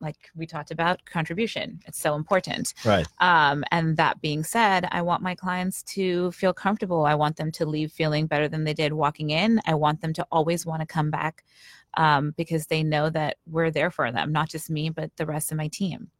like 0.00 0.30
we 0.36 0.46
talked 0.46 0.70
about 0.70 1.04
contribution 1.04 1.80
it's 1.86 2.00
so 2.00 2.14
important 2.14 2.72
right 2.84 3.06
um, 3.20 3.64
and 3.70 3.96
that 3.96 4.20
being 4.20 4.44
said, 4.44 4.88
I 4.90 5.02
want 5.02 5.22
my 5.22 5.34
clients 5.34 5.82
to 5.94 6.30
feel 6.32 6.52
comfortable. 6.52 7.04
I 7.04 7.14
want 7.14 7.36
them 7.36 7.50
to 7.52 7.66
leave 7.66 7.92
feeling 7.92 8.26
better 8.26 8.48
than 8.48 8.64
they 8.64 8.74
did 8.74 8.92
walking 8.92 9.30
in. 9.30 9.60
I 9.66 9.74
want 9.74 10.00
them 10.00 10.12
to 10.14 10.26
always 10.30 10.64
want 10.64 10.80
to 10.80 10.86
come 10.86 11.10
back 11.10 11.44
um, 11.96 12.32
because 12.36 12.66
they 12.66 12.82
know 12.82 13.10
that 13.10 13.38
we're 13.46 13.70
there 13.70 13.90
for 13.90 14.10
them, 14.12 14.32
not 14.32 14.48
just 14.48 14.70
me, 14.70 14.90
but 14.90 15.10
the 15.16 15.26
rest 15.26 15.50
of 15.50 15.58
my 15.58 15.68
team. 15.68 16.10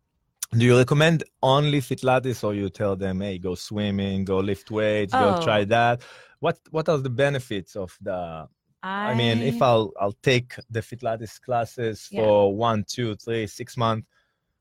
Do 0.52 0.64
you 0.64 0.78
recommend 0.78 1.24
only 1.42 1.80
fit 1.80 2.00
Fitlates 2.00 2.42
or 2.42 2.54
you 2.54 2.70
tell 2.70 2.96
them, 2.96 3.20
hey, 3.20 3.38
go 3.38 3.54
swimming, 3.54 4.24
go 4.24 4.38
lift 4.38 4.70
weights, 4.70 5.12
go 5.14 5.34
Oh. 5.36 5.42
try 5.44 5.64
that? 5.64 6.02
What 6.40 6.58
what 6.70 6.88
are 6.88 6.98
the 6.98 7.10
benefits 7.10 7.76
of 7.76 7.96
the 8.00 8.48
I, 8.82 9.14
mean, 9.14 9.42
if 9.42 9.60
I'll 9.60 9.92
I'll 10.00 10.16
take 10.22 10.54
the 10.70 10.80
fit 10.80 11.00
Fitlates 11.00 11.38
classes 11.40 12.08
Yeah. 12.10 12.22
for 12.22 12.56
one, 12.56 12.84
two, 12.84 13.14
three, 13.16 13.46
six 13.46 13.76
months, 13.76 14.06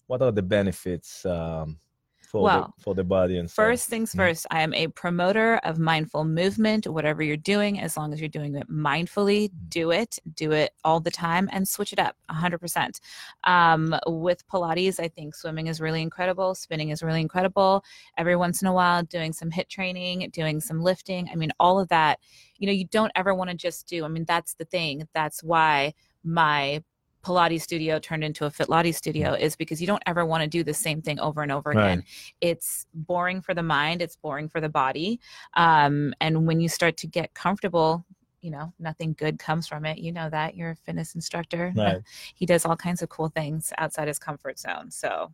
what 0.08 0.22
are 0.22 0.32
the 0.32 0.42
benefits 0.44 1.26
um, 1.26 1.80
for 2.28 2.44
Well, 2.44 2.74
the 2.78 2.84
for 2.84 2.94
the 2.94 3.04
body 3.04 3.38
and 3.38 3.50
stuff? 3.50 3.66
First 3.66 3.88
things 3.90 4.12
Mm. 4.14 4.18
first, 4.18 4.46
I 4.52 4.62
am 4.62 4.74
a 4.74 4.88
promoter 4.90 5.56
of 5.64 5.80
mindful 5.80 6.26
movement. 6.26 6.86
Whatever 6.86 7.24
you're 7.24 7.38
doing, 7.38 7.80
as 7.80 7.96
long 7.96 8.14
as 8.14 8.20
you're 8.20 8.28
doing 8.30 8.54
it 8.56 8.70
mindfully, 8.70 9.50
do 9.70 9.92
it, 9.92 10.20
do 10.36 10.52
it 10.52 10.74
all 10.84 11.00
the 11.00 11.12
time, 11.12 11.48
and 11.54 11.68
switch 11.68 11.94
it 11.94 12.00
up 12.00 12.16
100%. 12.30 13.00
Um, 13.46 13.96
with 14.06 14.46
Pilates, 14.48 15.00
I 15.00 15.08
think 15.08 15.36
swimming 15.36 15.68
is 15.68 15.80
really 15.80 16.02
incredible, 16.02 16.54
spinning 16.54 16.90
is 16.90 17.02
really 17.02 17.22
incredible. 17.22 17.84
Every 18.18 18.36
once 18.36 18.62
in 18.62 18.68
a 18.68 18.74
while, 18.74 19.04
doing 19.04 19.32
some 19.32 19.50
HIIT 19.50 19.70
training, 19.70 20.30
doing 20.32 20.60
some 20.60 20.82
lifting. 20.82 21.30
I 21.32 21.36
mean, 21.36 21.52
all 21.60 21.80
of 21.80 21.88
that, 21.90 22.20
you 22.58 22.68
know, 22.68 22.74
you 22.74 22.86
don't 22.88 23.12
ever 23.16 23.34
want 23.34 23.50
to 23.52 23.56
just 23.56 23.88
do. 23.88 24.04
I 24.04 24.10
mean, 24.10 24.26
that's 24.26 24.56
the 24.56 24.66
thing. 24.66 25.08
That's 25.14 25.42
why 25.44 25.94
my 26.24 26.84
Pilates 27.28 27.62
studio 27.62 28.00
turned 28.00 28.24
into 28.24 28.46
a 28.46 28.50
Fitlates 28.50 28.96
studio 28.96 29.34
is 29.34 29.56
because 29.56 29.82
you 29.82 29.88
don't 29.88 30.04
ever 30.06 30.26
want 30.26 30.42
to 30.44 30.48
do 30.48 30.64
the 30.64 30.74
same 30.74 31.02
thing 31.02 31.20
over 31.20 31.42
and 31.42 31.52
over 31.52 31.72
Right. 31.72 31.84
again 31.84 32.04
it's 32.42 32.86
boring 32.94 33.42
for 33.42 33.54
the 33.54 33.64
mind 33.64 34.02
it's 34.02 34.16
boring 34.16 34.48
for 34.48 34.62
the 34.62 34.70
body 34.70 35.20
um, 35.56 36.14
and 36.22 36.48
when 36.48 36.62
you 36.62 36.70
start 36.70 36.96
to 36.98 37.08
get 37.08 37.34
comfortable 37.34 38.06
you 38.42 38.52
know 38.52 38.72
nothing 38.80 39.14
good 39.18 39.40
comes 39.40 39.68
from 39.68 39.84
it 39.86 39.98
you 39.98 40.12
know 40.12 40.30
that 40.30 40.56
you're 40.56 40.72
a 40.72 40.76
fitness 40.76 41.16
instructor 41.16 41.74
Right. 41.76 42.02
he 42.36 42.46
does 42.46 42.66
all 42.66 42.78
kinds 42.78 43.02
of 43.02 43.10
cool 43.10 43.28
things 43.30 43.74
outside 43.78 44.08
his 44.08 44.20
comfort 44.20 44.58
zone 44.58 44.90
so 44.92 45.34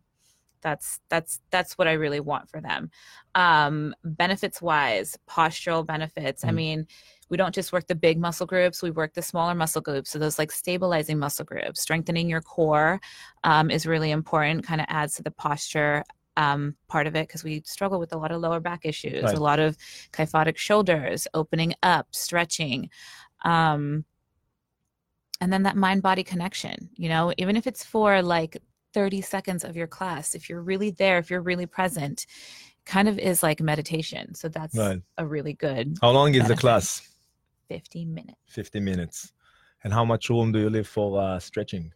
that's 0.64 0.98
that's 1.08 1.40
that's 1.50 1.78
what 1.78 1.86
i 1.86 1.92
really 1.92 2.18
want 2.18 2.48
for 2.50 2.60
them 2.60 2.90
um 3.36 3.94
benefits 4.02 4.60
wise 4.60 5.16
postural 5.30 5.86
benefits 5.86 6.42
i 6.44 6.48
Mhm. 6.48 6.54
mean 6.54 6.86
we 7.30 7.36
don't 7.36 7.54
just 7.54 7.72
work 7.72 7.86
the 7.86 7.94
big 7.94 8.18
muscle 8.18 8.46
groups 8.46 8.82
we 8.82 8.90
work 8.90 9.14
the 9.14 9.22
smaller 9.22 9.54
muscle 9.54 9.80
groups 9.82 10.10
so 10.10 10.18
those 10.18 10.38
like 10.38 10.50
stabilizing 10.50 11.18
muscle 11.18 11.44
groups 11.44 11.80
strengthening 11.80 12.28
your 12.28 12.40
core 12.40 13.00
um, 13.44 13.70
is 13.70 13.86
really 13.86 14.10
important 14.10 14.66
kind 14.66 14.80
of 14.80 14.86
adds 14.90 15.14
to 15.14 15.22
the 15.22 15.30
posture 15.30 16.02
um, 16.36 16.74
part 16.88 17.06
of 17.06 17.14
it 17.14 17.28
because 17.28 17.44
we 17.44 17.62
struggle 17.64 18.00
with 18.00 18.12
a 18.12 18.18
lot 18.18 18.32
of 18.32 18.40
lower 18.40 18.58
back 18.58 18.84
issues 18.84 19.22
Right. 19.22 19.36
a 19.36 19.40
lot 19.40 19.60
of 19.60 19.76
kyphotic 20.12 20.56
shoulders 20.56 21.28
opening 21.34 21.74
up 21.82 22.08
stretching 22.10 22.90
um, 23.44 24.04
and 25.40 25.52
then 25.52 25.64
that 25.64 25.76
mind 25.76 26.02
body 26.02 26.22
connection, 26.22 26.88
you 26.94 27.08
know, 27.08 27.32
even 27.38 27.56
if 27.56 27.66
it's 27.66 27.84
for 27.84 28.22
like 28.22 28.56
30 28.94 29.20
seconds 29.20 29.64
of 29.64 29.76
your 29.76 29.86
class, 29.88 30.34
if 30.34 30.48
you're 30.48 30.62
really 30.62 30.90
there, 30.90 31.18
if 31.18 31.30
you're 31.30 31.42
really 31.42 31.66
present, 31.66 32.26
kind 32.86 33.08
of 33.08 33.18
is 33.18 33.42
like 33.42 33.60
meditation. 33.60 34.34
So 34.34 34.48
that's 34.48 34.76
Right. 34.76 35.02
a 35.18 35.26
really 35.26 35.52
good 35.54 35.98
How 36.00 36.10
long 36.10 36.34
is 36.34 36.48
the 36.48 36.54
class? 36.56 37.02
50 37.68 38.04
minutes. 38.04 38.38
50 38.48 38.80
minutes. 38.80 39.32
And 39.82 39.92
how 39.92 40.04
much 40.04 40.30
room 40.30 40.52
do 40.52 40.58
you 40.60 40.70
leave 40.70 40.88
for 40.88 41.20
uh, 41.20 41.38
stretching? 41.38 41.92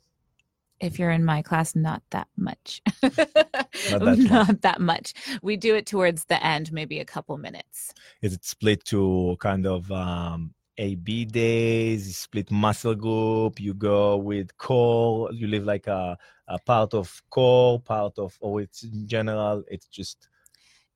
If 0.80 0.98
you're 0.98 1.10
in 1.10 1.24
my 1.24 1.42
class, 1.42 1.74
not 1.74 2.02
that 2.10 2.28
much. 2.36 2.82
Not 3.02 4.00
that 4.04 4.18
Not 4.30 4.60
that 4.62 4.80
much. 4.80 5.14
We 5.42 5.56
do 5.56 5.74
it 5.74 5.86
towards 5.86 6.24
the 6.26 6.44
end, 6.44 6.72
maybe 6.72 7.00
a 7.00 7.04
couple 7.04 7.36
minutes. 7.38 7.92
Is 8.22 8.34
it 8.34 8.44
split 8.44 8.84
to 8.86 9.36
kind 9.40 9.66
of 9.66 9.90
um, 9.90 10.54
A 10.78 10.94
B 10.94 11.24
days, 11.24 12.16
split 12.16 12.50
muscle 12.50 12.94
group, 12.94 13.60
you 13.60 13.74
go 13.74 14.16
with 14.16 14.56
core, 14.58 15.32
you 15.32 15.48
live 15.48 15.64
like 15.64 15.86
a, 15.88 16.16
a 16.48 16.58
part 16.58 16.94
of 16.94 17.22
core, 17.30 17.80
part 17.80 18.18
of, 18.18 18.36
or 18.40 18.62
it's 18.62 18.82
in 18.82 19.06
general, 19.06 19.62
it's 19.68 19.86
just 19.86 20.28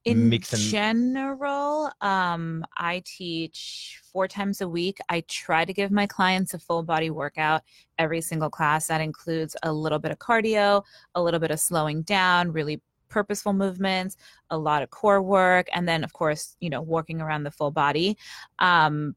in 0.04 0.28
mix 0.28 0.52
and 0.52 0.62
general 0.62 1.88
um, 2.00 2.64
i 2.76 3.00
teach 3.06 4.00
four 4.12 4.26
times 4.28 4.60
a 4.60 4.68
week. 4.68 4.98
I 5.08 5.22
try 5.28 5.64
to 5.64 5.72
give 5.72 5.90
my 5.90 6.06
clients 6.06 6.52
a 6.54 6.58
full 6.58 6.82
body 6.82 7.08
workout 7.08 7.62
every 7.98 8.20
single 8.20 8.50
class. 8.50 8.88
That 8.88 9.00
includes 9.00 9.56
a 9.62 9.72
little 9.72 9.98
bit 9.98 10.10
of 10.10 10.18
cardio 10.18 10.82
a 11.14 11.22
little 11.22 11.40
bit 11.40 11.50
of 11.50 11.60
slowing 11.60 12.02
down 12.02 12.52
really 12.52 12.80
purposeful 13.08 13.52
movements 13.52 14.16
a 14.50 14.56
lot 14.56 14.82
of 14.82 14.90
core 14.90 15.22
work 15.22 15.68
and 15.74 15.86
then 15.86 16.02
of 16.02 16.14
course 16.14 16.56
you 16.60 16.70
know 16.70 16.80
working 16.80 17.20
around 17.20 17.44
the 17.44 17.50
full 17.50 17.70
body. 17.70 18.16
Um, 18.58 19.14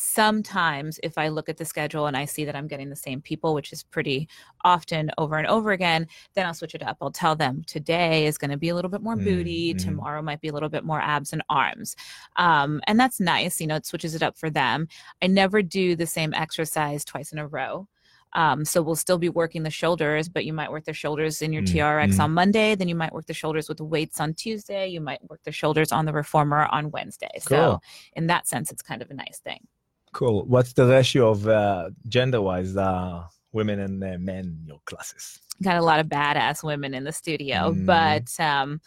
sometimes 0.00 0.98
if 1.02 1.18
i 1.18 1.28
look 1.28 1.48
at 1.48 1.56
the 1.56 1.64
schedule 1.64 2.06
and 2.06 2.16
i 2.16 2.24
see 2.24 2.44
that 2.44 2.56
i'm 2.56 2.66
getting 2.66 2.88
the 2.88 2.96
same 2.96 3.20
people 3.20 3.54
which 3.54 3.72
is 3.72 3.82
pretty 3.82 4.28
often 4.64 5.10
over 5.18 5.36
and 5.36 5.46
over 5.46 5.72
again 5.72 6.06
then 6.34 6.46
I'll 6.46 6.54
switch 6.54 6.74
it 6.74 6.82
up. 6.82 6.96
I'll 7.00 7.10
tell 7.10 7.34
them 7.36 7.62
today 7.66 8.26
is 8.26 8.38
going 8.38 8.50
to 8.50 8.56
be 8.56 8.68
a 8.68 8.74
little 8.74 8.90
bit 8.90 9.02
more 9.02 9.16
Mm, 9.16 9.24
booty, 9.24 9.74
mhm. 9.74 9.78
tomorrow 9.84 10.22
might 10.22 10.40
be 10.40 10.48
a 10.48 10.52
little 10.52 10.68
bit 10.68 10.84
more 10.84 11.00
abs 11.00 11.32
and 11.32 11.42
arms. 11.48 11.96
Um, 12.36 12.80
and 12.86 12.98
that's 12.98 13.18
nice. 13.20 13.60
You 13.60 13.66
know, 13.66 13.76
it 13.76 13.86
switches 13.86 14.14
it 14.14 14.22
up 14.22 14.36
for 14.38 14.48
them. 14.50 14.86
I 15.22 15.26
never 15.26 15.62
do 15.62 15.96
the 15.96 16.06
same 16.06 16.32
exercise 16.34 17.04
twice 17.04 17.32
in 17.32 17.38
a 17.38 17.46
row. 17.46 17.88
Um, 18.34 18.64
so 18.64 18.80
we'll 18.82 18.96
still 18.96 19.18
be 19.18 19.28
working 19.28 19.64
the 19.64 19.70
shoulders, 19.70 20.28
but 20.28 20.44
you 20.44 20.52
might 20.52 20.70
work 20.70 20.84
the 20.84 20.92
shoulders 20.92 21.42
in 21.42 21.52
your 21.52 21.62
Mm, 21.62 21.72
TRX 21.72 22.14
mm. 22.14 22.20
on 22.20 22.32
Monday. 22.32 22.74
Then 22.76 22.88
you 22.88 22.94
might 22.94 23.12
work 23.12 23.26
the 23.26 23.34
shoulders 23.34 23.68
with 23.68 23.78
the 23.78 23.84
weights 23.84 24.20
on 24.20 24.34
Tuesday. 24.34 24.86
You 24.88 25.00
might 25.00 25.20
work 25.28 25.40
the 25.44 25.52
shoulders 25.52 25.90
on 25.92 26.04
the 26.04 26.12
reformer 26.12 26.66
on 26.66 26.90
Wednesday. 26.90 27.30
So 27.40 27.80
in 28.14 28.28
that 28.28 28.46
sense, 28.46 28.70
it's 28.70 28.82
kind 28.82 29.02
of 29.02 29.10
a 29.10 29.14
nice 29.14 29.40
thing. 29.42 29.66
Cool. 30.12 30.44
What's 30.46 30.72
the 30.72 30.86
ratio 30.86 31.30
of 31.30 31.46
uh, 31.48 31.90
gender 32.08 32.40
wise, 32.42 32.76
uh, 32.76 33.24
women 33.52 33.80
and 33.80 34.02
uh, 34.02 34.18
men 34.18 34.44
in 34.44 34.64
your 34.66 34.80
classes? 34.86 35.38
got 35.62 35.76
a 35.76 35.82
lot 35.82 36.00
of 36.00 36.06
badass 36.06 36.64
women 36.64 36.94
in 36.94 37.04
the 37.04 37.12
studio, 37.12 37.74
Mhm. 37.74 37.84
but 37.84 38.40
um, 38.42 38.80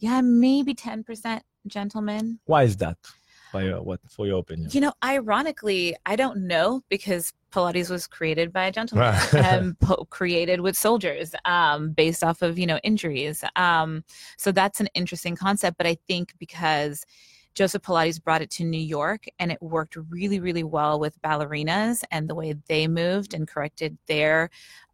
yeah, 0.00 0.20
maybe 0.20 0.74
10% 0.74 1.40
gentlemen. 1.68 2.40
Why 2.46 2.64
is 2.64 2.76
that? 2.78 2.96
For 3.52 3.62
your, 3.62 3.80
what, 3.80 4.00
for 4.08 4.26
your 4.26 4.40
opinion? 4.40 4.70
You 4.72 4.80
know, 4.80 4.92
ironically, 5.04 5.94
I 6.04 6.16
don't 6.16 6.48
know 6.48 6.82
because 6.88 7.32
Pilates 7.52 7.90
was 7.90 8.08
created 8.08 8.52
by 8.52 8.64
a 8.66 8.72
gentleman 8.72 9.14
and 9.34 9.78
po- 9.78 10.04
created 10.10 10.60
with 10.62 10.76
soldiers 10.76 11.32
um, 11.44 11.92
based 11.92 12.24
off 12.24 12.42
of, 12.42 12.58
you 12.58 12.66
know, 12.66 12.78
injuries. 12.82 13.44
Um, 13.54 14.02
so 14.36 14.50
that's 14.50 14.80
an 14.80 14.88
interesting 14.94 15.36
concept. 15.36 15.78
But 15.78 15.86
I 15.86 15.96
think 16.08 16.34
because 16.40 17.04
Joseph 17.56 17.82
Pilates 17.82 18.22
brought 18.22 18.42
it 18.42 18.50
to 18.50 18.64
New 18.64 18.78
York 18.78 19.24
and 19.38 19.50
it 19.50 19.60
worked 19.62 19.96
really, 20.10 20.38
really 20.40 20.62
well 20.62 21.00
with 21.00 21.20
ballerinas 21.22 22.04
and 22.10 22.28
the 22.28 22.34
way 22.34 22.54
they 22.68 22.86
moved 22.86 23.32
and 23.32 23.48
corrected 23.48 23.96
their 24.06 24.50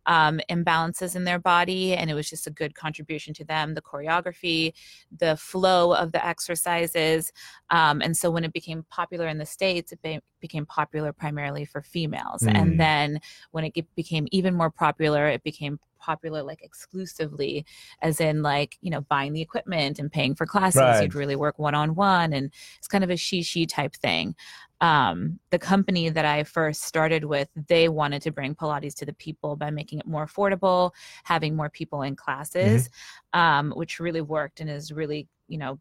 um, 0.07 0.41
imbalances 0.49 1.17
in 1.17 1.25
their 1.25 1.41
body. 1.41 1.95
And 1.95 2.09
it 2.09 2.15
was 2.15 2.31
just 2.31 2.47
a 2.47 2.51
good 2.51 2.75
contribution 2.75 3.35
to 3.35 3.45
them, 3.45 3.75
the 3.75 3.83
choreography, 3.83 4.73
the 5.17 5.37
flow 5.37 5.93
of 5.93 6.13
the 6.13 6.25
exercises. 6.25 7.33
Um, 7.71 8.01
and 8.01 8.17
so 8.17 8.31
when 8.31 8.45
it 8.45 8.53
became 8.53 8.85
popular 8.91 9.27
in 9.27 9.39
the 9.39 9.47
States, 9.47 9.93
it 9.93 10.01
be- 10.03 10.21
became 10.41 10.65
popular 10.65 11.13
primarily 11.13 11.65
for 11.65 11.83
females. 11.83 12.43
Mm. 12.43 12.55
And 12.55 12.81
then 12.81 13.21
when 13.51 13.65
it 13.65 13.75
became 13.97 14.29
even 14.31 14.55
more 14.55 14.71
popular, 14.71 15.27
it 15.27 15.43
became 15.43 15.79
popular 16.03 16.43
like 16.43 16.63
exclusively 16.63 17.65
as 18.03 18.21
in 18.21 18.43
like 18.43 18.77
you 18.81 18.91
know 18.91 19.01
buying 19.03 19.33
the 19.33 19.41
equipment 19.41 19.99
and 19.99 20.11
paying 20.11 20.35
for 20.35 20.45
classes. 20.45 20.81
Right. 20.81 21.03
you'd 21.03 21.15
really 21.15 21.37
work 21.37 21.59
one-on-one 21.59 22.33
and 22.33 22.53
it's 22.79 22.89
kind 22.89 23.05
of 23.05 23.11
a 23.11 23.17
she 23.17 23.43
she 23.43 23.67
type 23.67 23.95
thing. 23.95 24.35
Um, 24.81 25.39
the 25.51 25.61
company 25.61 26.09
that 26.09 26.25
i 26.25 26.43
first 26.43 26.83
started 26.83 27.25
with 27.25 27.49
they 27.69 27.89
wanted 27.89 28.21
to 28.23 28.33
bring 28.33 28.57
pilates 28.57 28.95
to 28.97 29.07
the 29.07 29.13
people 29.13 29.55
by 29.55 29.71
making 29.71 30.01
it 30.01 30.07
more 30.09 30.27
affordable 30.27 30.91
having 31.23 31.55
more 31.55 31.71
people 31.71 32.03
in 32.03 32.17
classes 32.17 32.91
um, 33.33 33.71
which 33.77 34.01
really 34.01 34.23
worked 34.23 34.59
and 34.59 34.69
is 34.69 34.91
really 34.91 35.29
you 35.47 35.57
know 35.57 35.79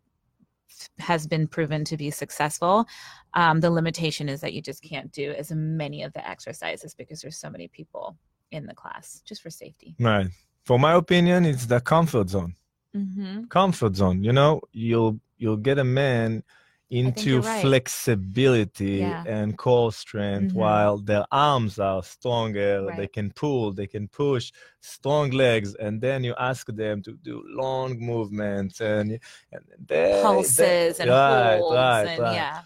has 1.00 1.28
been 1.28 1.48
proven 1.48 1.84
to 1.86 1.98
be 1.98 2.12
successful. 2.12 2.86
Um, 3.34 3.60
the 3.60 3.70
limitation 3.70 4.30
is 4.30 4.42
that 4.42 4.54
you 4.54 4.62
just 4.62 4.84
can't 4.84 5.12
do 5.12 5.32
as 5.32 5.52
many 5.52 6.04
of 6.04 6.14
the 6.14 6.28
exercises 6.28 6.94
because 6.94 7.22
there's 7.22 7.38
so 7.38 7.50
many 7.50 7.68
people 7.68 8.16
in 8.52 8.66
the 8.66 8.74
class 8.76 9.22
just 9.26 9.42
for 9.42 9.50
safety 9.50 9.96
Right. 10.00 10.28
For 10.66 10.78
my 10.78 10.94
opinion, 10.94 11.46
it's 11.46 11.66
the 11.66 11.80
comfort 11.82 12.30
zone. 12.30 12.54
mm-hmm. 12.96 13.46
Comfort 13.46 13.96
zone. 13.96 14.24
You 14.24 14.34
know, 14.40 14.62
you'll 14.74 15.20
you'll 15.42 15.58
get 15.70 15.78
a 15.80 15.84
man 15.84 16.44
into 16.92 17.40
right. 17.42 17.62
flexibility 17.62 18.98
Yeah. 19.00 19.24
and 19.26 19.58
core 19.58 19.92
strength 19.94 20.52
Mhm. 20.54 20.58
while 20.64 20.98
their 20.98 21.26
arms 21.32 21.80
are 21.80 22.04
stronger. 22.04 22.74
They 22.98 23.08
can 23.08 23.32
pull, 23.32 23.72
they 23.74 23.88
can 23.88 24.08
push, 24.10 24.52
strong 24.82 25.30
legs, 25.32 25.70
and 25.76 26.02
then 26.02 26.24
you 26.24 26.34
ask 26.38 26.68
them 26.68 27.02
to 27.04 27.12
do 27.30 27.36
long 27.64 27.98
movements 28.00 28.82
and, 28.82 29.08
and 29.54 29.64
they, 29.88 30.12
they- 30.12 30.22
pulses 30.22 31.00
and 31.00 31.10
right, 31.10 31.58
holds 31.60 31.76
right, 31.76 32.08
and 32.08 32.20
right. 32.22 32.36
yeah 32.36 32.62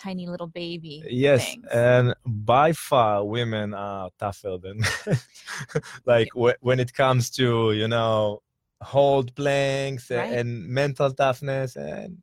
tiny 0.00 0.26
little 0.26 0.46
baby 0.48 1.02
Yes, 1.08 1.44
things. 1.44 1.66
and 1.72 2.14
by 2.24 2.72
far 2.72 3.24
women 3.24 3.74
are 3.74 4.10
tougher 4.18 4.56
than 4.64 4.80
like 6.06 6.28
wh- 6.34 6.58
when 6.62 6.80
it 6.80 6.92
comes 6.94 7.30
to 7.38 7.72
you 7.72 7.88
know 7.88 8.42
hold 8.82 9.34
planks 9.34 10.10
Right. 10.10 10.32
and 10.38 10.66
mental 10.66 11.10
toughness 11.12 11.76
and 11.76 12.16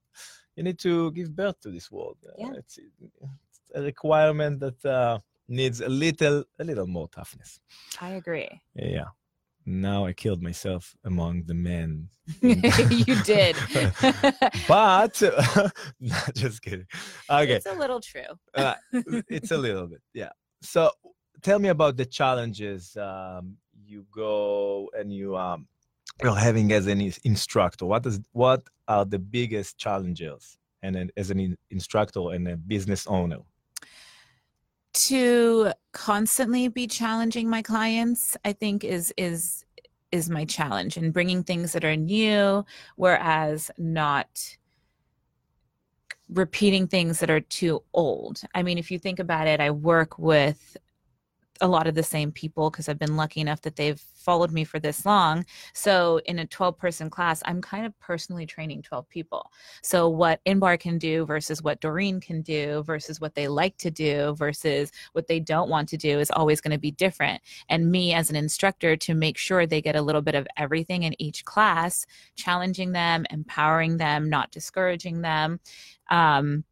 you 0.56 0.63
need 0.63 0.80
to 0.80 1.12
give 1.12 1.36
birth 1.36 1.60
to 1.62 1.70
this 1.70 1.92
world. 1.92 2.18
Yeah. 2.38 2.54
it's, 2.58 2.80
it's 2.80 3.62
a 3.76 3.82
requirement 3.82 4.60
that 4.60 4.84
uh, 4.86 5.20
needs 5.48 5.82
a 5.82 5.90
little 5.90 6.44
a 6.60 6.63
little 6.63 6.88
more 6.88 7.08
toughness. 7.10 7.60
i 8.02 8.10
agree 8.22 8.50
Yeah. 8.76 9.10
Now 9.70 10.06
I 10.06 10.14
killed 10.14 10.42
myself 10.42 10.96
among 11.04 11.44
the 11.44 11.54
men. 11.54 12.08
you 12.42 13.16
did 13.24 13.56
but 14.68 15.22
not 16.00 16.36
just 16.36 16.62
kidding. 16.62 16.86
Okay. 17.30 17.56
it's 17.56 17.66
a 17.66 17.74
little 17.74 18.02
true 18.02 18.22
Uh, 18.54 18.74
it's 19.30 19.52
a 19.52 19.58
little 19.58 19.88
bit 19.88 20.02
yeah 20.14 20.30
so 20.62 20.92
tell 21.42 21.58
me 21.58 21.70
about 21.70 21.96
the 21.96 22.06
challenges 22.06 22.98
um, 22.98 23.56
you 23.86 24.06
go 24.12 24.90
and 24.98 25.14
you 25.14 25.38
um, 25.38 25.68
you're 26.22 26.36
having 26.36 26.74
as 26.74 26.88
an 26.88 27.00
instructor 27.24 27.86
what 27.86 28.06
is 28.06 28.20
what 28.34 28.62
are 28.90 29.06
the 29.06 29.20
biggest 29.20 29.78
challenges 29.78 30.58
and 30.84 30.96
then 30.96 31.10
as 31.16 31.32
an 31.32 31.56
instructor 31.72 32.32
and 32.32 32.46
a 32.48 32.58
business 32.58 33.08
owner 33.08 33.40
to 34.98 35.72
constantly 35.94 36.68
be 36.68 36.88
challenging 36.88 37.48
my 37.50 37.62
clients 37.62 38.36
i 38.44 38.52
think 38.52 38.84
is 38.84 39.14
is 39.16 39.64
is 40.12 40.30
my 40.30 40.44
challenge 40.44 40.98
and 40.98 41.14
bringing 41.14 41.44
things 41.44 41.74
that 41.74 41.86
are 41.86 41.96
new 41.96 42.66
whereas 42.96 43.70
not 43.78 44.58
repeating 46.30 46.88
things 46.88 47.20
that 47.20 47.30
are 47.30 47.40
too 47.40 47.82
old. 47.94 48.42
I 48.54 48.64
mean 48.64 48.78
if 48.78 48.92
you 48.92 49.00
think 49.00 49.20
about 49.20 49.48
it 49.48 49.60
i 49.60 49.72
work 49.72 50.18
with 50.18 50.76
a 51.62 51.67
lot 51.67 51.88
of 51.88 51.96
the 51.96 52.04
same 52.04 52.32
people 52.32 52.70
because 52.70 52.89
I've 52.89 53.00
been 53.00 53.15
lucky 53.15 53.41
enough 53.41 53.62
that 53.62 53.76
they've 53.76 54.00
followed 54.00 54.52
me 54.52 54.63
for 54.63 54.80
this 54.80 55.06
long. 55.06 55.46
So 55.74 56.20
in 56.26 56.39
a 56.39 56.46
12 56.46 56.78
person 56.78 57.10
class, 57.10 57.41
I'm 57.46 57.62
kind 57.62 57.86
of 57.86 57.98
personally 58.00 58.46
training 58.46 58.82
12 58.82 59.08
people. 59.10 59.52
So 59.82 60.10
what 60.10 60.43
Inbar 60.46 60.80
can 60.80 60.98
do 60.98 61.26
versus 61.26 61.62
what 61.62 61.80
Doreen 61.80 62.20
can 62.20 62.41
do 62.41 62.84
versus 62.84 63.22
what 63.22 63.36
they 63.36 63.48
like 63.48 63.78
to 63.78 63.91
do 63.91 64.36
versus 64.36 64.91
what 65.13 65.28
they 65.28 65.39
don't 65.39 65.70
want 65.70 65.89
to 65.89 65.98
do 65.98 66.20
is 66.20 66.32
always 66.32 66.62
going 66.62 66.72
to 66.72 66.80
be 66.80 66.91
different. 66.91 67.41
And 67.70 67.91
me 67.91 68.13
as 68.13 68.30
an 68.30 68.36
instructor 68.36 68.96
to 68.98 69.13
make 69.13 69.38
sure 69.38 69.65
they 69.65 69.82
get 69.82 69.96
a 69.96 70.02
little 70.02 70.22
bit 70.22 70.36
of 70.36 70.48
everything 70.58 71.04
in 71.04 71.20
each 71.22 71.46
class, 71.46 72.06
challenging 72.36 72.91
them, 72.91 73.26
empowering 73.30 73.98
them, 73.98 74.30
not 74.30 74.52
discouraging 74.52 75.22
them. 75.22 75.60
Um, 76.10 76.63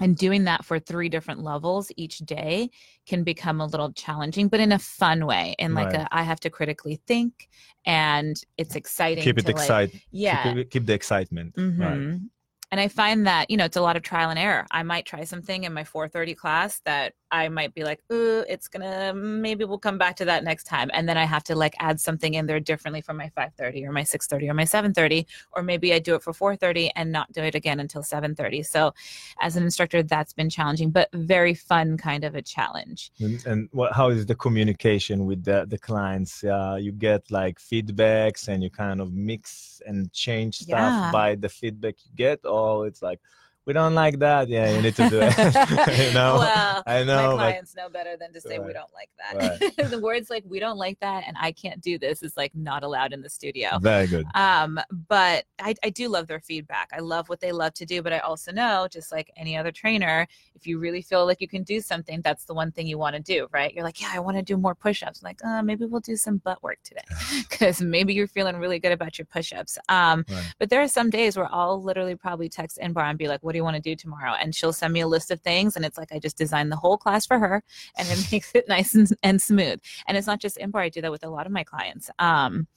and 0.00 0.16
doing 0.16 0.44
that 0.44 0.64
for 0.64 0.78
three 0.78 1.08
different 1.08 1.42
levels 1.42 1.92
each 1.96 2.18
day 2.18 2.70
can 3.06 3.22
become 3.22 3.60
a 3.60 3.66
little 3.66 3.92
challenging 3.92 4.48
but 4.48 4.60
in 4.60 4.72
a 4.72 4.78
fun 4.78 5.26
way 5.26 5.54
and 5.58 5.74
like 5.74 5.92
Right. 5.92 6.02
a 6.02 6.08
i 6.14 6.22
have 6.22 6.40
to 6.40 6.50
critically 6.50 7.00
think 7.06 7.48
and 7.86 8.40
it's 8.58 8.74
exciting 8.76 9.24
keep 9.24 9.38
it 9.38 9.42
to 9.46 9.52
like, 9.52 9.56
excited 9.58 10.00
yeah 10.10 10.54
keep, 10.54 10.70
keep 10.70 10.86
the 10.86 10.94
excitement 10.94 11.54
right 11.76 11.98
Mhm. 11.98 12.30
And 12.72 12.80
I 12.80 12.86
find 12.86 13.26
that, 13.26 13.50
you 13.50 13.56
know, 13.56 13.64
it's 13.64 13.76
a 13.76 13.80
lot 13.82 13.96
of 13.96 14.02
trial 14.04 14.30
and 14.30 14.38
error. 14.38 14.64
I 14.70 14.84
might 14.84 15.04
try 15.04 15.24
something 15.24 15.64
in 15.64 15.72
my 15.72 15.82
430 15.82 16.34
class 16.36 16.80
that 16.84 17.14
I 17.32 17.48
might 17.48 17.74
be 17.74 17.84
like, 17.84 18.00
ooh, 18.12 18.44
it's 18.48 18.68
gonna 18.68 19.14
maybe 19.14 19.64
we'll 19.64 19.78
come 19.78 19.98
back 19.98 20.16
to 20.16 20.24
that 20.26 20.44
next 20.44 20.64
time. 20.64 20.90
And 20.92 21.08
then 21.08 21.16
I 21.16 21.24
have 21.24 21.44
to 21.44 21.54
like 21.54 21.74
add 21.78 22.00
something 22.00 22.34
in 22.34 22.46
there 22.46 22.60
differently 22.60 23.00
for 23.00 23.14
my 23.14 23.30
5:30 23.36 23.86
or 23.86 23.92
my 23.92 24.02
6:30 24.02 24.48
or 24.48 24.54
my 24.54 24.64
7:30, 24.64 25.26
or 25.52 25.62
maybe 25.62 25.92
I 25.94 25.98
do 25.98 26.14
it 26.14 26.22
for 26.22 26.32
4:30 26.32 26.90
and 26.96 27.12
not 27.12 27.32
do 27.32 27.42
it 27.42 27.54
again 27.54 27.80
until 27.80 28.02
7:30. 28.02 28.64
So 28.66 28.92
as 29.40 29.56
an 29.56 29.62
instructor, 29.62 30.02
that's 30.02 30.32
been 30.32 30.50
challenging, 30.50 30.90
but 30.90 31.08
very 31.14 31.54
fun 31.54 31.96
kind 31.96 32.24
of 32.24 32.34
a 32.34 32.42
challenge. 32.42 33.10
And, 33.20 33.44
and 33.46 33.68
what, 33.72 33.92
how 33.92 34.08
is 34.10 34.26
the 34.26 34.34
communication 34.34 35.26
with 35.26 35.44
the, 35.44 35.66
the 35.68 35.78
clients? 35.78 36.42
Uh, 36.44 36.78
you 36.80 36.92
get 36.92 37.30
like 37.30 37.58
feedbacks 37.58 38.48
and 38.48 38.62
you 38.62 38.70
kind 38.70 39.00
of 39.00 39.12
mix 39.12 39.80
and 39.86 40.12
change 40.12 40.58
stuff 40.58 40.94
Yeah. 40.94 41.10
by 41.12 41.34
the 41.36 41.48
feedback 41.48 41.94
you 42.04 42.12
get, 42.16 42.40
or 42.44 42.86
it's 42.86 43.02
like, 43.02 43.20
we 43.66 43.72
don't 43.72 43.94
like 43.94 44.18
that. 44.20 44.48
Yeah, 44.48 44.70
you 44.74 44.82
need 44.82 44.96
to 44.96 45.08
do 45.08 45.20
it. 45.22 45.36
you 46.08 46.14
know, 46.14 46.36
well, 46.38 46.82
I 46.86 47.00
my 47.00 47.04
know, 47.04 47.28
but 47.30 47.36
clients 47.36 47.76
know 47.76 47.88
better 47.88 48.16
than 48.16 48.32
to 48.32 48.40
say 48.40 48.58
we 48.58 48.72
don't 48.72 48.90
like 48.94 49.10
that. 49.18 49.90
the 49.90 49.98
words 50.00 50.30
like 50.30 50.44
we 50.46 50.58
don't 50.58 50.78
like 50.78 50.98
that 51.00 51.24
and 51.26 51.36
I 51.38 51.52
can't 51.52 51.80
do 51.80 51.98
this 51.98 52.22
is 52.22 52.36
like 52.36 52.54
not 52.54 52.82
allowed 52.82 53.12
in 53.12 53.20
the 53.20 53.28
studio. 53.28 53.78
very 53.78 54.06
good. 54.06 54.26
Um, 54.34 54.80
but 55.08 55.44
I, 55.58 55.74
I 55.84 55.90
do 55.90 56.08
love 56.08 56.26
their 56.26 56.40
feedback. 56.40 56.88
I 56.92 57.00
love 57.00 57.28
what 57.28 57.40
they 57.40 57.52
love 57.52 57.74
to 57.74 57.86
do, 57.86 58.02
but 58.02 58.12
I 58.12 58.18
also 58.20 58.50
know, 58.50 58.88
just 58.90 59.12
like 59.12 59.30
any 59.36 59.56
other 59.56 59.70
trainer, 59.72 60.26
if 60.54 60.66
you 60.66 60.78
really 60.78 61.02
feel 61.02 61.26
like 61.26 61.40
you 61.40 61.48
can 61.48 61.62
do 61.62 61.80
something, 61.80 62.20
that's 62.22 62.44
the 62.44 62.54
one 62.54 62.72
thing 62.72 62.86
you 62.86 62.98
want 62.98 63.14
to 63.16 63.22
do, 63.22 63.46
right? 63.52 63.72
You're 63.74 63.84
like, 63.84 64.00
yeah, 64.00 64.10
I 64.12 64.20
want 64.20 64.36
to 64.36 64.42
do 64.42 64.56
more 64.56 64.74
push-ups. 64.74 65.22
like, 65.22 65.44
uh, 65.44 65.62
maybe 65.62 65.84
we'll 65.84 66.00
do 66.00 66.16
some 66.16 66.38
butt 66.38 66.62
work 66.62 66.78
today 66.82 67.02
because 67.48 67.80
maybe 67.82 68.14
you're 68.14 68.26
feeling 68.26 68.56
really 68.56 68.78
good 68.78 68.92
about 68.92 69.18
your 69.18 69.26
push-ups. 69.26 69.78
Um, 69.88 70.24
Right. 70.30 70.54
but 70.58 70.70
there 70.70 70.80
are 70.80 70.88
some 70.88 71.10
days 71.10 71.36
where 71.36 71.48
I'll 71.50 71.82
literally 71.82 72.14
probably 72.14 72.48
text 72.48 72.78
Inbar 72.82 73.04
and 73.08 73.18
be 73.18 73.26
like, 73.28 73.42
what 73.50 73.54
do 73.54 73.58
you 73.58 73.64
want 73.64 73.74
to 73.74 73.82
do 73.82 73.96
tomorrow? 73.96 74.34
And 74.40 74.54
she'll 74.54 74.72
send 74.72 74.92
me 74.92 75.00
a 75.00 75.08
list 75.08 75.32
of 75.32 75.40
things, 75.40 75.74
and 75.74 75.84
it's 75.84 75.98
like 75.98 76.12
I 76.12 76.20
just 76.20 76.38
designed 76.38 76.70
the 76.70 76.76
whole 76.76 76.96
class 76.96 77.26
for 77.26 77.36
her, 77.40 77.64
and 77.98 78.06
it 78.08 78.28
makes 78.32 78.54
it 78.54 78.68
nice 78.68 78.94
and, 78.94 79.08
and 79.24 79.42
smooth. 79.42 79.80
And 80.06 80.16
it's 80.16 80.28
not 80.28 80.40
just 80.40 80.56
Inbar; 80.56 80.82
I 80.82 80.88
do 80.88 81.00
that 81.00 81.10
with 81.10 81.24
a 81.24 81.28
lot 81.28 81.46
of 81.46 81.52
my 81.52 81.64
clients. 81.64 82.10
Um, 82.20 82.68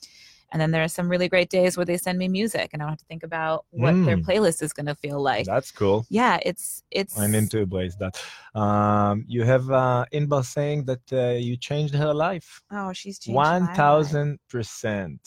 and 0.51 0.59
then 0.59 0.71
there 0.71 0.83
are 0.83 0.87
some 0.87 1.09
really 1.09 1.29
great 1.29 1.49
days 1.51 1.77
where 1.77 1.85
they 1.85 1.97
send 1.97 2.17
me 2.17 2.27
music, 2.27 2.71
and 2.73 2.81
I 2.81 2.85
don't 2.85 2.91
have 2.93 2.99
to 2.99 3.05
think 3.05 3.21
about 3.21 3.65
what 3.69 3.93
their 4.05 4.17
Mm. 4.17 4.25
playlist 4.25 4.63
is 4.63 4.73
going 4.73 4.87
to 4.87 4.95
feel 4.95 5.21
like. 5.21 5.45
That's 5.45 5.69
cool. 5.71 6.07
Yeah, 6.09 6.39
it's 6.43 6.81
it's. 6.89 7.19
I 7.19 7.27
need 7.27 7.51
to 7.51 7.59
embrace 7.59 7.95
that. 7.97 8.19
Um, 8.59 9.25
you 9.27 9.43
have 9.43 9.69
uh, 9.69 10.05
Inbar 10.11 10.43
saying 10.43 10.85
that 10.85 11.05
uh, 11.13 11.37
you 11.37 11.55
changed 11.55 11.93
her 11.93 12.13
life. 12.15 12.63
Oh, 12.71 12.93
she's 12.93 13.19
changed 13.19 13.35
my 13.35 13.43
One 13.59 13.65
life. 13.67 13.75
thousand 13.77 14.39
percent. 14.49 15.21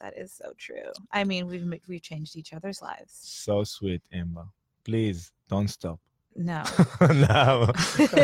That 0.00 0.16
is 0.16 0.32
so 0.32 0.54
true. 0.56 0.92
I 1.12 1.24
mean, 1.24 1.46
we've 1.46 1.66
we've 1.86 2.00
changed 2.02 2.34
each 2.36 2.54
other's 2.54 2.80
lives. 2.80 3.12
So 3.12 3.64
sweet, 3.64 4.00
Inbar. 4.14 4.48
Please 4.90 5.30
don't 5.48 5.68
stop. 5.68 6.00
No. 6.34 6.64
no. 7.00 7.70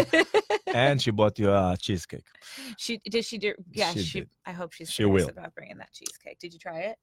and 0.74 1.00
she 1.00 1.12
bought 1.12 1.38
you 1.38 1.48
a 1.52 1.76
cheesecake. 1.80 2.24
she 2.76 2.98
did. 3.08 3.24
She 3.24 3.38
do. 3.38 3.54
Yeah. 3.72 3.92
She 3.92 4.02
She. 4.02 4.24
I 4.44 4.50
hope 4.50 4.72
she's 4.72 4.90
She 4.90 5.04
will. 5.04 5.28
about 5.28 5.54
bringing 5.54 5.78
that 5.78 5.92
cheesecake. 5.92 6.40
Did 6.40 6.52
you 6.52 6.58
try 6.58 6.78
it? 6.90 6.96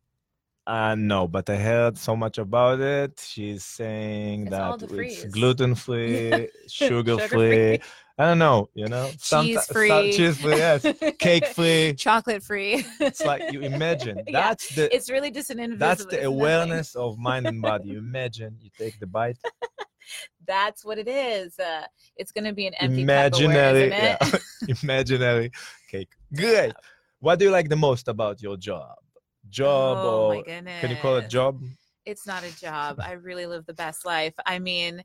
Uh, 0.65 0.95
no, 0.95 1.28
but 1.28 1.49
I 1.49 1.58
heard 1.58 1.97
so 1.97 2.15
much 2.15 2.38
about 2.38 2.80
it. 2.80 3.21
She's 3.26 3.65
saying 3.65 4.43
It's 4.47 4.52
that 4.52 4.82
it's 4.93 5.26
gluten 5.26 5.76
free, 5.76 6.47
sugar 6.67 7.17
Sugar-free. 7.19 7.80
I 8.17 8.26
don't 8.26 8.39
know, 8.39 8.69
you 8.76 8.88
know, 8.88 9.10
Cheese 9.10 9.19
some- 9.65 9.73
free. 9.73 10.13
cheese 10.13 10.38
free, 10.39 10.56
yes, 10.56 10.86
cake 11.19 11.47
free. 11.47 11.95
chocolate 11.97 12.43
free. 12.43 12.86
It's 12.99 13.26
like 13.26 13.52
you 13.52 13.62
imagine 13.62 14.21
Yeah, 14.28 14.41
that's 14.49 14.73
the 14.76 14.95
it's 14.95 15.10
really 15.10 15.32
just 15.32 15.49
an 15.49 15.60
invisible. 15.60 15.80
that's 15.80 16.06
the 16.06 16.23
awareness 16.23 16.95
of 16.95 17.17
mind 17.17 17.47
and 17.47 17.62
body. 17.62 17.89
You 17.89 17.97
imagine 17.97 18.56
you 18.62 18.69
take 18.78 18.99
the 18.99 19.08
bite, 19.08 19.38
That's 20.45 20.86
what 20.86 20.97
it 20.97 21.08
is. 21.08 21.58
Uh, 21.60 21.86
it's 22.15 22.32
going 22.32 22.43
to 22.45 22.54
be 22.54 22.67
an 22.67 22.73
empty 22.76 23.02
imaginary, 23.02 23.89
yeah, 23.89 24.17
imaginary 24.82 25.52
cake. 25.89 26.12
Great. 26.36 26.73
What 27.19 27.39
do 27.39 27.45
you 27.45 27.52
like 27.52 27.67
the 27.69 27.76
most 27.78 28.08
about 28.08 28.41
your 28.41 28.58
job? 28.58 28.95
Job 29.54 29.98
oh 30.00 30.34
or 30.34 30.44
can 30.44 30.89
you 30.89 30.98
call 30.98 31.18
it 31.18 31.30
job? 31.30 31.62
It's 32.06 32.26
not 32.26 32.44
a 32.44 32.60
job. 32.60 33.00
I 33.00 33.12
really 33.13 33.46
live 33.46 33.66
the 33.68 33.74
best 33.74 34.04
life. 34.04 34.34
I 34.46 34.58
mean, 34.58 35.04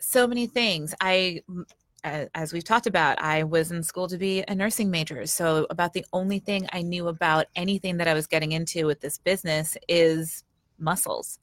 so 0.00 0.26
many 0.26 0.48
things. 0.48 0.92
I 1.00 1.42
as 2.34 2.52
we've 2.52 2.64
talked 2.64 2.86
about, 2.86 3.20
I 3.20 3.42
was 3.42 3.72
in 3.72 3.82
school 3.82 4.06
to 4.08 4.18
be 4.18 4.44
a 4.46 4.54
nursing 4.54 4.90
major. 4.90 5.26
So 5.26 5.66
about 5.70 5.92
the 5.92 6.04
only 6.12 6.38
thing 6.38 6.68
I 6.72 6.82
knew 6.82 7.08
about 7.08 7.46
anything 7.56 7.96
that 7.96 8.06
I 8.08 8.14
was 8.14 8.26
getting 8.26 8.52
into 8.52 8.86
with 8.86 9.00
this 9.00 9.18
business 9.18 9.76
is 9.88 10.44
muscles. 10.78 11.38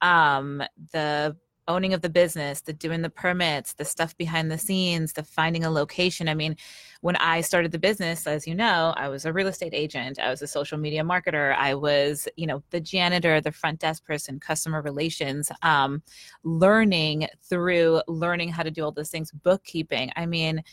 Um, 0.00 0.62
the 0.92 1.36
owning 1.68 1.94
of 1.94 2.00
the 2.02 2.08
business, 2.08 2.62
the 2.62 2.72
doing 2.72 3.02
the 3.02 3.10
permits, 3.10 3.74
the 3.74 3.84
stuff 3.84 4.16
behind 4.16 4.50
the 4.50 4.58
scenes, 4.58 5.12
the 5.12 5.22
finding 5.22 5.64
a 5.64 5.70
location. 5.70 6.28
I 6.28 6.34
mean, 6.34 6.56
when 7.02 7.16
I 7.16 7.42
started 7.42 7.70
the 7.70 7.78
business, 7.78 8.26
as 8.26 8.46
you 8.46 8.54
know, 8.54 8.94
I 8.96 9.08
was 9.08 9.24
a 9.24 9.32
real 9.32 9.46
estate 9.46 9.74
agent, 9.74 10.18
I 10.18 10.30
was 10.30 10.42
a 10.42 10.46
social 10.48 10.78
media 10.78 11.02
marketer, 11.04 11.54
I 11.56 11.74
was, 11.74 12.26
you 12.36 12.46
know, 12.46 12.62
the 12.70 12.80
janitor, 12.80 13.40
the 13.40 13.52
front 13.52 13.78
desk 13.80 14.04
person, 14.04 14.40
customer 14.40 14.82
relations, 14.82 15.52
um, 15.62 16.02
learning 16.42 17.28
through 17.48 18.02
learning 18.08 18.48
how 18.48 18.64
to 18.64 18.70
do 18.70 18.82
all 18.82 18.92
those 18.92 19.10
things, 19.10 19.30
bookkeeping. 19.30 20.10
I 20.16 20.26
mean, 20.26 20.64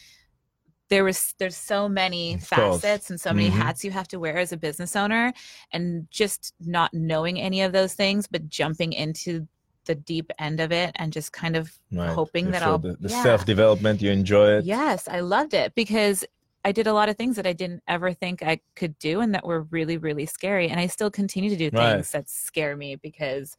there 0.89 1.03
was 1.03 1.33
there's 1.39 1.57
so 1.57 1.89
many 1.89 2.37
facets 2.37 3.09
and 3.09 3.19
so 3.19 3.33
many 3.33 3.49
Mhm. 3.49 3.53
hats 3.53 3.83
you 3.83 3.91
have 3.91 4.07
to 4.09 4.19
wear 4.19 4.37
as 4.37 4.51
a 4.51 4.57
business 4.57 4.95
owner 4.95 5.33
and 5.71 6.07
just 6.11 6.53
not 6.59 6.93
knowing 6.93 7.39
any 7.41 7.61
of 7.61 7.71
those 7.71 7.93
things 7.95 8.27
but 8.27 8.47
jumping 8.49 8.93
into 8.93 9.47
the 9.85 9.95
deep 9.95 10.31
end 10.39 10.59
of 10.59 10.71
it 10.71 10.91
and 10.95 11.11
just 11.13 11.31
kind 11.31 11.55
of 11.55 11.71
Right. 11.91 12.09
hoping 12.09 12.47
You 12.47 12.51
that 12.51 12.63
I'll 12.63 12.77
the, 12.79 12.97
the 12.99 13.09
yeah. 13.09 13.23
self 13.23 13.45
development. 13.45 14.01
You 14.01 14.11
enjoy 14.11 14.57
it. 14.57 14.65
Yes, 14.65 15.07
I 15.07 15.19
loved 15.21 15.53
it 15.53 15.73
because 15.75 16.25
I 16.63 16.71
did 16.71 16.87
a 16.87 16.93
lot 16.93 17.09
of 17.09 17.15
things 17.15 17.35
that 17.35 17.45
I 17.45 17.53
didn't 17.53 17.83
ever 17.87 18.11
think 18.13 18.41
I 18.43 18.59
could 18.75 18.97
do 18.99 19.21
and 19.21 19.33
that 19.35 19.45
were 19.45 19.61
really, 19.63 19.97
really 19.97 20.25
scary. 20.25 20.67
And 20.69 20.79
I 20.79 20.87
still 20.87 21.11
continue 21.11 21.49
to 21.51 21.55
do 21.55 21.69
Right. 21.71 21.93
things 21.93 22.11
that 22.11 22.27
scare 22.29 22.75
me 22.75 22.95
because 22.95 23.55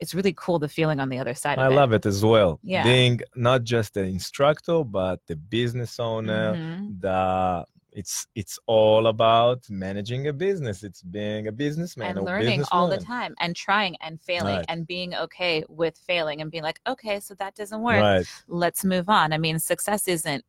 it's 0.00 0.14
really 0.14 0.32
cool 0.36 0.58
the 0.58 0.68
feeling 0.68 1.00
on 1.00 1.08
the 1.08 1.18
other 1.18 1.34
side 1.34 1.58
I 1.58 1.66
it. 1.66 1.74
love 1.74 1.92
it 1.92 2.06
as 2.06 2.24
well. 2.24 2.58
Yeah. 2.62 2.84
Being 2.84 3.20
not 3.34 3.64
just 3.64 3.96
an 3.96 4.06
instructor, 4.06 4.82
but 4.84 5.20
the 5.26 5.36
business 5.36 5.98
owner. 6.00 6.54
Mhm. 6.54 7.00
The 7.00 7.66
it's 7.98 8.28
it's 8.40 8.56
all 8.66 9.08
about 9.08 9.60
managing 9.68 10.28
a 10.28 10.32
business. 10.32 10.84
It's 10.88 11.02
being 11.02 11.48
a 11.48 11.52
businessman 11.64 12.16
And 12.16 12.24
learning 12.24 12.62
all 12.70 12.88
the 12.88 13.02
time 13.14 13.34
and 13.40 13.56
trying 13.56 13.96
and 14.00 14.14
failing 14.20 14.58
Right. 14.58 14.64
and 14.68 14.86
being 14.86 15.10
okay 15.24 15.64
with 15.68 15.96
failing 16.10 16.40
and 16.40 16.48
being 16.54 16.62
like, 16.70 16.80
okay, 16.92 17.18
so 17.26 17.34
that 17.42 17.56
doesn't 17.56 17.82
work. 17.82 18.00
Right. 18.10 18.26
Let's 18.46 18.84
move 18.84 19.08
on. 19.08 19.32
I 19.32 19.38
mean, 19.38 19.58
success 19.58 20.06
isn't 20.06 20.44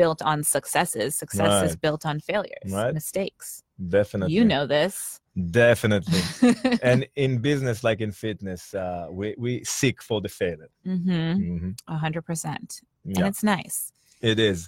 built 0.00 0.20
on 0.22 0.42
successes, 0.42 1.16
success 1.16 1.54
is 1.68 1.76
built 1.76 2.06
on 2.06 2.18
failures, 2.18 2.72
Right. 2.80 2.94
mistakes. 2.94 3.62
Definitely. 3.98 4.34
You 4.34 4.44
know 4.44 4.66
this. 4.66 5.20
Definitely. 5.50 6.22
and 6.82 7.06
in 7.14 7.38
business, 7.50 7.84
like 7.84 8.00
in 8.00 8.10
fitness, 8.10 8.72
uh, 8.72 9.06
we 9.10 9.34
we 9.44 9.52
seek 9.64 9.98
for 10.08 10.18
the 10.24 10.30
failure. 10.40 10.70
hmm 10.82 11.34
hmm 11.34 11.70
A 11.88 11.98
hundred 12.04 12.22
percent. 12.30 12.80
And 13.04 13.26
it's 13.30 13.42
nice. 13.56 13.92
it 14.22 14.38
is. 14.40 14.60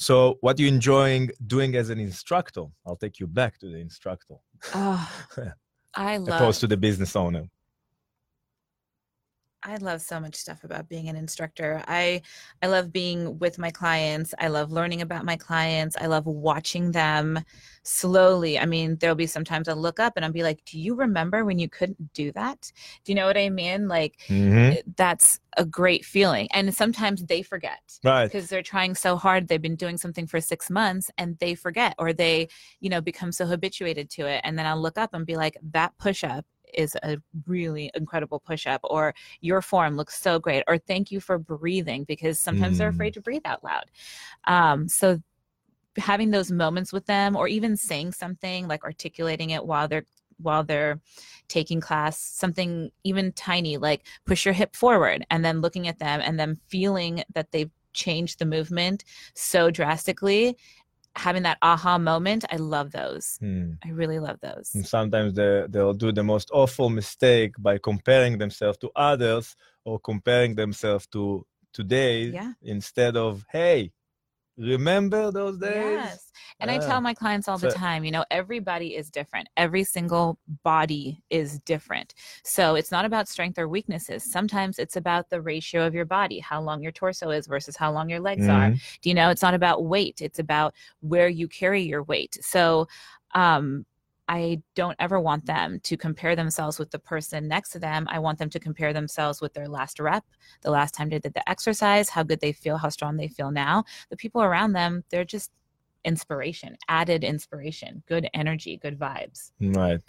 So, 0.00 0.38
what 0.40 0.58
you 0.58 0.66
enjoying 0.66 1.30
doing 1.46 1.76
as 1.76 1.90
an 1.90 2.00
instructor? 2.00 2.64
I'll 2.86 2.96
take 2.96 3.20
you 3.20 3.26
back 3.26 3.58
to 3.58 3.66
the 3.66 3.76
instructor, 3.76 4.36
Oh, 4.74 5.22
I 5.94 6.16
love 6.16 6.40
opposed 6.40 6.60
to 6.60 6.66
the 6.66 6.78
business 6.78 7.14
owner. 7.14 7.44
I 9.62 9.76
love 9.76 10.00
so 10.00 10.18
much 10.18 10.36
stuff 10.36 10.64
about 10.64 10.88
being 10.88 11.08
an 11.08 11.16
instructor. 11.16 11.82
I 11.86 12.22
I 12.62 12.66
love 12.68 12.92
being 12.92 13.38
with 13.38 13.58
my 13.58 13.70
clients. 13.70 14.32
I 14.38 14.48
love 14.48 14.72
learning 14.72 15.02
about 15.02 15.26
my 15.26 15.36
clients. 15.36 15.96
I 16.00 16.06
love 16.06 16.24
watching 16.26 16.92
them 16.92 17.40
slowly. 17.82 18.58
I 18.58 18.64
mean, 18.64 18.96
there'll 18.96 19.16
be 19.16 19.26
sometimes 19.26 19.68
I'll 19.68 19.76
look 19.76 20.00
up 20.00 20.14
and 20.16 20.24
I'll 20.24 20.32
be 20.32 20.42
like, 20.42 20.64
"Do 20.64 20.78
you 20.80 20.94
remember 20.94 21.44
when 21.44 21.58
you 21.58 21.68
couldn't 21.68 22.12
do 22.14 22.32
that?" 22.32 22.72
Do 23.04 23.12
you 23.12 23.16
know 23.16 23.26
what 23.26 23.36
I 23.36 23.50
mean? 23.50 23.86
Like 23.86 24.18
Mhm. 24.28 24.80
that's 24.96 25.38
a 25.58 25.64
great 25.66 26.04
feeling. 26.04 26.48
And 26.52 26.74
sometimes 26.74 27.24
they 27.26 27.42
forget 27.42 28.00
Right. 28.02 28.32
because 28.32 28.48
they're 28.48 28.62
trying 28.62 28.94
so 28.94 29.16
hard. 29.16 29.48
They've 29.48 29.60
been 29.60 29.76
doing 29.76 29.98
something 29.98 30.26
for 30.26 30.40
6 30.40 30.70
months 30.70 31.10
and 31.18 31.38
they 31.38 31.54
forget 31.54 31.94
or 31.98 32.12
they, 32.12 32.48
you 32.80 32.88
know, 32.88 33.00
become 33.00 33.32
so 33.32 33.46
habituated 33.46 34.08
to 34.10 34.26
it 34.26 34.40
and 34.44 34.58
then 34.58 34.66
I'll 34.66 34.80
look 34.80 34.96
up 34.98 35.12
and 35.14 35.26
be 35.26 35.36
like, 35.36 35.56
"That 35.62 35.92
push-up 35.98 36.46
is 36.74 36.96
a 37.02 37.18
really 37.46 37.90
incredible 37.94 38.40
push 38.40 38.66
up 38.66 38.80
or 38.84 39.14
your 39.40 39.62
form 39.62 39.96
looks 39.96 40.20
so 40.20 40.38
great 40.38 40.64
or 40.68 40.78
thank 40.78 41.10
you 41.10 41.20
for 41.20 41.38
breathing 41.38 42.04
because 42.04 42.38
sometimes 42.38 42.78
they're 42.78 42.90
Mm. 42.90 42.94
afraid 42.94 43.14
to 43.14 43.20
breathe 43.20 43.42
out 43.44 43.62
loud 43.62 43.84
um, 44.46 44.88
so 44.88 45.20
having 45.96 46.30
those 46.30 46.50
moments 46.52 46.92
with 46.92 47.06
them 47.06 47.36
or 47.36 47.48
even 47.48 47.76
saying 47.76 48.12
something 48.12 48.68
like 48.68 48.84
articulating 48.84 49.50
it 49.50 49.64
while 49.64 49.88
they're 49.88 50.04
while 50.42 50.64
they're 50.64 51.00
taking 51.48 51.80
class 51.80 52.18
something 52.18 52.90
even 53.04 53.32
tiny 53.32 53.76
like 53.76 54.06
push 54.24 54.44
your 54.44 54.54
hip 54.54 54.74
forward 54.74 55.26
and 55.30 55.44
then 55.44 55.60
looking 55.60 55.86
at 55.88 55.98
them 55.98 56.20
and 56.22 56.38
then 56.40 56.56
feeling 56.68 57.22
that 57.34 57.50
they've 57.52 57.70
changed 57.92 58.38
the 58.38 58.46
movement 58.46 59.04
so 59.34 59.70
drastically 59.70 60.56
having 61.16 61.42
that 61.42 61.58
aha 61.62 61.98
moment 61.98 62.44
i 62.50 62.56
love 62.56 62.92
those 62.92 63.40
Hmm. 63.40 63.72
i 63.84 63.88
really 63.90 64.18
love 64.18 64.38
those 64.40 64.70
And 64.74 64.86
sometimes 64.86 65.34
they, 65.34 65.66
they'll 65.68 65.94
do 65.94 66.12
the 66.12 66.22
most 66.22 66.50
awful 66.52 66.90
mistake 66.90 67.54
by 67.58 67.78
comparing 67.78 68.38
themselves 68.38 68.78
to 68.78 68.90
others 68.94 69.56
or 69.84 69.98
comparing 69.98 70.54
themselves 70.54 71.06
to 71.08 71.44
today 71.72 72.34
Yeah. 72.34 72.52
instead 72.62 73.16
of, 73.16 73.44
hey, 73.50 73.92
remember 74.60 75.30
those 75.32 75.58
days. 75.58 75.96
Yes. 75.96 76.32
And 76.60 76.70
I 76.70 76.76
Ah. 76.76 76.86
tell 76.86 77.00
my 77.00 77.14
clients 77.14 77.48
all 77.48 77.58
the 77.58 77.68
time, 77.72 78.04
you 78.04 78.10
know, 78.10 78.24
everybody 78.30 78.94
is 78.96 79.10
different. 79.10 79.48
Every 79.56 79.84
single 79.84 80.38
body 80.62 81.22
is 81.30 81.58
different. 81.60 82.14
So 82.44 82.74
it's 82.74 82.90
not 82.90 83.04
about 83.04 83.28
strength 83.28 83.58
or 83.58 83.68
weaknesses. 83.68 84.22
Sometimes 84.24 84.78
it's 84.78 84.96
about 84.96 85.30
the 85.30 85.40
ratio 85.40 85.86
of 85.86 85.94
your 85.94 86.04
body, 86.04 86.38
how 86.38 86.60
long 86.60 86.82
your 86.82 86.92
torso 86.92 87.30
is 87.30 87.46
versus 87.46 87.76
how 87.76 87.90
long 87.92 88.08
your 88.10 88.20
legs 88.20 88.48
are. 88.48 88.70
Mhm. 88.70 88.80
Do 89.02 89.08
you 89.08 89.14
know, 89.14 89.30
it's 89.30 89.42
not 89.42 89.54
about 89.54 89.84
weight, 89.84 90.20
it's 90.20 90.38
about 90.38 90.74
where 91.00 91.28
you 91.28 91.48
carry 91.48 91.82
your 91.82 92.02
weight. 92.02 92.38
So, 92.42 92.88
um, 93.34 93.86
I 94.30 94.62
don't 94.76 94.94
ever 95.00 95.18
want 95.18 95.44
them 95.46 95.80
to 95.82 95.96
compare 95.96 96.36
themselves 96.36 96.78
with 96.78 96.92
the 96.92 97.00
person 97.00 97.48
next 97.48 97.70
to 97.70 97.80
them. 97.80 98.06
I 98.08 98.20
want 98.20 98.38
them 98.38 98.48
to 98.50 98.60
compare 98.60 98.92
themselves 98.92 99.40
with 99.40 99.54
their 99.54 99.66
last 99.66 99.98
rep, 99.98 100.24
the 100.62 100.70
last 100.70 100.94
time 100.94 101.08
they 101.08 101.18
did 101.18 101.34
the 101.34 101.50
exercise, 101.50 102.08
how 102.08 102.22
good 102.22 102.38
they 102.40 102.52
feel, 102.52 102.76
how 102.76 102.90
strong 102.90 103.16
they 103.16 103.26
feel 103.26 103.50
now. 103.50 103.82
The 104.08 104.16
people 104.16 104.40
around 104.40 104.72
them, 104.72 105.02
they're 105.10 105.24
just 105.24 105.50
inspiration, 106.04 106.76
added 106.88 107.24
inspiration, 107.24 108.04
good 108.06 108.28
energy, 108.32 108.76
good 108.76 108.96
vibes. 108.96 109.50
Right. 109.60 110.00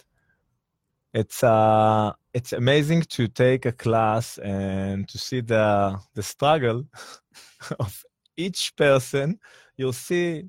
It's 1.12 1.42
uh 1.42 2.12
it's 2.32 2.52
amazing 2.52 3.02
to 3.16 3.26
take 3.26 3.66
a 3.66 3.72
class 3.72 4.38
and 4.38 5.08
to 5.08 5.18
see 5.18 5.40
the 5.40 5.98
the 6.14 6.22
struggle 6.22 6.86
of 7.80 8.04
each 8.36 8.72
person. 8.76 9.40
You'll 9.76 9.92
see 9.92 10.44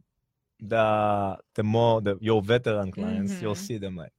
the 0.68 1.38
the 1.56 1.64
more 1.64 2.02
the 2.02 2.18
your 2.22 2.42
veteran 2.42 2.92
clients, 2.92 3.42
you'll 3.42 3.54
Mhm. 3.56 3.58
see 3.68 3.78
them 3.78 3.96
like 3.96 4.14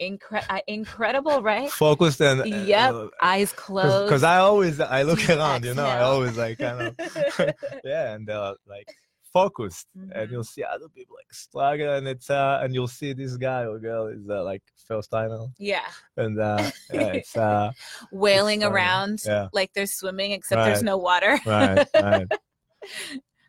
Incre- 0.00 0.44
uh, 0.48 0.60
incredible, 0.68 1.42
right? 1.42 1.70
focused 1.70 2.20
and 2.22 2.46
Yep. 2.46 3.10
Eyes 3.20 3.52
closed. 3.52 4.04
because 4.06 4.22
I 4.22 4.38
always 4.38 4.78
I 4.80 5.02
look 5.02 5.18
around, 5.28 5.64
you 5.64 5.74
know, 5.74 5.84
I 5.84 6.00
always 6.00 6.36
like 6.36 6.58
kind 6.58 6.80
of 6.80 6.96
yeah, 7.84 8.14
and 8.14 8.26
they're 8.26 8.54
like 8.66 8.88
focused, 9.32 9.86
and 9.94 10.10
Mhm. 10.12 10.30
you'll 10.30 10.44
see 10.44 10.62
other 10.64 10.88
people 10.88 11.16
like 11.18 11.32
struggle, 11.34 11.92
and 11.94 12.06
it's 12.06 12.30
uh, 12.30 12.60
and 12.62 12.72
you'll 12.74 12.88
see 13.00 13.12
this 13.12 13.36
guy 13.36 13.64
or 13.64 13.78
girl 13.80 14.06
is 14.06 14.28
uh, 14.30 14.44
like 14.44 14.62
first 14.86 15.10
timer, 15.10 15.46
yeah. 15.58 15.86
and 16.16 16.38
uh, 16.40 16.70
yeah, 16.92 17.12
it's 17.18 17.36
uh, 17.36 17.72
Wailing 18.12 18.60
funny. 18.60 18.72
around 18.72 19.22
Yeah. 19.26 19.48
like 19.52 19.72
they're 19.74 19.86
swimming, 19.86 20.30
except 20.32 20.64
there's 20.64 20.82
no 20.84 20.98
water. 20.98 21.40
right, 21.46 21.86
right, 21.94 22.28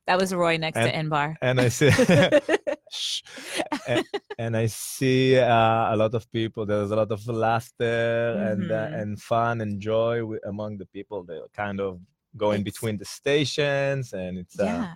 That 0.08 0.20
was 0.20 0.34
Roy 0.34 0.58
next 0.58 0.78
to 0.78 0.82
And- 0.94 1.12
Inbar. 1.12 1.36
and 1.42 1.60
I 1.62 1.70
see. 1.70 1.90
And, 3.88 4.06
and 4.38 4.58
I 4.58 4.66
see 4.68 5.38
uh, 5.40 5.94
a 5.94 5.96
lot 5.96 6.14
of 6.14 6.30
people. 6.32 6.66
There's 6.66 6.92
a 6.92 6.96
lot 6.96 7.12
of 7.12 7.26
laughter 7.28 8.36
and 8.50 8.70
uh, 8.72 8.88
Mhm. 8.88 9.02
and 9.02 9.22
fun 9.22 9.62
and 9.62 9.80
joy 9.80 10.22
among 10.46 10.78
the 10.78 10.86
people. 10.88 11.24
They're 11.24 11.48
kind 11.54 11.80
of 11.80 12.00
going 12.36 12.62
It's- 12.62 12.74
between 12.74 12.98
the 12.98 13.06
stations, 13.06 14.14
and 14.14 14.38
it's 14.38 14.60
uh, 14.60 14.66
yeah. 14.66 14.94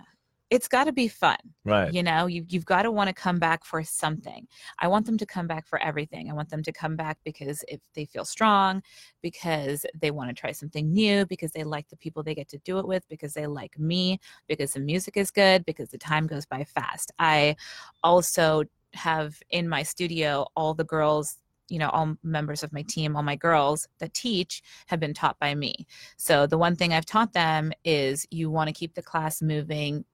It's 0.48 0.68
got 0.68 0.84
to 0.84 0.92
be 0.92 1.08
fun. 1.08 1.36
right. 1.64 1.92
You 1.92 2.02
know, 2.02 2.26
you, 2.26 2.44
you've 2.48 2.64
got 2.64 2.82
to 2.82 2.90
want 2.90 3.08
to 3.08 3.14
come 3.14 3.38
back 3.38 3.64
for 3.64 3.82
something. 3.82 4.46
I 4.78 4.86
want 4.88 5.06
them 5.06 5.18
to 5.18 5.26
come 5.26 5.46
back 5.46 5.66
for 5.66 5.82
everything. 5.82 6.30
I 6.30 6.34
want 6.34 6.50
them 6.50 6.62
to 6.62 6.72
come 6.72 6.94
back 6.94 7.18
because 7.24 7.64
if 7.68 7.80
they 7.94 8.04
feel 8.04 8.24
strong, 8.24 8.82
because 9.22 9.84
they 10.00 10.10
want 10.10 10.30
to 10.30 10.34
try 10.34 10.52
something 10.52 10.92
new, 10.92 11.26
because 11.26 11.52
they 11.52 11.64
like 11.64 11.88
the 11.88 11.96
people 11.96 12.22
they 12.22 12.34
get 12.34 12.48
to 12.50 12.58
do 12.58 12.78
it 12.78 12.86
with, 12.86 13.08
because 13.08 13.34
they 13.34 13.46
like 13.46 13.78
me, 13.78 14.20
because 14.46 14.74
the 14.74 14.80
music 14.80 15.16
is 15.16 15.30
good, 15.30 15.64
because 15.64 15.90
the 15.90 15.98
time 15.98 16.26
goes 16.26 16.46
by 16.46 16.64
fast. 16.64 17.10
I 17.18 17.56
also 18.04 18.64
have 18.94 19.40
in 19.50 19.68
my 19.68 19.82
studio 19.82 20.46
all 20.56 20.74
the 20.74 20.84
girls 20.84 21.38
you 21.68 21.78
know 21.78 21.88
all 21.90 22.16
members 22.22 22.62
of 22.62 22.72
my 22.72 22.82
team 22.82 23.16
all 23.16 23.22
my 23.22 23.36
girls 23.36 23.88
that 23.98 24.14
teach 24.14 24.62
have 24.86 25.00
been 25.00 25.12
taught 25.12 25.38
by 25.38 25.54
me 25.54 25.86
so 26.16 26.46
the 26.46 26.56
one 26.56 26.76
thing 26.76 26.92
i've 26.92 27.04
taught 27.04 27.32
them 27.32 27.72
is 27.84 28.26
you 28.30 28.50
want 28.50 28.68
to 28.68 28.72
keep 28.72 28.94
the 28.94 29.02
class 29.02 29.42
moving 29.42 30.04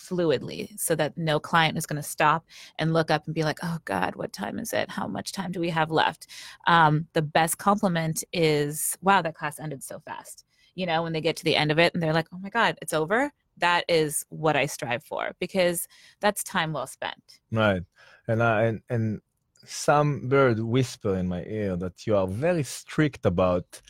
fluidly 0.00 0.78
so 0.78 0.94
that 0.94 1.16
no 1.16 1.38
client 1.38 1.76
is 1.76 1.86
going 1.86 2.00
to 2.00 2.08
stop 2.08 2.44
and 2.78 2.92
look 2.92 3.10
up 3.10 3.26
and 3.26 3.34
be 3.34 3.44
like 3.44 3.58
oh 3.62 3.78
god 3.84 4.16
what 4.16 4.32
time 4.32 4.58
is 4.58 4.72
it? 4.72 4.90
How 4.90 5.06
much 5.06 5.32
time 5.32 5.52
do 5.52 5.60
we 5.60 5.70
have 5.70 5.90
left? 5.90 6.26
Um, 6.66 7.06
the 7.12 7.22
best 7.22 7.58
compliment 7.58 8.24
is 8.32 8.96
wow 9.02 9.22
that 9.22 9.34
class 9.34 9.60
ended 9.60 9.82
so 9.82 10.00
fast. 10.00 10.44
You 10.74 10.86
know 10.86 11.02
when 11.02 11.12
they 11.12 11.20
get 11.20 11.36
to 11.36 11.44
the 11.44 11.56
end 11.56 11.70
of 11.70 11.78
it 11.78 11.94
and 11.94 12.02
they're 12.02 12.12
like 12.12 12.28
oh 12.32 12.38
my 12.38 12.50
god 12.50 12.78
it's 12.82 12.92
over? 12.92 13.32
That 13.58 13.84
is 13.88 14.24
what 14.30 14.56
i 14.56 14.66
strive 14.66 15.04
for 15.04 15.32
because 15.38 15.86
that's 16.20 16.42
time 16.42 16.72
well 16.72 16.86
spent. 16.86 17.40
Right. 17.52 17.82
And 18.26 18.42
I 18.42 18.62
and, 18.64 18.82
and 18.88 19.20
some 19.64 20.28
bird 20.28 20.58
whisper 20.60 21.16
in 21.16 21.28
my 21.28 21.44
ear 21.44 21.76
that 21.76 22.06
you 22.06 22.16
are 22.16 22.26
very 22.26 22.62
strict 22.62 23.26
about 23.26 23.80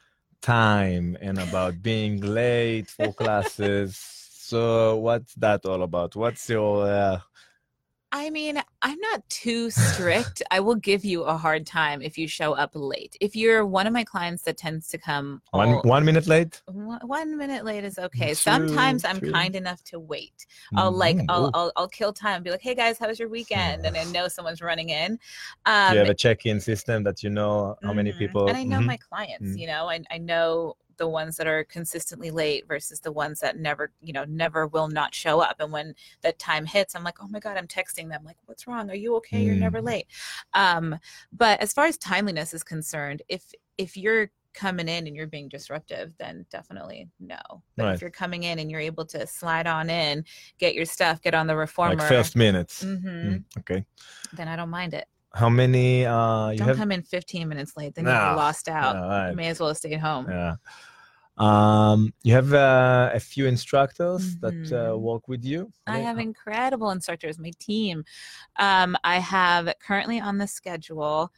time 0.41 1.17
and 1.21 1.39
about 1.39 1.83
being 1.83 2.21
late 2.21 2.89
for 2.89 3.13
classes. 3.13 4.20
So 4.51 4.97
what's 4.99 5.35
that 5.37 5.65
all 5.65 5.83
about? 5.83 6.17
What's 6.17 6.49
your 6.49 6.87
uh, 6.87 7.21
I 8.13 8.31
mean, 8.31 8.61
I'm 8.83 8.99
not 8.99 9.29
too 9.29 9.71
strict. 9.71 10.43
I 10.51 10.59
will 10.61 10.75
give 10.75 11.05
you 11.05 11.23
a 11.23 11.37
hard 11.37 11.65
time 11.65 12.03
if 12.03 12.19
you 12.19 12.27
show 12.27 12.55
up 12.55 12.73
late. 12.75 13.17
If 13.21 13.37
you're 13.37 13.65
one 13.65 13.87
of 13.87 13.93
my 13.93 14.03
clients 14.03 14.43
that 14.45 14.57
tends 14.57 14.89
to 14.89 14.99
come 14.99 15.43
one 15.53 15.69
all- 15.75 15.83
one 15.83 16.05
minute 16.05 16.27
late? 16.27 16.63
one 16.67 17.01
one 17.07 17.37
minute 17.37 17.65
late 17.65 17.85
is 17.85 17.99
okay. 17.99 18.35
True, 18.35 18.35
Sometimes 18.35 19.05
I'm 19.05 19.21
true. 19.21 19.33
kind 19.33 19.55
enough 19.57 19.83
to 19.85 20.01
wait. 20.01 20.47
I'll 20.77 20.91
like 20.93 21.17
Mhm. 21.17 21.27
I'll, 21.29 21.51
I'll 21.55 21.73
I'll 21.77 21.89
kill 21.89 22.13
time 22.13 22.37
and 22.37 22.45
be 22.45 22.51
like, 22.51 22.63
"Hey 22.63 22.75
guys, 22.75 22.99
how 22.99 23.09
was 23.09 23.19
your 23.21 23.29
weekend?" 23.29 23.87
And 23.87 23.97
I 23.97 24.05
know 24.17 24.29
someone's 24.29 24.61
running 24.63 24.91
in. 24.91 25.19
Um, 25.67 25.93
you 25.95 25.99
have 25.99 26.09
a 26.09 26.15
check-in 26.15 26.61
system 26.61 27.05
that 27.05 27.23
you 27.23 27.31
know 27.31 27.77
how 27.85 27.93
many 27.93 28.13
Mhm. 28.13 28.19
people. 28.19 28.49
And 28.49 28.57
I 28.57 28.65
know 28.65 28.81
Mhm. 28.81 28.87
my 28.87 28.97
clients, 28.99 29.51
Mhm. 29.51 29.59
you 29.61 29.67
know, 29.69 29.89
I, 29.89 30.01
I 30.11 30.19
know 30.19 30.77
the 31.01 31.09
ones 31.09 31.37
that 31.39 31.47
are 31.47 31.65
consistently 31.65 32.31
late 32.31 32.69
versus 32.69 33.01
the 33.01 33.11
ones 33.11 33.41
that 33.41 33.59
never, 33.59 33.91
you 34.03 34.13
know, 34.13 34.25
never 34.29 34.67
will 34.67 34.87
not 34.87 35.15
show 35.15 35.41
up. 35.41 35.57
And 35.59 35.73
when 35.73 35.95
that 36.21 36.39
time 36.39 36.67
hits, 36.67 36.95
I'm 36.95 37.03
like, 37.03 37.17
oh 37.23 37.27
my 37.29 37.41
God, 37.41 37.57
I'm 37.57 37.67
texting 37.67 38.11
them 38.11 38.23
like, 38.23 38.37
what's 38.45 38.67
wrong? 38.67 38.91
Are 38.91 38.95
you 38.95 39.17
okay? 39.17 39.43
You're 39.43 39.55
never 39.57 39.81
Mm. 39.81 39.87
late. 39.87 40.07
Um, 40.53 40.99
but 41.33 41.59
as 41.61 41.73
far 41.73 41.87
as 41.87 41.97
timeliness 41.97 42.53
is 42.55 42.63
concerned, 42.63 43.23
if 43.29 43.43
if 43.79 43.97
you're 43.97 44.31
coming 44.53 44.89
in 44.89 45.07
and 45.07 45.17
you're 45.17 45.27
being 45.27 45.49
disruptive, 45.49 46.13
then 46.19 46.45
definitely 46.51 47.09
no. 47.19 47.39
But 47.77 47.85
Right. 47.87 47.95
if 47.95 48.03
you're 48.03 48.11
coming 48.11 48.43
in 48.43 48.59
and 48.59 48.71
you're 48.71 48.81
able 48.81 49.07
to 49.07 49.27
slide 49.27 49.67
on 49.67 49.89
in, 49.89 50.25
get 50.59 50.75
your 50.75 50.85
stuff, 50.85 51.23
get 51.23 51.35
on 51.35 51.47
the 51.47 51.57
reformer, 51.57 51.97
like 51.97 52.09
first 52.09 52.37
minutes. 52.37 52.85
mhm, 52.85 53.03
Mm, 53.25 53.45
Okay. 53.61 53.87
then 54.35 54.49
I 54.49 54.57
don't 54.57 54.69
mind 54.69 54.93
it. 54.93 55.07
How 55.33 55.49
many? 55.49 56.05
Uh, 56.05 56.51
you 56.51 56.59
Don't 56.59 56.69
have. 56.69 56.77
come 56.77 56.91
in 56.91 57.03
15 57.03 57.49
minutes 57.49 57.77
late, 57.77 57.95
then 57.95 58.05
you're 58.05 58.37
lost 58.37 58.69
out. 58.69 58.97
Yeah, 58.97 59.07
right. 59.09 59.31
You 59.31 59.37
may 59.37 59.47
as 59.49 59.61
well 59.61 59.69
have 59.69 59.77
stayed 59.79 60.01
home. 60.01 60.29
Yeah. 60.29 60.57
Um, 61.41 62.13
you 62.23 62.35
have 62.35 62.53
uh, 62.53 63.11
a 63.15 63.21
few 63.21 63.47
instructors 63.47 64.37
that 64.43 64.55
uh, 64.73 64.93
Mhm. 64.93 65.01
work 65.01 65.27
with 65.27 65.45
you. 65.45 65.73
I 65.87 65.99
have 66.01 66.19
incredible 66.19 66.91
instructors, 66.91 67.39
my 67.39 67.51
team. 67.59 68.05
Um, 68.59 68.97
I 69.05 69.19
have 69.19 69.73
currently 69.81 70.21
on 70.21 70.39
the 70.39 70.47
schedule. 70.47 71.33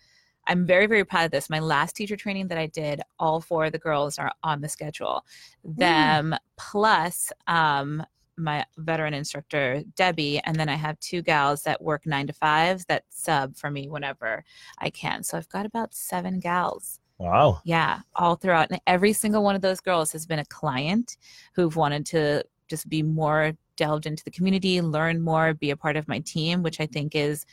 I'm 0.48 0.66
very, 0.66 0.86
very 0.86 1.04
proud 1.04 1.26
of 1.26 1.30
this. 1.30 1.48
My 1.48 1.60
last 1.60 1.94
teacher 1.94 2.16
training 2.16 2.48
that 2.48 2.58
I 2.58 2.66
did, 2.66 3.00
all 3.20 3.40
four 3.40 3.66
of 3.66 3.72
the 3.72 3.78
girls 3.78 4.18
are 4.18 4.32
on 4.42 4.60
the 4.60 4.68
schedule. 4.68 5.24
Them 5.62 6.34
plus 6.56 7.30
um, 7.46 8.04
my 8.36 8.66
veteran 8.78 9.14
instructor, 9.14 9.84
Debbie, 9.94 10.40
and 10.44 10.56
then 10.56 10.68
I 10.68 10.74
have 10.74 10.98
two 10.98 11.22
gals 11.22 11.62
that 11.62 11.80
work 11.80 12.06
nine 12.06 12.26
to 12.26 12.32
fives 12.32 12.84
that 12.86 13.04
sub 13.10 13.56
for 13.56 13.70
me 13.70 13.88
whenever 13.88 14.44
I 14.78 14.90
can. 14.90 15.22
So 15.22 15.38
I've 15.38 15.48
got 15.48 15.64
about 15.66 15.94
seven 15.94 16.40
gals. 16.40 16.98
Wow. 17.22 17.60
Yeah, 17.64 18.00
all 18.16 18.34
throughout. 18.34 18.72
And 18.72 18.80
every 18.84 19.12
single 19.12 19.44
one 19.44 19.54
of 19.54 19.62
those 19.62 19.78
girls 19.78 20.10
has 20.10 20.26
been 20.26 20.40
a 20.40 20.44
client 20.46 21.16
who've 21.54 21.76
wanted 21.76 22.04
to 22.06 22.42
just 22.68 22.88
be 22.88 23.04
more 23.04 23.52
delved 23.76 24.06
into 24.06 24.24
the 24.24 24.30
community, 24.32 24.80
learn 24.80 25.22
more, 25.22 25.54
be 25.54 25.70
a 25.70 25.76
part 25.76 25.96
of 25.96 26.08
my 26.08 26.18
team, 26.18 26.64
which 26.64 26.80
I 26.80 26.86
think 26.86 27.14
is 27.14 27.46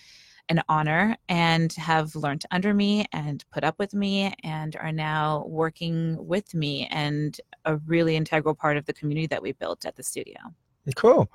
an 0.50 0.64
honor, 0.68 1.16
and 1.30 1.72
have 1.74 2.16
learned 2.16 2.46
under 2.50 2.74
me 2.74 3.06
and 3.14 3.46
put 3.52 3.64
up 3.64 3.78
with 3.78 3.94
me 3.94 4.34
and 4.44 4.76
are 4.78 4.92
now 4.92 5.44
working 5.46 6.18
with 6.18 6.56
me 6.56 6.88
and 6.90 7.40
a 7.66 7.78
really 7.78 8.16
integral 8.16 8.56
part 8.56 8.76
of 8.76 8.86
the 8.86 8.94
community 8.94 9.28
that 9.28 9.44
we 9.44 9.52
built 9.52 9.86
at 9.86 9.96
the 9.96 10.04
studio. 10.04 10.38
Cool. 10.96 11.32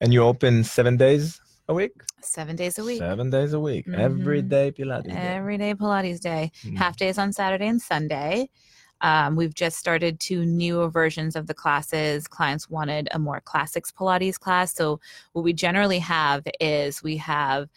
And 0.00 0.12
you 0.12 0.24
open 0.24 0.64
seven 0.64 0.96
days 0.96 1.40
a 1.68 1.74
week? 1.74 1.92
Seven 2.22 2.56
days 2.56 2.78
a 2.78 2.84
week. 2.84 2.98
Seven 2.98 3.30
days 3.30 3.52
a 3.52 3.60
week. 3.60 3.86
Every 3.88 4.42
Mhm. 4.42 4.48
day 4.48 4.72
Pilates. 4.72 5.04
day. 5.04 5.10
Every 5.16 5.58
day 5.58 5.74
Pilates 5.74 6.20
day. 6.20 6.50
Mm. 6.62 6.76
half 6.76 6.96
days 6.96 7.18
on 7.18 7.32
Saturday 7.32 7.66
and 7.66 7.80
Sunday. 7.80 8.48
Um, 9.02 9.36
we've 9.36 9.54
just 9.54 9.76
started 9.76 10.18
two 10.20 10.46
newer 10.46 10.88
versions 10.88 11.36
of 11.36 11.46
the 11.48 11.54
classes. 11.54 12.26
Clients 12.26 12.70
wanted 12.70 13.08
a 13.12 13.18
more 13.18 13.40
classics 13.42 13.92
Pilates 13.92 14.38
class. 14.40 14.72
So, 14.72 15.00
what 15.32 15.42
we 15.42 15.52
generally 15.52 15.98
have 15.98 16.44
is 16.60 17.02
we 17.02 17.18
have 17.18 17.68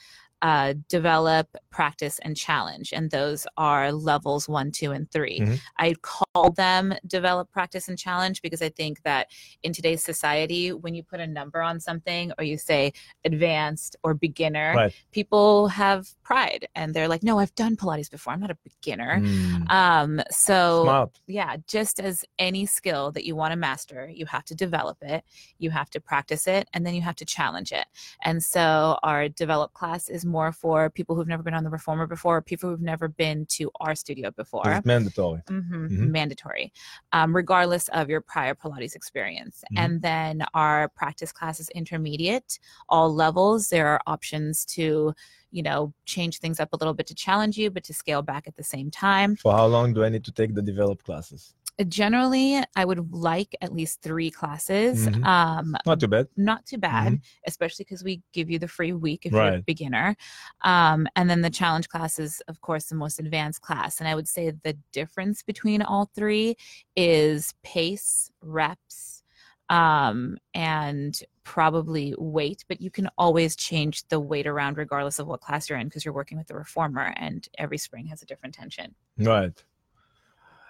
uh, 0.42 0.74
develop, 0.88 1.48
practice, 1.70 2.20
and 2.20 2.36
challenge. 2.38 2.94
And 2.94 3.12
those 3.12 3.46
are 3.58 3.92
levels 3.92 4.48
one, 4.48 4.72
two, 4.72 4.92
and 4.92 5.10
3 5.12 5.40
Mhm. 5.42 5.60
I 5.78 5.96
call 6.02 6.52
them 6.52 6.94
develop, 7.06 7.52
practice, 7.52 7.90
and 7.90 7.98
challenge 7.98 8.42
because 8.42 8.62
I 8.62 8.70
think 8.70 9.04
that 9.04 9.28
in 9.64 9.74
today's 9.74 10.04
society, 10.04 10.72
when 10.72 10.94
you 10.94 11.04
put 11.04 11.20
a 11.20 11.28
number 11.28 11.62
on 11.62 11.80
something 11.80 12.32
or 12.38 12.44
you 12.46 12.58
say 12.58 12.94
advanced 13.26 13.96
or 14.04 14.14
beginner, 14.14 14.74
Right. 14.76 14.94
people 15.12 15.68
have 15.68 16.08
pride 16.24 16.68
and 16.76 16.94
they're 16.94 17.08
like, 17.08 17.24
no, 17.24 17.40
I've 17.40 17.56
done 17.56 17.76
Pilates 17.76 18.10
before. 18.10 18.32
I'm 18.34 18.40
not 18.40 18.52
a 18.52 18.58
beginner. 18.64 19.20
Mm, 19.22 19.72
Um, 19.72 20.22
so 20.32 20.84
Smart. 20.84 21.20
yeah, 21.28 21.58
just 21.68 22.00
as 22.00 22.24
any 22.38 22.66
skill 22.66 23.12
that 23.12 23.26
you 23.26 23.36
want 23.36 23.52
to 23.52 23.56
master, 23.58 24.10
you 24.10 24.26
have 24.28 24.46
to 24.46 24.56
develop 24.56 24.98
it, 25.02 25.24
you 25.58 25.70
have 25.72 25.90
to 25.92 26.00
practice 26.00 26.48
it, 26.48 26.68
and 26.74 26.86
then 26.86 26.94
you 26.96 27.02
have 27.02 27.16
to 27.18 27.26
challenge 27.26 27.72
it. 27.72 27.86
And 28.24 28.42
so 28.44 28.98
our 29.04 29.28
develop 29.28 29.74
class 29.74 30.08
is 30.10 30.26
more 30.30 30.52
for 30.52 30.90
people 30.90 31.16
who've 31.16 31.28
never 31.28 31.44
been 31.44 31.54
on 31.54 31.64
the 31.64 31.70
reformer 31.70 32.08
before, 32.08 32.42
people 32.42 32.70
who've 32.70 32.82
never 32.82 33.08
been 33.08 33.46
to 33.58 33.70
our 33.82 33.96
studio 33.96 34.32
before. 34.32 34.72
It's 34.72 34.86
mandatory. 34.86 35.42
hmm 35.48 35.88
Mhm. 35.88 36.12
mandatory, 36.12 36.72
um, 37.12 37.36
regardless 37.36 37.88
of 37.90 38.10
your 38.10 38.22
prior 38.22 38.54
Pilates 38.56 38.96
experience. 38.96 39.64
Mhm. 39.74 39.80
And 39.82 40.02
then 40.02 40.46
our 40.54 40.90
practice 40.90 41.32
class 41.32 41.60
is 41.60 41.70
intermediate, 41.70 42.60
all 42.88 43.14
levels. 43.14 43.70
There 43.70 43.88
are 43.88 44.02
options 44.08 44.66
to, 44.76 45.14
you 45.52 45.64
know, 45.64 45.94
change 46.06 46.40
things 46.40 46.60
up 46.60 46.74
a 46.74 46.78
little 46.78 46.94
bit 46.94 47.08
to 47.08 47.16
challenge 47.16 47.58
you, 47.58 47.72
but 47.72 47.84
to 47.86 47.94
scale 47.94 48.22
back 48.22 48.48
at 48.48 48.56
the 48.56 48.64
same 48.64 48.92
time. 48.92 49.36
For 49.36 49.52
how 49.54 49.66
long 49.66 49.94
do 49.94 50.04
I 50.04 50.10
need 50.10 50.24
to 50.26 50.32
take 50.32 50.54
the 50.54 50.62
develop 50.62 51.04
classes? 51.04 51.56
Generally, 51.88 52.62
I 52.76 52.84
would 52.84 53.14
like 53.14 53.56
at 53.62 53.72
least 53.74 54.02
three 54.02 54.30
classes. 54.30 55.08
Mhm. 55.08 55.24
Um, 55.26 55.76
Not 55.86 56.00
too 56.00 56.08
bad. 56.08 56.28
not 56.36 56.66
too 56.66 56.78
bad, 56.78 57.22
especially 57.48 57.86
because 57.86 58.04
we 58.04 58.22
give 58.34 58.50
you 58.50 58.60
the 58.60 58.68
free 58.68 58.92
week 58.94 59.26
if 59.26 59.32
you're 59.32 59.42
a 59.60 59.62
beginner. 59.62 60.16
Um, 60.62 61.08
and 61.16 61.30
then 61.30 61.42
the 61.42 61.50
challenge 61.50 61.88
class 61.88 62.20
is, 62.20 62.42
of 62.48 62.60
course, 62.62 62.86
the 62.86 62.96
most 62.96 63.20
advanced 63.20 63.62
class. 63.62 64.00
And 64.00 64.08
I 64.10 64.16
would 64.16 64.28
say 64.28 64.52
the 64.52 64.78
difference 64.92 65.42
between 65.42 65.82
all 65.82 66.10
three 66.14 66.56
is 66.96 67.54
pace, 67.64 68.30
reps, 68.42 69.24
um, 69.70 70.38
and 70.54 71.18
probably 71.44 72.14
weight. 72.18 72.66
But 72.68 72.82
you 72.82 72.92
can 72.92 73.08
always 73.18 73.56
change 73.56 74.08
the 74.10 74.20
weight 74.20 74.48
around 74.48 74.78
regardless 74.78 75.20
of 75.20 75.28
what 75.28 75.42
class 75.42 75.70
you're 75.70 75.78
in 75.80 75.88
because 75.88 76.04
you're 76.04 76.14
working 76.14 76.38
with 76.38 76.48
the 76.48 76.56
reformer, 76.56 77.14
and 77.18 77.48
every 77.58 77.78
spring 77.78 78.08
has 78.08 78.22
a 78.22 78.26
different 78.26 78.54
tension. 78.56 78.96
Right. 79.18 79.64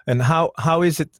And 0.10 0.22
how 0.24 0.52
how 0.58 0.82
is 0.82 1.00
it 1.00 1.12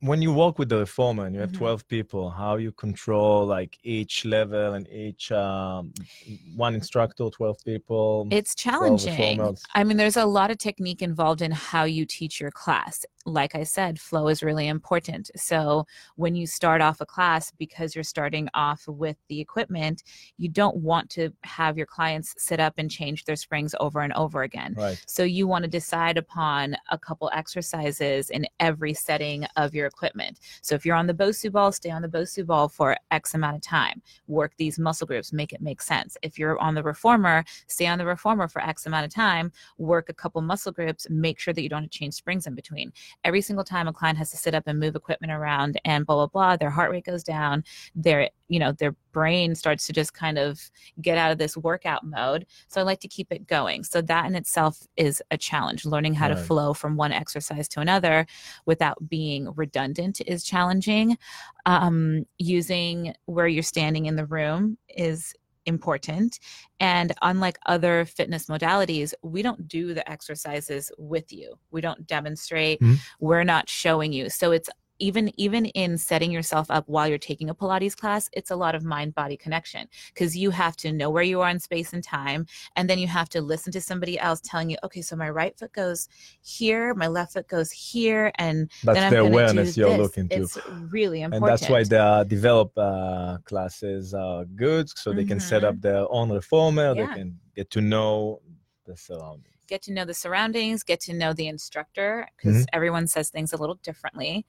when 0.00 0.20
you 0.20 0.32
work 0.32 0.58
with 0.58 0.68
the 0.68 0.78
reformer 0.78 1.26
and 1.26 1.34
you 1.34 1.40
have 1.40 1.52
Mhm. 1.52 1.58
12 1.58 1.86
people, 1.86 2.30
how 2.30 2.56
you 2.56 2.72
control 2.72 3.46
like 3.46 3.78
each 3.84 4.24
level 4.24 4.74
and 4.74 4.88
each 4.88 5.30
um, 5.30 5.92
one 6.56 6.74
instructor, 6.74 7.30
12 7.30 7.58
people? 7.64 8.26
It's 8.38 8.54
challenging. 8.56 9.40
I 9.78 9.84
mean, 9.84 9.96
there's 9.96 10.16
a 10.16 10.26
lot 10.26 10.50
of 10.50 10.58
technique 10.58 11.02
involved 11.02 11.40
in 11.40 11.52
how 11.52 11.84
you 11.84 12.04
teach 12.04 12.40
your 12.40 12.50
class. 12.50 13.04
Like 13.24 13.54
I 13.54 13.62
said, 13.62 14.00
flow 14.00 14.28
is 14.28 14.42
really 14.42 14.68
important. 14.68 15.30
So 15.36 15.86
when 16.16 16.34
you 16.34 16.46
start 16.46 16.80
off 16.80 17.00
a 17.00 17.06
class, 17.06 17.52
because 17.58 17.94
you're 17.94 18.04
starting 18.04 18.48
off 18.54 18.86
with 18.88 19.16
the 19.28 19.40
equipment, 19.40 20.02
you 20.38 20.48
don't 20.48 20.76
want 20.78 21.10
to 21.10 21.30
have 21.44 21.76
your 21.76 21.86
clients 21.86 22.34
sit 22.38 22.60
up 22.60 22.74
and 22.78 22.90
change 22.90 23.24
their 23.24 23.36
springs 23.36 23.74
over 23.80 24.00
and 24.00 24.12
over 24.14 24.42
again. 24.42 24.74
Right. 24.76 25.02
So 25.06 25.22
you 25.22 25.46
want 25.46 25.64
to 25.64 25.70
decide 25.70 26.16
upon 26.16 26.76
a 26.90 26.98
couple 26.98 27.30
exercises 27.32 28.30
in 28.30 28.46
every 28.60 28.94
setting 28.94 29.44
of 29.56 29.74
your 29.74 29.86
equipment. 29.86 30.40
So 30.60 30.74
if 30.74 30.84
you're 30.84 30.96
on 30.96 31.06
the 31.06 31.14
Bosu 31.14 31.52
ball, 31.52 31.72
stay 31.72 31.90
on 31.90 32.02
the 32.02 32.08
Bosu 32.08 32.44
ball 32.44 32.68
for 32.68 32.96
X 33.10 33.34
amount 33.34 33.56
of 33.56 33.62
time. 33.62 34.02
Work 34.26 34.54
these 34.56 34.78
muscle 34.78 35.06
groups, 35.06 35.32
make 35.32 35.52
it 35.52 35.60
make 35.60 35.80
sense. 35.80 36.16
If 36.22 36.38
you're 36.38 36.58
on 36.58 36.74
the 36.74 36.82
reformer, 36.82 37.44
stay 37.66 37.86
on 37.86 37.98
the 37.98 38.06
reformer 38.06 38.48
for 38.48 38.62
X 38.62 38.86
amount 38.86 39.06
of 39.06 39.14
time. 39.14 39.52
Work 39.78 40.08
a 40.08 40.14
couple 40.14 40.40
muscle 40.42 40.72
groups. 40.72 41.06
Make 41.10 41.38
sure 41.38 41.54
that 41.54 41.62
you 41.62 41.68
don't 41.68 41.90
change 41.90 42.14
springs 42.14 42.46
in 42.46 42.54
between. 42.54 42.92
Every 43.24 43.40
single 43.40 43.64
time 43.64 43.88
a 43.88 43.92
client 43.92 44.18
has 44.18 44.30
to 44.30 44.36
sit 44.36 44.54
up 44.54 44.64
and 44.66 44.78
move 44.78 44.96
equipment 44.96 45.32
around 45.32 45.80
and 45.84 46.06
blah 46.06 46.16
blah 46.16 46.26
blah, 46.26 46.56
their 46.56 46.70
heart 46.70 46.90
rate 46.90 47.04
goes 47.04 47.22
down. 47.22 47.64
Their 47.94 48.30
you 48.48 48.58
know 48.58 48.72
their 48.72 48.94
brain 49.12 49.54
starts 49.54 49.86
to 49.86 49.92
just 49.92 50.14
kind 50.14 50.38
of 50.38 50.70
get 51.00 51.18
out 51.18 51.30
of 51.30 51.38
this 51.38 51.56
workout 51.56 52.04
mode. 52.04 52.46
So 52.68 52.80
I 52.80 52.84
like 52.84 53.00
to 53.00 53.08
keep 53.08 53.30
it 53.30 53.46
going. 53.46 53.84
So 53.84 54.00
that 54.02 54.26
in 54.26 54.34
itself 54.34 54.86
is 54.96 55.22
a 55.30 55.38
challenge. 55.38 55.84
Learning 55.84 56.14
how 56.14 56.28
to 56.28 56.36
flow 56.36 56.74
from 56.74 56.96
one 56.96 57.12
exercise 57.12 57.68
to 57.68 57.80
another 57.80 58.26
without 58.66 59.08
being 59.08 59.52
redundant 59.54 60.20
is 60.26 60.44
challenging. 60.44 61.18
Um, 61.66 62.26
using 62.38 63.14
where 63.26 63.46
you're 63.46 63.62
standing 63.62 64.06
in 64.06 64.16
the 64.16 64.26
room 64.26 64.78
is 64.88 65.34
important. 65.66 66.38
And 66.80 67.12
unlike 67.22 67.58
other 67.66 68.04
fitness 68.04 68.46
modalities, 68.46 69.14
we 69.22 69.42
don't 69.42 69.68
do 69.68 69.94
the 69.94 70.08
exercises 70.10 70.90
with 70.98 71.32
you. 71.32 71.54
We 71.70 71.80
don't 71.80 72.06
demonstrate. 72.06 72.80
Mhm. 72.80 72.98
We're 73.20 73.44
not 73.44 73.68
showing 73.68 74.12
you. 74.12 74.28
So 74.30 74.52
it's 74.52 74.68
even 75.08 75.24
even 75.46 75.64
in 75.82 75.98
setting 75.98 76.30
yourself 76.36 76.66
up 76.70 76.84
while 76.94 77.08
you're 77.08 77.18
taking 77.30 77.48
a 77.50 77.54
pilates 77.54 77.96
class 78.02 78.22
it's 78.32 78.50
a 78.50 78.56
lot 78.64 78.74
of 78.74 78.82
mind 78.84 79.10
body 79.14 79.36
connection 79.36 79.82
because 80.14 80.36
you 80.42 80.48
have 80.50 80.76
to 80.76 80.92
know 80.98 81.10
where 81.14 81.22
you 81.32 81.40
are 81.42 81.50
in 81.54 81.58
space 81.68 81.92
and 81.92 82.04
time 82.04 82.46
and 82.76 82.88
then 82.88 82.98
you 83.02 83.08
have 83.18 83.28
to 83.28 83.40
listen 83.52 83.72
to 83.72 83.80
somebody 83.80 84.14
else 84.18 84.40
telling 84.50 84.70
you 84.70 84.76
okay 84.84 85.02
so 85.02 85.14
my 85.16 85.30
right 85.40 85.54
foot 85.58 85.72
goes 85.72 86.08
here 86.40 86.94
my 86.94 87.08
left 87.08 87.32
foot 87.34 87.48
goes 87.48 87.70
here 87.72 88.30
and 88.36 88.70
That's 88.84 88.96
then 88.96 89.04
I'm 89.08 89.12
the 89.12 89.20
awareness 89.30 89.76
you're 89.76 89.88
this. 89.90 89.98
looking 89.98 90.28
to. 90.28 90.36
it's 90.42 90.56
really 90.96 91.22
important 91.22 91.42
And 91.42 91.52
that's 91.52 91.68
why 91.68 91.82
the 91.84 92.24
develop 92.28 92.70
uh, 92.76 93.38
classes 93.44 94.14
are 94.14 94.44
good, 94.44 94.88
so 95.02 95.12
they 95.12 95.24
can 95.24 95.40
set 95.40 95.64
up 95.64 95.76
their 95.80 96.04
own 96.10 96.30
reformer. 96.30 96.94
Yeah. 96.94 97.06
They 97.06 97.14
can 97.18 97.28
get 97.58 97.70
to 97.70 97.80
know 97.80 98.40
the 98.86 98.96
surroundings. 98.96 99.56
get 99.68 99.82
to 99.82 99.92
know 99.92 100.04
the 100.04 100.14
surroundings, 100.14 100.82
get 100.82 101.00
to 101.08 101.12
know 101.12 101.32
the 101.32 101.48
instructor 101.48 102.10
because 102.36 102.66
everyone 102.72 103.06
says 103.06 103.26
things 103.30 103.52
a 103.52 103.56
little 103.56 103.78
differently. 103.88 104.46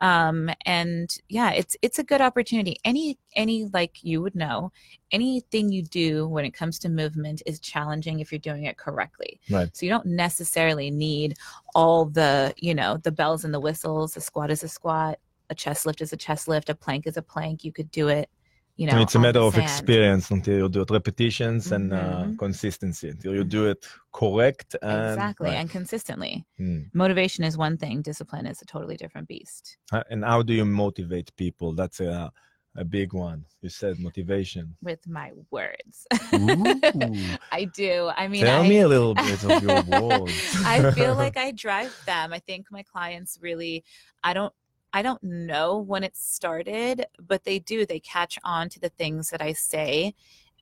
Um, 0.00 0.50
and 0.64 1.14
yeah, 1.28 1.52
it's 1.52 1.76
it's 1.82 1.98
a 1.98 2.04
good 2.04 2.20
opportunity. 2.20 2.76
Any 2.84 3.18
any 3.34 3.66
like 3.72 4.02
you 4.02 4.22
would 4.22 4.34
know, 4.34 4.72
anything 5.10 5.70
you 5.70 5.82
do 5.82 6.26
when 6.26 6.44
it 6.44 6.52
comes 6.52 6.78
to 6.80 6.88
movement 6.88 7.42
is 7.46 7.60
challenging 7.60 8.20
if 8.20 8.30
you're 8.30 8.38
doing 8.38 8.64
it 8.64 8.76
correctly. 8.76 9.40
Right. 9.50 9.74
So 9.74 9.86
you 9.86 9.90
don't 9.90 10.06
necessarily 10.06 10.90
need 10.90 11.36
all 11.74 12.06
the, 12.06 12.54
you 12.58 12.74
know, 12.74 12.98
the 12.98 13.12
bells 13.12 13.44
and 13.44 13.54
the 13.54 13.60
whistles. 13.60 14.16
A 14.16 14.20
squat 14.20 14.50
is 14.50 14.62
a 14.62 14.68
squat, 14.68 15.18
a 15.50 15.54
chest 15.54 15.86
lift 15.86 16.00
is 16.00 16.12
a 16.12 16.16
chest 16.16 16.48
lift, 16.48 16.68
a 16.68 16.74
plank 16.74 17.06
is 17.06 17.16
a 17.16 17.22
plank. 17.22 17.64
You 17.64 17.72
could 17.72 17.90
do 17.90 18.08
it, 18.08 18.28
you 18.76 18.86
know. 18.86 18.92
and 18.92 19.02
it's 19.02 19.14
a 19.14 19.18
matter 19.18 19.40
of 19.40 19.54
sand. 19.54 19.64
experience 19.64 20.30
until 20.30 20.56
you 20.58 20.68
do 20.68 20.80
it 20.82 20.90
repetitions 20.90 21.72
and 21.72 21.92
uh, 21.92 22.24
Mhm. 22.24 22.38
consistency 22.38 23.08
until 23.14 23.34
you 23.34 23.44
do 23.44 23.66
it 23.72 23.80
correct 24.12 24.76
and 24.82 25.08
Exactly. 25.10 25.50
right. 25.50 25.58
And 25.60 25.70
consistently. 25.70 26.44
Mm. 26.60 26.82
motivation 26.94 27.42
is 27.44 27.54
one 27.66 27.76
thing 27.82 27.94
discipline 28.02 28.46
is 28.46 28.58
a 28.62 28.66
totally 28.74 28.96
different 29.02 29.26
beast 29.28 29.64
Uh, 29.92 30.02
and 30.10 30.20
how 30.24 30.40
do 30.48 30.52
you 30.60 30.64
motivate 30.64 31.28
people 31.36 31.68
that's 31.80 32.00
a 32.00 32.30
a 32.78 32.84
big 32.84 33.10
one 33.14 33.40
you 33.62 33.70
said 33.80 33.98
motivation 33.98 34.64
with 34.88 35.02
my 35.18 35.28
words 35.50 35.96
i 37.58 37.64
do 37.82 38.10
i 38.16 38.28
mean 38.28 38.42
tell 38.44 38.62
I, 38.64 38.68
me 38.68 38.80
a 38.80 38.88
little 38.88 39.14
bit 39.14 39.42
of 39.44 39.62
your 39.62 39.80
words 39.80 40.42
I 40.74 40.90
feel 40.92 41.14
like 41.16 41.36
i 41.36 41.52
drive 41.52 41.94
them 42.06 42.32
i 42.32 42.40
think 42.48 42.66
my 42.70 42.82
clients 42.82 43.38
really 43.40 43.84
i 44.22 44.32
don't 44.34 44.52
i 44.96 45.02
don't 45.02 45.22
know 45.22 45.78
when 45.78 46.02
it 46.02 46.16
started 46.16 47.04
but 47.20 47.44
they 47.44 47.58
do 47.58 47.84
they 47.84 48.00
catch 48.00 48.38
on 48.44 48.68
to 48.68 48.80
the 48.80 48.88
things 48.88 49.28
that 49.30 49.42
i 49.42 49.52
say 49.52 50.14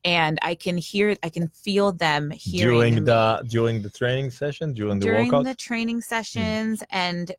and 0.04 0.38
i 0.42 0.54
can 0.54 0.76
hear 0.76 1.16
i 1.22 1.28
can 1.28 1.46
feel 1.48 1.92
them 1.92 2.30
hearing 2.32 2.78
during 2.78 2.94
me. 2.96 3.00
the 3.00 3.44
during 3.48 3.80
the 3.80 3.90
training 3.90 4.30
session 4.30 4.72
during 4.72 4.98
the 4.98 5.06
during 5.06 5.26
workout 5.26 5.44
the 5.44 5.54
training 5.54 5.98
mm. 5.98 6.04
sessions 6.04 6.82
and 6.90 7.32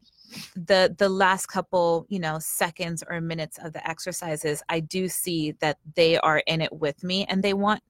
the 0.56 0.96
the 0.98 1.10
last 1.10 1.48
couple 1.48 2.06
you 2.10 2.20
know 2.20 2.38
seconds 2.40 3.04
or 3.10 3.20
minutes 3.20 3.60
of 3.64 3.74
the 3.74 3.88
exercises 3.88 4.64
i 4.70 4.80
do 4.80 5.08
see 5.08 5.52
that 5.60 5.78
they 5.96 6.18
are 6.20 6.42
in 6.48 6.62
it 6.62 6.74
with 6.74 7.04
me 7.04 7.26
and 7.26 7.44
they 7.44 7.54
want 7.54 7.84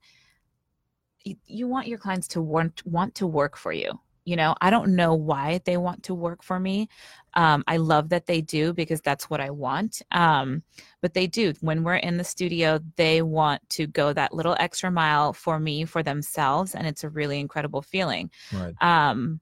you 1.46 1.68
want 1.68 1.88
your 1.88 1.98
clients 1.98 2.28
to 2.28 2.42
want 2.42 2.86
want 2.86 3.14
to 3.16 3.28
work 3.28 3.56
for 3.56 3.72
you 3.72 3.92
you 4.26 4.36
know 4.36 4.56
i 4.60 4.70
don't 4.70 4.96
know 4.96 5.14
why 5.14 5.62
they 5.66 5.78
want 5.78 6.04
to 6.04 6.14
work 6.14 6.44
for 6.44 6.60
me. 6.60 6.90
Um, 7.36 7.64
i 7.68 7.78
love 7.78 8.10
that 8.10 8.26
they 8.26 8.42
do 8.42 8.74
because 8.74 9.02
that's 9.02 9.30
what 9.30 9.40
i 9.40 9.50
want. 9.50 10.02
Um, 10.12 10.64
but 11.02 11.14
they 11.14 11.28
do. 11.28 11.54
When 11.62 11.84
we're 11.84 11.96
in 11.96 12.18
the 12.18 12.24
studio 12.24 12.80
they 12.96 13.22
want 13.22 13.62
to 13.72 13.88
go 13.88 14.12
that 14.14 14.34
little 14.34 14.56
extra 14.60 14.92
mile 14.92 15.34
for 15.34 15.60
me 15.60 15.86
for 15.86 16.02
themselves 16.04 16.76
and 16.76 16.88
it's 16.88 17.04
a 17.04 17.10
really 17.10 17.40
incredible 17.40 17.82
feeling. 17.82 18.30
Right. 18.54 18.74
Um 18.82 19.40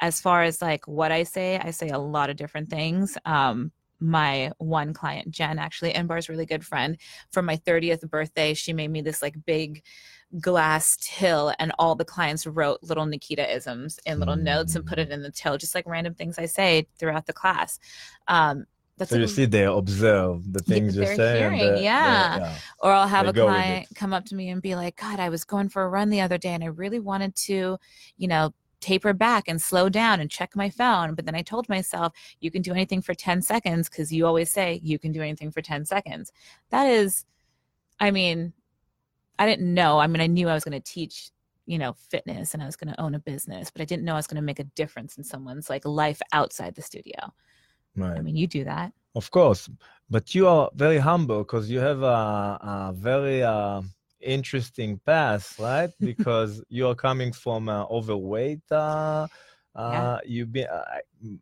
as 0.00 0.20
far 0.20 0.42
as 0.42 0.62
like 0.62 0.88
what 0.88 1.12
i 1.12 1.22
say 1.22 1.58
i 1.58 1.70
say 1.70 1.90
a 1.90 1.98
lot 1.98 2.30
of 2.30 2.36
different 2.36 2.70
things. 2.70 3.16
Um 3.24 3.72
my 4.02 4.50
one 4.56 4.94
client 4.94 5.30
jen 5.30 5.58
actually 5.58 5.90
Inbar's 5.92 6.28
really 6.28 6.46
good 6.46 6.64
friend. 6.64 6.96
For 7.32 7.42
my 7.42 7.56
30th 7.56 8.08
birthday 8.08 8.54
she 8.54 8.72
made 8.72 8.90
me 8.90 9.02
this 9.02 9.22
like 9.22 9.36
big 9.44 9.82
glass 10.38 10.96
till 11.00 11.52
and 11.58 11.72
all 11.78 11.94
the 11.96 12.04
clients 12.04 12.46
wrote 12.46 12.78
little 12.82 13.06
nikita 13.06 13.52
isms 13.52 13.98
in 14.06 14.20
little 14.20 14.36
notes 14.36 14.76
and 14.76 14.86
put 14.86 14.98
it 14.98 15.10
in 15.10 15.22
the 15.22 15.30
till 15.30 15.58
just 15.58 15.74
like 15.74 15.84
random 15.88 16.14
things 16.14 16.38
i 16.38 16.46
say 16.46 16.86
throughout 16.98 17.26
the 17.26 17.32
class 17.32 17.80
um 18.28 18.64
that's 18.96 19.12
so 19.12 19.16
you 19.16 19.28
see, 19.28 19.46
they 19.46 19.64
observe 19.64 20.52
the 20.52 20.58
things 20.60 20.94
you 20.94 21.02
they're 21.02 21.16
saying. 21.16 21.54
hearing, 21.54 21.74
they- 21.74 21.84
yeah. 21.84 22.58
or 22.80 22.92
I'll 22.92 23.08
have 23.08 23.24
They 23.24 23.40
a 23.40 23.44
client 23.44 23.88
come 23.94 24.12
up 24.12 24.26
to 24.26 24.34
me 24.34 24.50
and 24.50 24.60
be 24.60 24.74
like, 24.74 24.96
God, 24.96 25.18
I 25.18 25.30
was 25.30 25.42
going 25.42 25.70
for 25.70 25.82
a 25.84 25.88
run 25.88 26.10
the 26.10 26.20
other 26.20 26.36
day 26.36 26.50
and 26.52 26.62
I 26.62 26.66
really 26.66 27.00
wanted 27.00 27.34
to, 27.36 27.78
you 28.18 28.28
know, 28.28 28.52
taper 28.80 29.14
back 29.14 29.44
and 29.48 29.60
slow 29.60 29.88
down 29.88 30.20
and 30.20 30.30
check 30.30 30.54
my 30.54 30.68
phone. 30.68 31.14
But 31.14 31.24
then 31.24 31.34
I 31.34 31.40
told 31.40 31.66
myself, 31.66 32.12
you 32.40 32.50
can 32.50 32.60
do 32.60 32.72
anything 32.72 33.00
for 33.00 33.14
10 33.14 33.40
seconds 33.40 33.88
because 33.88 34.12
you 34.12 34.26
always 34.26 34.52
say 34.52 34.80
you 34.82 34.98
can 34.98 35.12
do 35.12 35.22
anything 35.22 35.50
for 35.50 35.62
10 35.62 35.86
seconds. 35.86 36.30
That 36.68 36.84
is, 36.84 37.24
I 37.98 38.10
mean, 38.10 38.52
I 39.40 39.46
didn't 39.46 39.72
know. 39.72 39.98
I 39.98 40.06
mean, 40.06 40.20
I 40.20 40.26
knew 40.26 40.50
I 40.50 40.54
was 40.54 40.64
going 40.64 40.80
to 40.80 40.92
teach, 40.92 41.30
you 41.64 41.78
know, 41.78 41.94
fitness 42.10 42.52
and 42.52 42.62
I 42.62 42.66
was 42.66 42.76
going 42.76 42.92
to 42.92 43.00
own 43.00 43.14
a 43.14 43.18
business, 43.18 43.70
but 43.70 43.80
I 43.80 43.86
didn't 43.86 44.04
know 44.04 44.12
I 44.12 44.16
was 44.16 44.26
going 44.26 44.36
to 44.36 44.42
make 44.42 44.58
a 44.58 44.64
difference 44.64 45.16
in 45.16 45.24
someone's 45.24 45.70
like 45.70 45.86
life 45.86 46.20
outside 46.34 46.74
the 46.74 46.82
studio. 46.82 47.32
Right. 47.96 48.18
I 48.18 48.20
mean, 48.20 48.36
you 48.36 48.46
do 48.46 48.64
that. 48.64 48.92
Of 49.14 49.30
course, 49.30 49.70
but 50.10 50.34
you 50.34 50.46
are 50.46 50.68
very 50.74 50.98
humble 50.98 51.38
because 51.38 51.70
you 51.70 51.80
have 51.80 52.02
a, 52.02 52.58
a 52.62 52.92
very 52.94 53.42
uh, 53.42 53.80
interesting 54.20 55.00
past, 55.06 55.58
right? 55.58 55.90
Because 56.00 56.62
you 56.68 56.86
are 56.86 56.94
coming 56.94 57.32
from 57.32 57.70
uh, 57.70 57.86
overweight. 57.86 58.60
Uh, 58.70 59.26
uh, 59.76 60.18
you 60.24 60.46
be, 60.46 60.66
uh, 60.66 60.82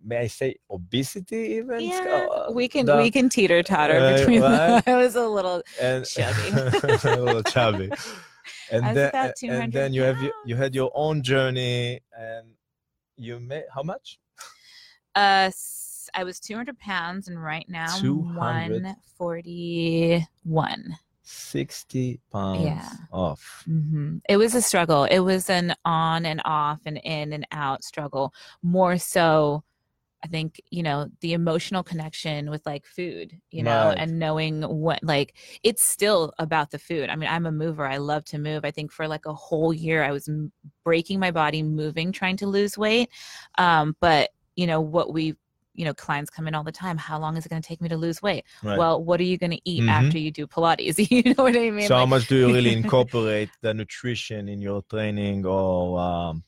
may 0.05 0.19
I 0.19 0.27
say, 0.27 0.57
obesity 0.71 1.57
even? 1.59 1.81
Yeah, 1.81 2.27
Uh, 2.31 2.51
we 2.53 2.69
can 2.69 2.87
the- 2.87 2.97
we 2.97 3.11
can 3.11 3.29
teeter 3.29 3.63
totter 3.63 3.99
Right, 4.01 4.17
between. 4.19 4.43
right. 4.43 4.83
I 4.87 4.97
was 4.97 5.17
a 5.17 5.27
little 5.27 5.63
and 5.81 6.05
chubby. 6.17 6.51
a 6.53 7.21
little 7.21 7.43
chubby. 7.43 7.91
And 8.71 8.95
then, 8.95 9.11
and 9.45 9.73
then 9.73 9.95
you 9.95 10.03
have 10.03 10.21
you, 10.23 10.31
you 10.45 10.55
had 10.55 10.75
your 10.75 10.91
own 10.95 11.23
journey, 11.23 12.01
and 12.13 12.49
you 13.17 13.41
made 13.41 13.65
how 13.75 13.83
much? 13.83 14.19
Uh, 15.15 15.51
I 16.15 16.25
was 16.25 16.39
200 16.39 16.79
pounds, 16.79 17.29
and 17.29 17.43
right 17.43 17.67
now 17.69 17.95
I'm 17.95 18.01
200? 18.03 18.83
141. 18.83 20.99
60 21.29 22.21
pounds 22.33 22.65
Yeah. 22.65 22.93
off. 23.13 23.63
hmm 23.67 24.19
It 24.29 24.37
was 24.37 24.55
a 24.55 24.63
struggle. 24.63 25.05
It 25.05 25.21
was 25.21 25.51
an 25.51 25.75
on 25.85 26.27
and 26.27 26.41
off 26.45 26.81
and 26.87 26.99
in 27.05 27.33
and 27.33 27.47
out 27.53 27.85
struggle. 27.85 28.33
More 28.63 28.99
so, 28.99 29.63
I 30.25 30.27
think 30.29 30.61
you 30.71 30.83
know 30.83 31.09
the 31.21 31.33
emotional 31.35 31.83
connection 31.85 32.51
with 32.51 32.67
like 32.67 32.87
food, 32.87 33.41
you 33.51 33.63
know, 33.63 33.89
Right. 33.91 33.99
and 33.99 34.19
knowing 34.19 34.63
what 34.63 34.99
like 35.05 35.35
it's 35.63 35.83
still 35.83 36.33
about 36.39 36.71
the 36.71 36.79
food. 36.79 37.09
I 37.09 37.17
mean, 37.17 37.31
I'm 37.31 37.47
a 37.47 37.53
mover. 37.53 37.87
I 37.87 37.99
love 37.99 38.25
to 38.27 38.39
move. 38.39 38.65
I 38.65 38.71
think 38.73 38.91
for 38.93 39.07
like 39.07 39.27
a 39.27 39.35
whole 39.35 39.73
year, 39.73 40.03
I 40.03 40.11
was 40.13 40.29
breaking 40.85 41.21
my 41.21 41.31
body, 41.31 41.63
moving, 41.63 42.11
trying 42.11 42.37
to 42.39 42.47
lose 42.49 42.77
weight. 42.77 43.11
Um, 43.59 43.97
but 44.01 44.31
you 44.57 44.67
know 44.67 44.81
what 44.81 45.13
we 45.13 45.37
you 45.79 45.85
know 45.85 45.95
clients 45.95 46.29
come 46.29 46.49
in 46.49 46.55
all 46.57 46.65
the 46.65 46.73
time 46.73 46.99
how 46.99 47.19
long 47.19 47.37
is 47.37 47.47
it 47.47 47.49
going 47.49 47.63
to 47.63 47.67
take 47.67 47.81
me 47.81 47.89
to 47.89 47.97
lose 47.97 48.21
weight 48.21 48.45
Right. 48.65 48.77
well 48.77 49.03
what 49.03 49.21
are 49.21 49.29
you 49.33 49.39
going 49.39 49.53
to 49.53 49.61
eat 49.65 49.85
Mhm. 49.85 49.89
after 49.89 50.19
you 50.19 50.31
do 50.33 50.47
pilates 50.47 50.99
you 51.11 51.23
know 51.33 51.45
what 51.45 51.57
i 51.57 51.71
mean 51.71 51.87
so 51.87 51.95
how 51.97 52.07
much 52.07 52.27
do 52.27 52.37
you 52.37 52.53
really 52.53 52.73
incorporate 52.81 53.51
the 53.63 53.73
nutrition 53.73 54.49
in 54.49 54.61
your 54.61 54.83
training 54.91 55.47
or 55.47 55.99
um, 56.01 56.43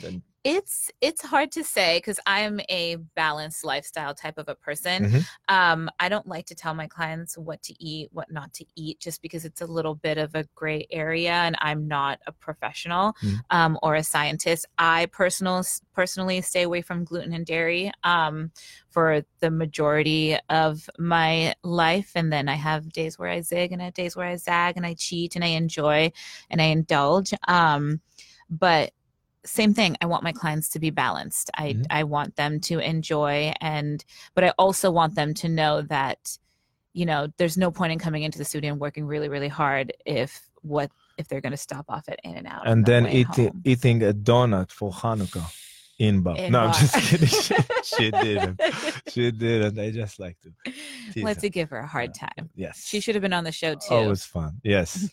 the- 0.00 0.20
it's 0.44 0.90
it's 1.00 1.22
hard 1.22 1.52
to 1.52 1.62
say 1.62 1.98
because 1.98 2.18
i'm 2.26 2.60
a 2.68 2.96
balanced 3.14 3.64
lifestyle 3.64 4.12
type 4.12 4.38
of 4.38 4.48
a 4.48 4.54
person 4.56 5.04
Mhm. 5.04 5.24
um 5.48 5.90
i 6.00 6.08
don't 6.08 6.26
like 6.26 6.46
to 6.46 6.54
tell 6.54 6.74
my 6.74 6.88
clients 6.88 7.38
what 7.38 7.62
to 7.62 7.74
eat 7.82 8.08
what 8.12 8.30
not 8.30 8.52
to 8.54 8.64
eat 8.74 8.98
just 8.98 9.22
because 9.22 9.44
it's 9.44 9.60
a 9.60 9.66
little 9.66 9.94
bit 9.94 10.18
of 10.18 10.34
a 10.34 10.44
gray 10.56 10.86
area 10.90 11.30
and 11.32 11.56
i'm 11.60 11.86
not 11.86 12.18
a 12.26 12.32
professional 12.32 13.14
Mhm. 13.22 13.40
um, 13.50 13.78
or 13.82 13.94
a 13.94 14.02
scientist 14.02 14.66
i 14.78 15.06
personal 15.06 15.62
personally 15.94 16.40
stay 16.40 16.62
away 16.62 16.82
from 16.82 17.04
gluten 17.04 17.32
and 17.32 17.46
dairy 17.46 17.92
um, 18.02 18.50
for 18.90 19.22
the 19.40 19.50
majority 19.50 20.36
of 20.48 20.90
my 20.98 21.54
life 21.62 22.12
and 22.16 22.32
then 22.32 22.48
i 22.48 22.54
have 22.54 22.92
days 22.92 23.16
where 23.18 23.28
i 23.30 23.40
zig 23.40 23.70
and 23.70 23.80
I 23.80 23.86
have 23.86 23.94
days 23.94 24.16
where 24.16 24.26
i 24.26 24.36
zag 24.36 24.76
and 24.76 24.84
i 24.84 24.94
cheat 24.94 25.36
and 25.36 25.44
i 25.44 25.48
enjoy 25.48 26.10
and 26.50 26.60
i 26.60 26.64
indulge 26.64 27.32
um, 27.46 28.00
but 28.50 28.92
same 29.44 29.74
thing 29.74 29.96
i 30.00 30.06
want 30.06 30.22
my 30.22 30.32
clients 30.32 30.68
to 30.68 30.78
be 30.78 30.90
balanced 30.90 31.50
i 31.56 31.72
Mhm. 31.72 31.86
i 31.90 32.04
want 32.04 32.36
them 32.36 32.60
to 32.60 32.78
enjoy 32.78 33.52
and 33.60 34.04
but 34.34 34.44
i 34.44 34.50
also 34.58 34.90
want 34.90 35.14
them 35.14 35.34
to 35.34 35.48
know 35.48 35.82
that 35.82 36.38
you 36.92 37.04
know 37.06 37.26
there's 37.38 37.56
no 37.56 37.70
point 37.70 37.92
in 37.92 37.98
coming 37.98 38.22
into 38.22 38.38
the 38.38 38.44
studio 38.44 38.70
and 38.72 38.80
working 38.80 39.04
really 39.06 39.28
really 39.28 39.48
hard 39.48 39.92
if 40.06 40.42
what 40.62 40.90
if 41.18 41.26
they're 41.28 41.40
going 41.40 41.52
to 41.52 41.56
stop 41.58 41.84
off 41.88 42.08
at 42.08 42.18
In-N-Out 42.24 42.66
and 42.66 42.86
then 42.86 43.06
eating 43.08 43.48
home. 43.48 43.62
eating 43.64 44.02
a 44.02 44.12
donut 44.12 44.70
for 44.70 44.90
Hanukkah 44.92 45.44
Inbar. 46.00 46.50
No, 46.50 46.60
I'm 46.60 46.72
just 46.72 46.94
kidding. 46.96 47.28
She, 47.28 47.54
she 47.96 48.10
didn't. 48.10 48.60
She 49.08 49.30
didn't. 49.30 49.78
I 49.78 49.90
just 49.90 50.18
like 50.18 50.36
to. 50.42 50.72
let's 51.22 51.42
her. 51.42 51.48
give 51.48 51.68
her 51.70 51.78
a 51.78 51.86
hard 51.86 52.14
time 52.14 52.48
Yes. 52.56 52.84
she 52.86 52.98
should 53.00 53.14
have 53.14 53.22
been 53.22 53.32
on 53.34 53.44
the 53.44 53.52
show 53.52 53.74
too 53.74 53.94
Always 53.94 54.24
fun. 54.24 54.60
Yes. 54.64 55.08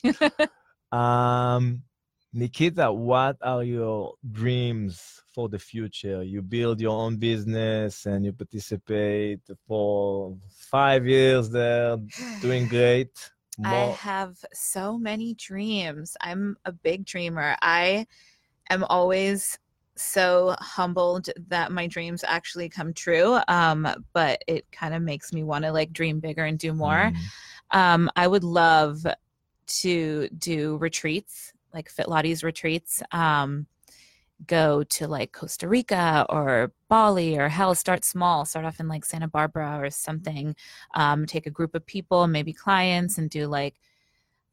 um, 0.92 1.84
Nikita, 2.32 2.92
what 2.92 3.38
are 3.42 3.64
your 3.64 4.14
dreams 4.32 5.22
for 5.34 5.50
the 5.50 5.58
future? 5.58 6.22
You 6.24 6.42
build 6.44 6.80
your 6.80 6.92
own 6.92 7.18
business 7.18 8.06
and 8.06 8.24
you 8.24 8.34
participate 8.34 9.40
for 9.68 10.38
five 10.52 11.08
years 11.08 11.50
there, 11.50 11.98
doing 12.40 12.68
great. 12.68 13.32
I 13.64 13.78
have 14.00 14.38
so 14.54 14.98
many 14.98 15.34
dreams. 15.34 16.16
I'm 16.22 16.56
a 16.66 16.72
big 16.72 17.06
dreamer. 17.06 17.58
I 17.62 18.06
am 18.70 18.84
always 18.86 19.58
so 19.96 20.56
humbled 20.60 21.30
that 21.50 21.72
my 21.72 21.88
dreams 21.88 22.24
actually 22.26 22.70
come 22.70 22.94
true. 22.94 23.40
Um, 23.48 23.88
but 24.14 24.44
it 24.48 24.66
kind 24.72 24.94
of 24.94 25.02
makes 25.02 25.34
me 25.34 25.44
want 25.44 25.66
to 25.66 25.72
like 25.72 25.92
dream 25.94 26.20
bigger 26.20 26.46
and 26.46 26.60
do 26.60 26.74
more. 26.74 27.12
Mm, 27.12 27.16
Um, 27.72 28.12
I 28.16 28.28
would 28.28 28.44
love 28.44 29.06
to 29.68 30.30
do 30.38 30.78
retreats, 30.78 31.54
like 31.74 31.94
Fitlotties 31.94 32.44
retreats. 32.44 33.02
Um, 33.12 33.68
go 34.48 34.84
to 34.84 35.08
like 35.08 35.34
Costa 35.34 35.68
Rica 35.68 36.26
or 36.30 36.72
Bali 36.88 37.38
or 37.38 37.50
hell, 37.50 37.76
start 37.76 38.06
small, 38.06 38.46
start 38.46 38.66
off 38.66 38.80
in 38.80 38.88
like 38.88 39.04
Santa 39.04 39.28
Barbara 39.28 39.80
or 39.82 39.90
something. 39.90 40.56
Um, 40.94 41.26
take 41.26 41.46
a 41.46 41.52
group 41.52 41.76
of 41.76 41.86
people, 41.86 42.26
maybe 42.28 42.54
clients, 42.54 43.18
and 43.18 43.30
do 43.30 43.48
like 43.48 43.76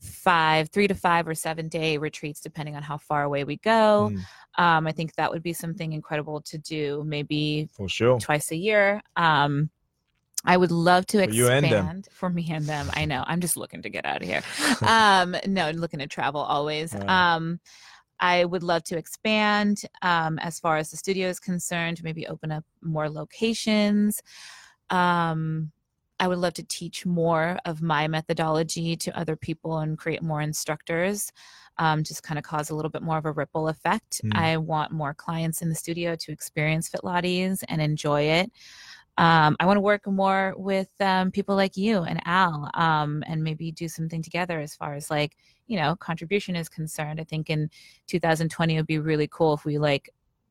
five, 0.01 0.69
three 0.71 0.89
to 0.89 0.95
five 0.95 1.27
or 1.27 1.35
seven 1.35 1.69
day 1.69 1.99
retreats, 1.99 2.41
depending 2.41 2.77
on 2.77 2.83
how 2.83 2.99
far 2.99 3.23
away 3.23 3.45
we 3.45 3.57
go. 3.59 4.12
mm, 4.12 4.21
Um, 4.59 4.87
I 4.87 4.93
think 4.93 5.14
that 5.14 5.31
would 5.31 5.43
be 5.43 5.53
something 5.53 5.93
incredible 5.93 6.41
to 6.43 6.59
do, 6.59 7.05
maybe 7.07 7.69
for 7.73 7.89
sure. 7.89 8.19
twice 8.19 8.51
a 8.51 8.57
year. 8.57 9.03
Um, 9.17 9.71
I 10.47 10.57
would 10.57 10.70
love 10.70 11.07
to 11.07 11.18
For 11.18 11.24
expand 11.24 11.66
them. 11.66 12.03
for 12.11 12.30
me 12.30 12.49
and 12.51 12.64
them. 12.66 12.90
I 12.94 13.05
know. 13.05 13.24
I'm 13.26 13.40
just 13.40 13.57
looking 13.57 13.82
to 13.82 13.90
get 13.90 14.05
out 14.05 14.22
of 14.22 14.28
here. 14.28 14.42
Um, 14.82 15.36
no, 15.47 15.70
looking 15.70 16.01
to 16.01 16.07
travel 16.07 16.40
always. 16.40 16.94
Right. 16.94 17.09
Um, 17.09 17.61
I 18.20 18.44
would 18.44 18.62
love 18.62 18.84
to 18.84 18.97
expand 18.97 19.82
um, 20.03 20.38
as 20.38 20.59
far 20.61 20.76
as 20.76 20.90
the 20.90 20.97
studio 20.97 21.28
is 21.28 21.40
concerned, 21.40 22.03
maybe 22.03 22.26
open 22.26 22.53
up 22.53 22.64
more 22.82 23.11
locations. 23.11 24.22
Um, 24.90 25.72
I 26.18 26.28
would 26.28 26.38
love 26.38 26.55
to 26.55 26.62
teach 26.62 27.05
more 27.05 27.59
of 27.64 27.82
my 27.82 28.09
methodology 28.09 28.97
to 28.97 29.18
other 29.18 29.36
people 29.36 29.78
and 29.78 29.99
create 29.99 30.22
more 30.22 30.40
instructors. 30.40 31.30
Um, 31.78 32.05
just 32.05 32.22
kind 32.22 32.38
of 32.38 32.44
cause 32.44 32.70
a 32.70 32.74
little 32.74 32.90
bit 32.90 33.03
more 33.03 33.18
of 33.18 33.26
a 33.26 33.32
ripple 33.32 33.68
effect. 33.68 34.22
Mm. 34.24 34.34
I 34.34 34.57
want 34.57 34.92
more 34.92 35.12
clients 35.12 35.61
in 35.61 35.68
the 35.68 35.74
studio 35.74 36.16
to 36.16 36.32
experience 36.32 36.88
Fitlattes 36.88 37.62
and 37.68 37.82
enjoy 37.82 38.22
it. 38.22 38.51
Um, 39.19 39.57
I 39.59 39.67
want 39.67 39.77
to 39.77 39.81
work 39.81 40.07
more 40.07 40.55
with 40.57 40.89
um, 41.01 41.31
people 41.31 41.57
like 41.57 41.77
you 41.77 42.03
and 42.03 42.21
Al, 42.27 42.71
um, 42.75 43.25
and 43.27 43.43
maybe 43.43 43.73
do 43.73 43.89
something 43.89 44.23
together 44.23 44.61
as 44.61 44.75
far 44.75 44.95
as 44.95 45.11
like 45.11 45.37
you 45.67 45.79
know 45.79 45.97
contribution 45.97 46.55
is 46.57 46.69
concerned. 46.69 47.21
I 47.21 47.25
think 47.25 47.49
in 47.51 47.71
2020 48.09 48.75
it 48.75 48.79
would 48.79 48.87
be 48.87 48.99
really 48.99 49.29
cool 49.29 49.55
if 49.55 49.64
we 49.64 49.79
like 49.79 50.11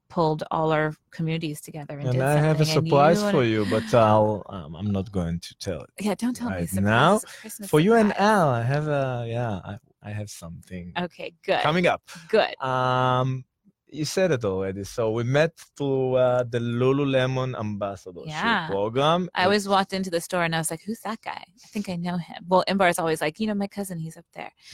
pulled 0.09 0.43
all 0.51 0.71
our 0.71 0.93
communities 1.11 1.61
together 1.61 1.97
and, 1.99 2.09
And 2.09 2.21
I 2.23 2.33
have 2.39 2.61
a 2.61 2.65
surprise 2.65 3.21
you 3.23 3.31
for 3.31 3.43
you, 3.43 3.65
but 3.65 3.93
I'll 3.93 4.43
um, 4.49 4.75
I'm 4.75 4.91
not 4.91 5.11
going 5.11 5.39
to 5.39 5.55
tell 5.59 5.81
it. 5.81 5.89
Yeah, 5.99 6.15
don't 6.15 6.35
tell 6.35 6.49
me 6.49 6.65
surprise. 6.65 6.83
now. 6.83 7.19
Christmas 7.41 7.69
For 7.69 7.79
you 7.79 7.93
and. 7.95 8.13
Al, 8.17 8.49
I 8.49 8.63
have 8.63 8.87
a 8.87 9.25
yeah, 9.27 9.59
I, 9.63 9.77
I 10.03 10.11
have 10.11 10.29
something 10.29 10.93
Okay, 10.99 11.33
good. 11.43 11.61
coming 11.61 11.87
up. 11.87 12.01
Good. 12.29 12.59
Um, 12.61 13.45
you 13.87 14.05
said 14.05 14.31
it 14.31 14.43
already. 14.43 14.83
So 14.83 15.11
we 15.11 15.23
met 15.23 15.57
through 15.77 16.15
uh, 16.15 16.43
the 16.43 16.59
Lululemon 16.59 17.57
ambassadorship 17.59 18.31
Yeah. 18.33 18.67
program. 18.67 19.29
I 19.35 19.43
always 19.43 19.67
walked 19.67 19.93
into 19.93 20.09
the 20.09 20.21
store 20.21 20.43
and 20.43 20.55
I 20.55 20.57
was 20.57 20.71
like, 20.71 20.81
"Who's 20.81 20.99
that 21.01 21.21
guy? 21.21 21.43
I 21.63 21.67
think 21.67 21.89
I 21.89 21.95
know 21.95 22.17
him." 22.17 22.45
Well, 22.47 22.63
Inbar 22.67 22.89
is 22.89 22.99
always 22.99 23.21
like, 23.21 23.39
"You 23.39 23.47
know, 23.47 23.53
my 23.53 23.67
cousin, 23.67 23.99
he's 23.99 24.17
up 24.17 24.25
there." 24.33 24.51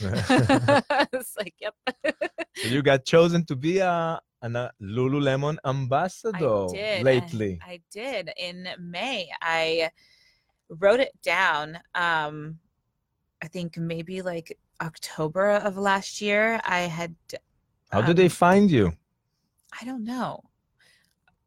it's 1.12 1.36
like, 1.36 1.54
"Yep." 1.60 1.74
So 2.56 2.68
you 2.68 2.82
got 2.82 3.04
chosen 3.04 3.44
to 3.46 3.56
be 3.56 3.78
a 3.78 4.20
an, 4.42 4.56
a 4.56 4.72
Lululemon 4.80 5.56
ambassador 5.64 6.64
I 6.66 6.72
did. 6.72 7.02
lately. 7.04 7.60
I, 7.62 7.72
I 7.72 7.80
did 7.90 8.30
in 8.36 8.68
May. 8.80 9.28
I 9.40 9.90
wrote 10.68 11.00
it 11.00 11.12
down. 11.22 11.78
Um, 11.94 12.58
I 13.42 13.48
think 13.48 13.76
maybe 13.76 14.22
like 14.22 14.58
October 14.80 15.50
of 15.50 15.76
last 15.76 16.20
year. 16.20 16.60
I 16.64 16.80
had. 16.80 17.14
How 17.90 18.00
did 18.00 18.16
they 18.16 18.24
um, 18.24 18.30
find 18.30 18.70
you? 18.70 18.92
I 19.80 19.84
don't 19.84 20.04
know. 20.04 20.40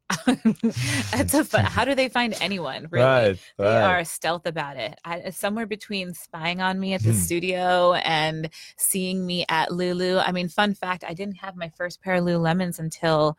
it's 0.28 1.34
a 1.34 1.44
fun. 1.44 1.64
How 1.64 1.84
do 1.84 1.94
they 1.94 2.08
find 2.08 2.36
anyone? 2.40 2.86
Really? 2.90 3.04
Right, 3.04 3.38
They 3.58 3.64
right. 3.64 3.82
are 3.82 4.04
stealth 4.04 4.46
about 4.46 4.76
it. 4.76 4.98
I, 5.04 5.30
somewhere 5.30 5.66
between 5.66 6.14
spying 6.14 6.60
on 6.60 6.78
me 6.78 6.94
at 6.94 7.02
the 7.02 7.12
Hmm. 7.12 7.18
studio 7.18 7.94
and 7.94 8.48
seeing 8.76 9.26
me 9.26 9.44
at 9.48 9.72
Lulu. 9.72 10.18
I 10.18 10.30
mean, 10.32 10.48
fun 10.48 10.74
fact: 10.74 11.04
I 11.06 11.12
didn't 11.14 11.36
have 11.36 11.56
my 11.56 11.68
first 11.70 12.00
pair 12.02 12.14
of 12.14 12.24
Lululemons 12.24 12.78
until 12.78 13.36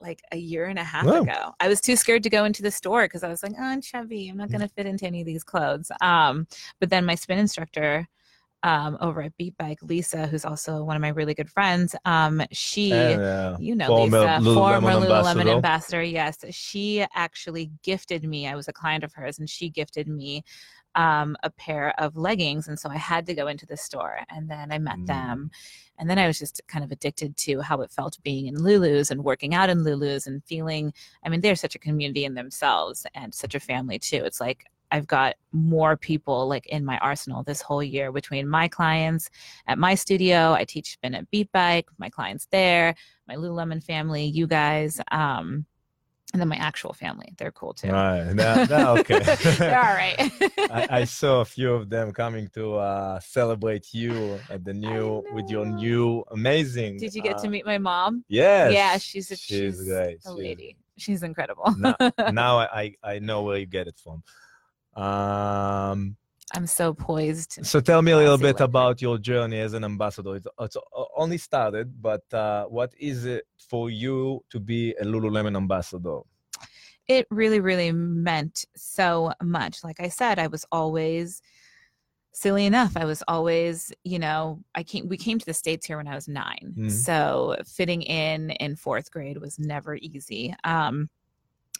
like 0.00 0.20
a 0.32 0.36
year 0.36 0.66
and 0.66 0.78
a 0.78 0.84
half 0.84 1.06
Wow. 1.06 1.22
ago. 1.22 1.54
I 1.60 1.68
was 1.68 1.80
too 1.80 1.96
scared 1.96 2.24
to 2.24 2.30
go 2.30 2.44
into 2.44 2.62
the 2.62 2.70
store 2.70 3.04
because 3.04 3.22
I 3.22 3.28
was 3.28 3.42
like, 3.42 3.52
"Oh, 3.58 3.62
I'm 3.62 3.80
chubby. 3.80 4.28
I'm 4.28 4.36
not 4.36 4.48
Hmm. 4.48 4.52
going 4.58 4.68
to 4.68 4.74
fit 4.74 4.86
into 4.86 5.06
any 5.06 5.20
of 5.20 5.26
these 5.26 5.44
clothes." 5.44 5.90
Um, 6.02 6.46
but 6.80 6.90
then 6.90 7.06
my 7.06 7.14
spin 7.14 7.38
instructor. 7.38 8.08
Um, 8.64 8.96
over 9.00 9.22
at 9.22 9.36
Beat 9.36 9.56
Bike, 9.58 9.78
Lisa, 9.82 10.28
who's 10.28 10.44
also 10.44 10.84
one 10.84 10.94
of 10.94 11.02
my 11.02 11.08
really 11.08 11.34
good 11.34 11.50
friends, 11.50 11.96
um, 12.04 12.42
she 12.52 12.92
And, 12.92 13.22
uh, 13.24 13.56
you 13.58 13.74
know 13.74 13.88
former 13.88 14.18
Lisa, 14.18 14.40
Lululemon 14.40 14.54
former 14.54 14.90
Lululemon 14.92 15.46
ambassador. 15.46 15.50
ambassador. 15.50 16.02
Yes, 16.04 16.44
she 16.50 17.04
actually 17.14 17.72
gifted 17.82 18.22
me. 18.22 18.46
I 18.46 18.54
was 18.54 18.68
a 18.68 18.72
client 18.72 19.02
of 19.02 19.12
hers, 19.14 19.38
and 19.40 19.50
she 19.50 19.68
gifted 19.68 20.06
me 20.06 20.44
um, 20.94 21.36
a 21.42 21.50
pair 21.50 21.92
of 21.98 22.16
leggings, 22.16 22.68
and 22.68 22.78
so 22.78 22.88
I 22.90 22.98
had 22.98 23.26
to 23.26 23.34
go 23.34 23.48
into 23.48 23.66
the 23.66 23.76
store, 23.76 24.20
and 24.30 24.48
then 24.48 24.70
I 24.70 24.78
met 24.78 24.98
Mm. 24.98 25.06
them, 25.06 25.50
and 25.98 26.08
then 26.08 26.18
I 26.18 26.26
was 26.26 26.38
just 26.38 26.60
kind 26.68 26.84
of 26.84 26.92
addicted 26.92 27.36
to 27.38 27.60
how 27.62 27.80
it 27.80 27.90
felt 27.90 28.22
being 28.22 28.46
in 28.46 28.62
Lulu's 28.62 29.10
and 29.10 29.24
working 29.24 29.54
out 29.54 29.70
in 29.70 29.82
Lulu's 29.84 30.26
and 30.26 30.44
feeling. 30.44 30.92
I 31.24 31.30
mean, 31.30 31.40
they're 31.40 31.56
such 31.56 31.74
a 31.74 31.78
community 31.80 32.24
in 32.24 32.34
themselves 32.34 33.06
and 33.14 33.34
such 33.34 33.54
a 33.54 33.60
family 33.60 33.98
too. 33.98 34.22
It's 34.24 34.40
like 34.40 34.66
I've 34.92 35.06
got 35.06 35.34
more 35.52 35.96
people 35.96 36.46
like 36.46 36.66
in 36.66 36.84
my 36.84 36.98
arsenal 36.98 37.42
this 37.42 37.62
whole 37.62 37.82
year 37.82 38.12
between 38.12 38.46
my 38.46 38.68
clients 38.68 39.30
at 39.66 39.78
my 39.78 39.94
studio. 39.94 40.52
I 40.52 40.64
teach 40.64 40.92
spin 40.92 41.14
at 41.14 41.30
Beat 41.30 41.50
Bike, 41.50 41.88
my 41.98 42.10
clients 42.10 42.46
there, 42.52 42.94
my 43.26 43.34
Lululemon 43.34 43.82
family, 43.82 44.24
you 44.26 44.46
guys, 44.46 45.00
um, 45.10 45.64
and 46.32 46.40
then 46.40 46.48
my 46.48 46.56
actual 46.56 46.92
family. 46.92 47.32
They're 47.38 47.52
cool 47.52 47.72
too. 47.72 47.90
Right. 47.90 48.20
Okay. 48.38 49.18
They're 49.58 49.78
all 49.82 49.94
right. 49.94 50.16
I, 50.70 50.88
I 51.00 51.04
saw 51.04 51.40
a 51.40 51.44
few 51.44 51.72
of 51.72 51.88
them 51.90 52.12
coming 52.12 52.48
to 52.54 52.74
uh, 52.76 53.20
celebrate 53.20 53.92
you 53.92 54.38
at 54.50 54.64
the 54.64 54.74
new 54.74 55.24
with 55.32 55.48
your 55.50 55.66
new 55.66 56.22
amazing. 56.30 56.98
Did 56.98 57.14
you 57.14 57.22
get 57.22 57.36
uh, 57.36 57.42
to 57.42 57.48
meet 57.48 57.64
my 57.66 57.78
mom? 57.78 58.24
Yes. 58.28 58.72
Yeah, 58.72 58.96
she's 58.98 59.30
a, 59.30 59.36
she's, 59.36 59.76
she's, 59.76 59.88
great. 59.88 60.16
a 60.16 60.20
She's- 60.20 60.34
lady. 60.34 60.76
She's 60.98 61.22
incredible. 61.22 61.74
now, 61.78 61.96
now 62.32 62.58
I 62.58 62.94
I 63.02 63.18
know 63.18 63.42
where 63.42 63.56
you 63.56 63.66
get 63.66 63.88
it 63.88 63.98
from. 64.02 64.22
Um, 64.94 66.16
I'm 66.54 66.66
so 66.66 66.92
poised. 66.92 67.64
so 67.64 67.80
tell 67.80 68.02
me 68.02 68.12
a 68.12 68.16
little 68.16 68.36
bit 68.38 68.60
about 68.60 69.00
your 69.00 69.16
journey 69.18 69.58
as 69.60 69.72
an 69.72 69.84
ambassador. 69.84 70.36
It's, 70.36 70.46
it's 70.60 70.76
only 71.16 71.38
started, 71.38 72.00
but 72.02 72.22
uh, 72.34 72.66
what 72.66 72.92
is 72.98 73.24
it 73.24 73.46
for 73.70 73.88
you 73.90 74.44
to 74.50 74.60
be 74.60 74.92
a 75.00 75.04
Lululemon 75.04 75.56
ambassador? 75.56 76.20
it 77.08 77.26
really 77.30 77.58
really 77.58 77.90
meant 77.90 78.64
so 78.76 79.32
much 79.42 79.82
like 79.82 79.98
i 79.98 80.06
said 80.08 80.38
i 80.38 80.46
was 80.46 80.64
always 80.70 81.42
silly 82.32 82.64
enough 82.64 82.96
i 82.96 83.04
was 83.04 83.24
always 83.26 83.92
you 84.04 84.20
know 84.20 84.62
i 84.76 84.84
came 84.84 85.08
we 85.08 85.16
came 85.16 85.36
to 85.36 85.44
the 85.44 85.52
states 85.52 85.84
here 85.84 85.96
when 85.96 86.06
i 86.06 86.14
was 86.14 86.28
9 86.28 86.74
Mhm. 86.78 86.88
so 86.88 87.56
fitting 87.66 88.02
in 88.02 88.50
in 88.50 88.76
fourth 88.76 89.10
grade 89.10 89.38
was 89.38 89.58
never 89.58 89.96
easy 89.96 90.54
um 90.62 91.10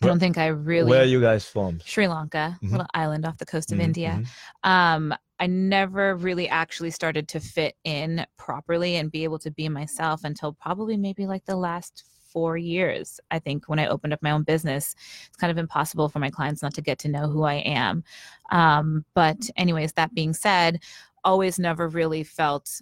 i 0.03 0.07
don't 0.07 0.18
think 0.18 0.38
i 0.38 0.46
really 0.48 0.90
Where 0.90 1.03
are 1.03 1.07
you 1.07 1.20
guys 1.20 1.46
from? 1.46 1.80
sri 1.84 2.07
lanka 2.09 2.59
Mhm. 2.62 2.70
little 2.72 2.86
island 2.94 3.24
off 3.26 3.38
the 3.38 3.46
coast 3.46 3.72
of 3.72 3.78
Mhm, 3.78 3.84
india 3.84 4.20
mhm. 4.22 4.68
um 4.68 5.14
i 5.38 5.46
never 5.46 6.16
really 6.16 6.48
actually 6.48 6.90
started 6.90 7.28
to 7.28 7.40
fit 7.40 7.74
in 7.84 8.26
properly 8.36 8.96
and 8.96 9.11
be 9.11 9.24
able 9.24 9.38
to 9.40 9.50
be 9.50 9.68
myself 9.68 10.24
until 10.24 10.53
probably 10.53 10.96
maybe 10.96 11.26
like 11.26 11.44
the 11.44 11.57
last 11.57 12.05
four 12.32 12.57
years 12.57 13.20
i 13.30 13.38
think 13.38 13.68
when 13.68 13.78
i 13.78 13.86
opened 13.86 14.12
up 14.12 14.22
my 14.22 14.30
own 14.30 14.42
business 14.42 14.94
it's 15.26 15.36
kind 15.36 15.50
of 15.50 15.59
impossible 15.59 16.09
for 16.09 16.18
my 16.18 16.30
clients 16.30 16.62
not 16.62 16.72
to 16.74 16.80
get 16.80 16.98
to 16.98 17.09
know 17.09 17.28
who 17.28 17.42
i 17.42 17.55
am 17.57 18.03
um 18.50 19.05
but 19.14 19.50
anyways 19.57 19.92
that 19.92 20.14
being 20.14 20.32
said 20.32 20.80
always 21.24 21.59
never 21.59 21.88
really 21.88 22.24
felt 22.24 22.80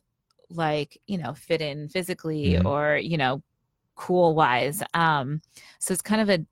like 0.51 1.01
you 1.07 1.19
know 1.19 1.35
fit 1.35 1.61
in 1.61 1.89
physically 1.89 2.55
Mhm. 2.55 2.65
or 2.65 2.97
you 2.97 3.17
know 3.17 3.43
cool 3.97 4.35
wise 4.35 4.83
um 4.95 5.43
so 5.79 5.93
it's 5.93 6.01
kind 6.03 6.21
of 6.23 6.31
a 6.31 6.45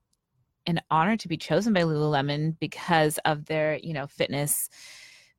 an 0.69 0.81
honor 0.91 1.17
to 1.17 1.29
be 1.29 1.37
chosen 1.37 1.73
by 1.73 1.83
Lululemon 1.83 2.57
because 2.61 3.19
of 3.25 3.47
their, 3.47 3.79
you 3.79 3.95
know, 3.95 4.07
fitness 4.07 4.69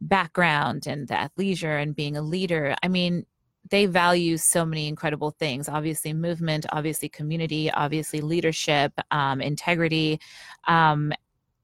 background 0.02 0.88
and 0.88 1.08
the 1.08 1.14
athleisure 1.14 1.82
and 1.82 1.96
being 1.96 2.18
a 2.18 2.22
leader. 2.22 2.76
I 2.82 2.88
mean, 2.88 3.26
they 3.70 3.86
value 3.86 4.38
so 4.38 4.66
many 4.66 4.88
incredible 4.88 5.30
things. 5.32 5.70
Obviously, 5.70 6.14
movement, 6.14 6.66
obviously, 6.72 7.10
community, 7.10 7.70
obviously, 7.72 8.22
leadership, 8.22 8.92
um, 9.12 9.40
integrity, 9.40 10.20
um, 10.68 11.14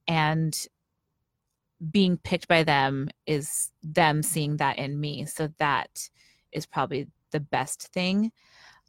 and 0.07 0.55
being 1.91 2.17
picked 2.17 2.47
by 2.47 2.63
them 2.63 3.09
is 3.25 3.71
them 3.81 4.21
seeing 4.21 4.57
that 4.57 4.77
in 4.77 4.99
me. 4.99 5.25
So 5.25 5.49
that 5.57 6.09
is 6.51 6.67
probably 6.67 7.07
the 7.31 7.39
best 7.39 7.87
thing. 7.93 8.31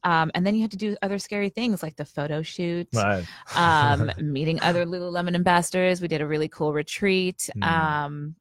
Um, 0.07 0.31
and 0.37 0.47
then 0.47 0.55
you 0.55 0.61
have 0.61 0.71
to 0.71 0.77
do 0.77 0.97
other 1.03 1.19
scary 1.19 1.49
things 1.49 1.83
like 1.83 1.97
the 1.97 2.05
photo 2.05 2.41
shoot 2.41 2.87
Right. 2.95 3.27
um, 3.57 4.13
meeting 4.21 4.61
other 4.63 4.87
Lululemon 4.87 5.35
ambassadors. 5.35 6.01
We 6.01 6.07
did 6.07 6.21
a 6.21 6.27
really 6.27 6.47
cool 6.47 6.73
retreat. 6.73 7.51
Mm. 7.57 7.67
Um, 7.67 8.37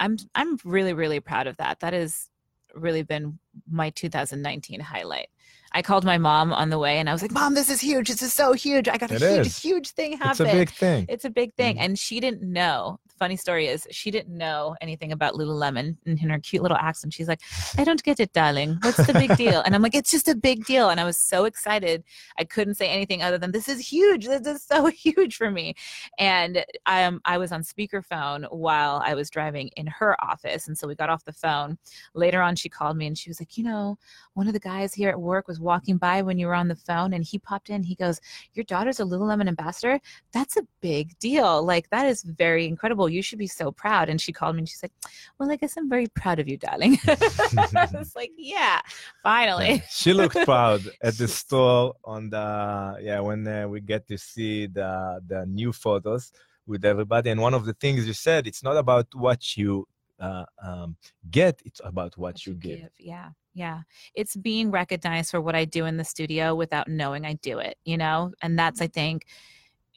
I'm 0.00 0.16
I'm 0.34 0.58
really 0.64 0.92
really 0.92 1.20
proud 1.20 1.46
of 1.46 1.56
that. 1.58 1.78
That 1.78 1.92
has 1.92 2.28
really 2.74 3.04
been 3.04 3.38
my 3.70 3.90
2019 3.90 4.80
highlight. 4.80 5.28
I 5.74 5.82
called 5.82 6.04
my 6.04 6.18
mom 6.18 6.52
on 6.52 6.70
the 6.70 6.78
way 6.78 6.98
and 6.98 7.08
I 7.10 7.12
was 7.12 7.20
like, 7.20 7.32
"Mom, 7.32 7.54
this 7.54 7.68
is 7.68 7.80
huge. 7.80 8.08
This 8.08 8.22
is 8.22 8.32
so 8.32 8.52
huge. 8.52 8.88
I 8.88 8.96
got 8.96 9.10
a 9.10 9.16
It 9.16 9.20
huge 9.22 9.46
is. 9.48 9.58
huge 9.58 9.90
thing 9.90 10.16
happening. 10.16 10.30
it's 10.30 10.40
a 10.40 10.44
big 10.58 10.70
thing. 10.70 11.06
It's 11.08 11.24
a 11.24 11.30
big 11.30 11.54
thing. 11.54 11.76
Mm. 11.76 11.80
And 11.80 11.98
she 11.98 12.20
didn't 12.20 12.42
know. 12.42 12.98
The 13.08 13.14
funny 13.18 13.36
story 13.36 13.66
is 13.66 13.86
she 13.90 14.10
didn't 14.10 14.36
know 14.36 14.76
anything 14.80 15.12
about 15.12 15.34
Lululemon 15.34 15.96
and 16.06 16.20
in 16.22 16.30
her 16.30 16.38
cute 16.38 16.62
little 16.62 16.76
accent. 16.76 17.12
She's 17.12 17.28
like, 17.28 17.40
I 17.76 17.84
don't 17.84 18.02
get 18.02 18.18
it, 18.20 18.32
darling. 18.32 18.78
What's 18.82 19.04
the 19.06 19.12
big 19.12 19.36
deal? 19.36 19.60
And 19.64 19.74
I'm 19.74 19.82
like, 19.82 19.94
it's 19.94 20.10
just 20.10 20.28
a 20.28 20.34
big 20.34 20.64
deal. 20.64 20.88
And 20.90 21.00
I 21.00 21.04
was 21.04 21.16
so 21.16 21.44
excited. 21.44 22.02
I 22.38 22.44
couldn't 22.44 22.74
say 22.74 22.88
anything 22.88 23.22
other 23.22 23.38
than 23.38 23.52
this 23.52 23.68
is 23.68 23.80
huge. 23.80 24.26
This 24.26 24.46
is 24.46 24.62
so 24.62 24.86
huge 25.04 25.36
for 25.36 25.50
me. 25.50 25.74
And 26.18 26.64
I 26.86 27.04
um, 27.04 27.20
I 27.24 27.36
was 27.38 27.50
on 27.52 27.62
speakerphone 27.62 28.46
while 28.52 29.02
I 29.04 29.14
was 29.14 29.28
driving 29.28 29.68
in 29.76 29.86
her 29.88 30.16
office. 30.24 30.68
And 30.68 30.76
so 30.78 30.86
we 30.86 30.94
got 30.94 31.10
off 31.10 31.24
the 31.24 31.32
phone. 31.32 31.78
Later 32.14 32.40
on, 32.42 32.54
she 32.56 32.68
called 32.68 32.96
me 32.96 33.06
and 33.06 33.16
she 33.18 33.28
was 33.30 33.40
like, 33.40 33.56
you 33.56 33.64
know, 33.64 33.98
one 34.34 34.46
of 34.46 34.52
the 34.54 34.60
guys 34.60 34.94
here 34.94 35.08
at 35.10 35.20
work 35.20 35.46
was 35.48 35.60
walking 35.64 35.96
by 35.96 36.22
when 36.22 36.38
you 36.38 36.46
were 36.46 36.54
on 36.54 36.68
the 36.68 36.76
phone 36.76 37.12
and 37.12 37.24
he 37.24 37.38
popped 37.38 37.70
in. 37.70 37.82
He 37.82 37.94
goes, 37.94 38.20
Your 38.54 38.64
daughter's 38.64 39.00
a 39.00 39.04
Lululemon 39.04 39.48
ambassador? 39.48 39.98
That's 40.32 40.56
a 40.56 40.62
big 40.80 41.18
deal. 41.18 41.64
Like, 41.64 41.90
that 41.90 42.06
is 42.06 42.22
very 42.22 42.66
incredible. 42.66 43.08
You 43.08 43.22
should 43.22 43.38
be 43.38 43.46
so 43.46 43.72
proud. 43.72 44.08
And 44.08 44.20
she 44.20 44.32
called 44.32 44.56
me 44.56 44.60
and 44.60 44.68
she's 44.68 44.82
like, 44.82 44.92
Well, 45.38 45.50
I 45.50 45.56
guess 45.56 45.76
I'm 45.76 45.88
very 45.88 46.06
proud 46.08 46.38
of 46.38 46.48
you, 46.48 46.56
darling. 46.56 46.98
I 47.08 47.88
was 47.92 48.14
like, 48.14 48.32
Yeah, 48.36 48.80
finally. 49.22 49.82
She 49.90 50.12
looked 50.12 50.36
proud 50.44 50.82
at 51.02 51.18
the 51.18 51.28
store 51.40 51.94
on 52.04 52.30
the 52.30 52.98
yeah 53.00 53.20
when 53.20 53.46
uh, 53.46 53.66
we 53.68 53.80
get 53.80 54.06
to 54.08 54.18
see 54.18 54.66
the 54.66 55.20
the 55.26 55.46
new 55.46 55.72
photos 55.72 56.32
with 56.66 56.84
everybody. 56.84 57.30
And 57.30 57.40
one 57.40 57.54
of 57.54 57.64
the 57.64 57.74
things 57.74 58.06
you 58.06 58.12
said, 58.12 58.46
it's 58.46 58.62
not 58.62 58.76
about 58.76 59.06
what 59.14 59.56
you 59.56 59.86
uh, 60.18 60.44
um, 60.62 60.96
get; 61.30 61.60
it's 61.64 61.80
about 61.84 62.16
what, 62.16 62.34
what 62.34 62.46
you 62.46 62.54
give. 62.54 62.88
Yeah, 62.98 63.30
yeah. 63.54 63.82
It's 64.14 64.36
being 64.36 64.70
recognized 64.70 65.30
for 65.30 65.40
what 65.40 65.54
I 65.54 65.64
do 65.64 65.86
in 65.86 65.96
the 65.96 66.04
studio 66.04 66.54
without 66.54 66.88
knowing 66.88 67.24
I 67.24 67.34
do 67.34 67.58
it, 67.58 67.78
you 67.84 67.96
know? 67.96 68.32
And 68.42 68.58
that's, 68.58 68.80
I 68.80 68.88
think, 68.88 69.26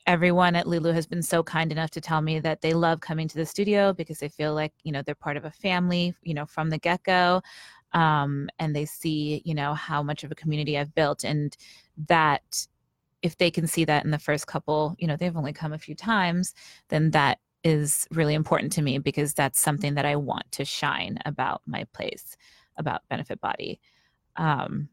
everyone 0.05 0.55
at 0.55 0.67
Lulu 0.67 0.93
has 0.93 1.05
been 1.05 1.21
so 1.21 1.43
kind 1.43 1.71
enough 1.71 1.91
to 1.91 2.01
tell 2.01 2.21
me 2.21 2.39
that 2.39 2.61
they 2.61 2.73
love 2.73 3.01
coming 3.01 3.27
to 3.27 3.35
the 3.35 3.45
studio 3.45 3.91
because 3.93 4.19
they 4.19 4.29
feel 4.29 4.53
like, 4.53 4.71
you 4.83 4.91
know, 4.91 5.01
they're 5.01 5.15
part 5.15 5.37
of 5.37 5.43
a 5.43 5.51
family, 5.51 6.15
you 6.23 6.33
know, 6.33 6.45
from 6.45 6.69
the 6.69 6.77
get 6.77 7.03
go. 7.03 7.41
Um, 7.93 8.49
and 8.59 8.75
they 8.75 8.85
see, 8.85 9.41
you 9.43 9.53
know, 9.53 9.73
how 9.73 10.01
much 10.03 10.23
of 10.23 10.31
a 10.31 10.35
community 10.35 10.77
I've 10.77 10.93
built. 10.95 11.23
And 11.23 11.55
that 12.07 12.67
if 13.21 13.37
they 13.37 13.51
can 13.51 13.67
see 13.67 13.85
that 13.85 14.05
in 14.05 14.11
the 14.11 14.19
first 14.19 14.47
couple, 14.47 14.95
you 14.99 15.07
know, 15.07 15.17
they've 15.17 15.35
only 15.35 15.53
come 15.53 15.73
a 15.73 15.79
few 15.79 15.95
times, 15.95 16.53
then 16.89 17.11
that 17.11 17.39
is 17.63 18.07
really 18.11 18.33
important 18.33 18.71
to 18.73 18.81
me 18.81 18.97
because 18.97 19.33
that's 19.33 19.59
something 19.59 19.95
that 19.95 20.05
I 20.05 20.15
want 20.15 20.51
to 20.53 20.65
shine 20.65 21.17
about 21.25 21.61
my 21.65 21.85
place, 21.93 22.37
about 22.77 23.01
Benefit 23.09 23.39
Body. 23.41 23.79
Um, 24.35 24.89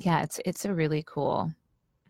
yeah, 0.00 0.22
it's 0.22 0.40
it's 0.44 0.64
a 0.64 0.74
really 0.74 1.02
cool. 1.06 1.52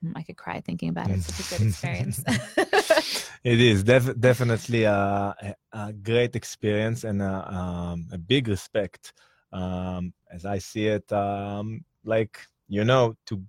mm, 0.05 0.13
I 0.17 0.23
could 0.23 0.37
cry 0.37 0.61
thinking 0.61 0.89
about 0.89 1.11
it. 1.11 1.17
It's 1.17 1.35
such 1.35 1.47
a 1.47 1.59
good 1.59 1.69
experience. 1.69 2.23
it 3.45 3.61
is 3.61 3.85
def- 3.85 4.19
definitely 4.19 4.85
a, 4.85 5.57
a, 5.73 5.93
great 5.93 6.35
experience 6.35 7.05
and 7.05 7.23
a, 7.23 7.55
um, 7.55 8.09
a 8.13 8.19
big 8.19 8.49
respect 8.49 9.13
um, 9.53 10.13
as 10.31 10.45
I 10.45 10.59
see 10.59 10.87
it. 10.87 11.11
Um, 11.13 11.85
like 12.05 12.41
you 12.69 12.85
know, 12.85 13.17
to 13.27 13.43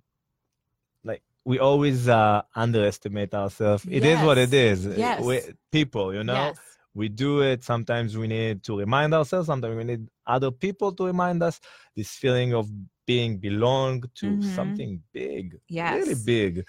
like 1.04 1.22
we 1.44 1.58
always 1.58 2.08
uh, 2.08 2.42
underestimate 2.54 3.34
ourselves. 3.34 3.84
It 3.90 4.04
is 4.04 4.20
what 4.22 4.38
it 4.38 4.52
Yes. 4.52 4.84
is. 4.84 4.98
Yes. 4.98 5.22
We, 5.22 5.40
people, 5.72 6.14
you 6.14 6.22
know, 6.22 6.34
yes. 6.34 6.58
we 6.94 7.08
do 7.08 7.42
it. 7.42 7.64
Sometimes 7.64 8.16
we 8.16 8.28
need 8.28 8.62
to 8.64 8.78
remind 8.78 9.14
ourselves. 9.14 9.46
Sometimes 9.46 9.76
we 9.76 9.84
need 9.84 10.08
other 10.28 10.50
people 10.50 10.92
to 10.92 11.04
remind 11.06 11.42
us. 11.42 11.60
This 11.96 12.10
feeling 12.12 12.54
of 12.54 12.68
being 13.06 13.38
belong 13.38 14.04
to 14.16 14.26
Mhm. 14.36 14.42
something 14.54 15.02
big, 15.12 15.58
Yes. 15.68 15.94
really 16.06 16.14
big. 16.14 16.64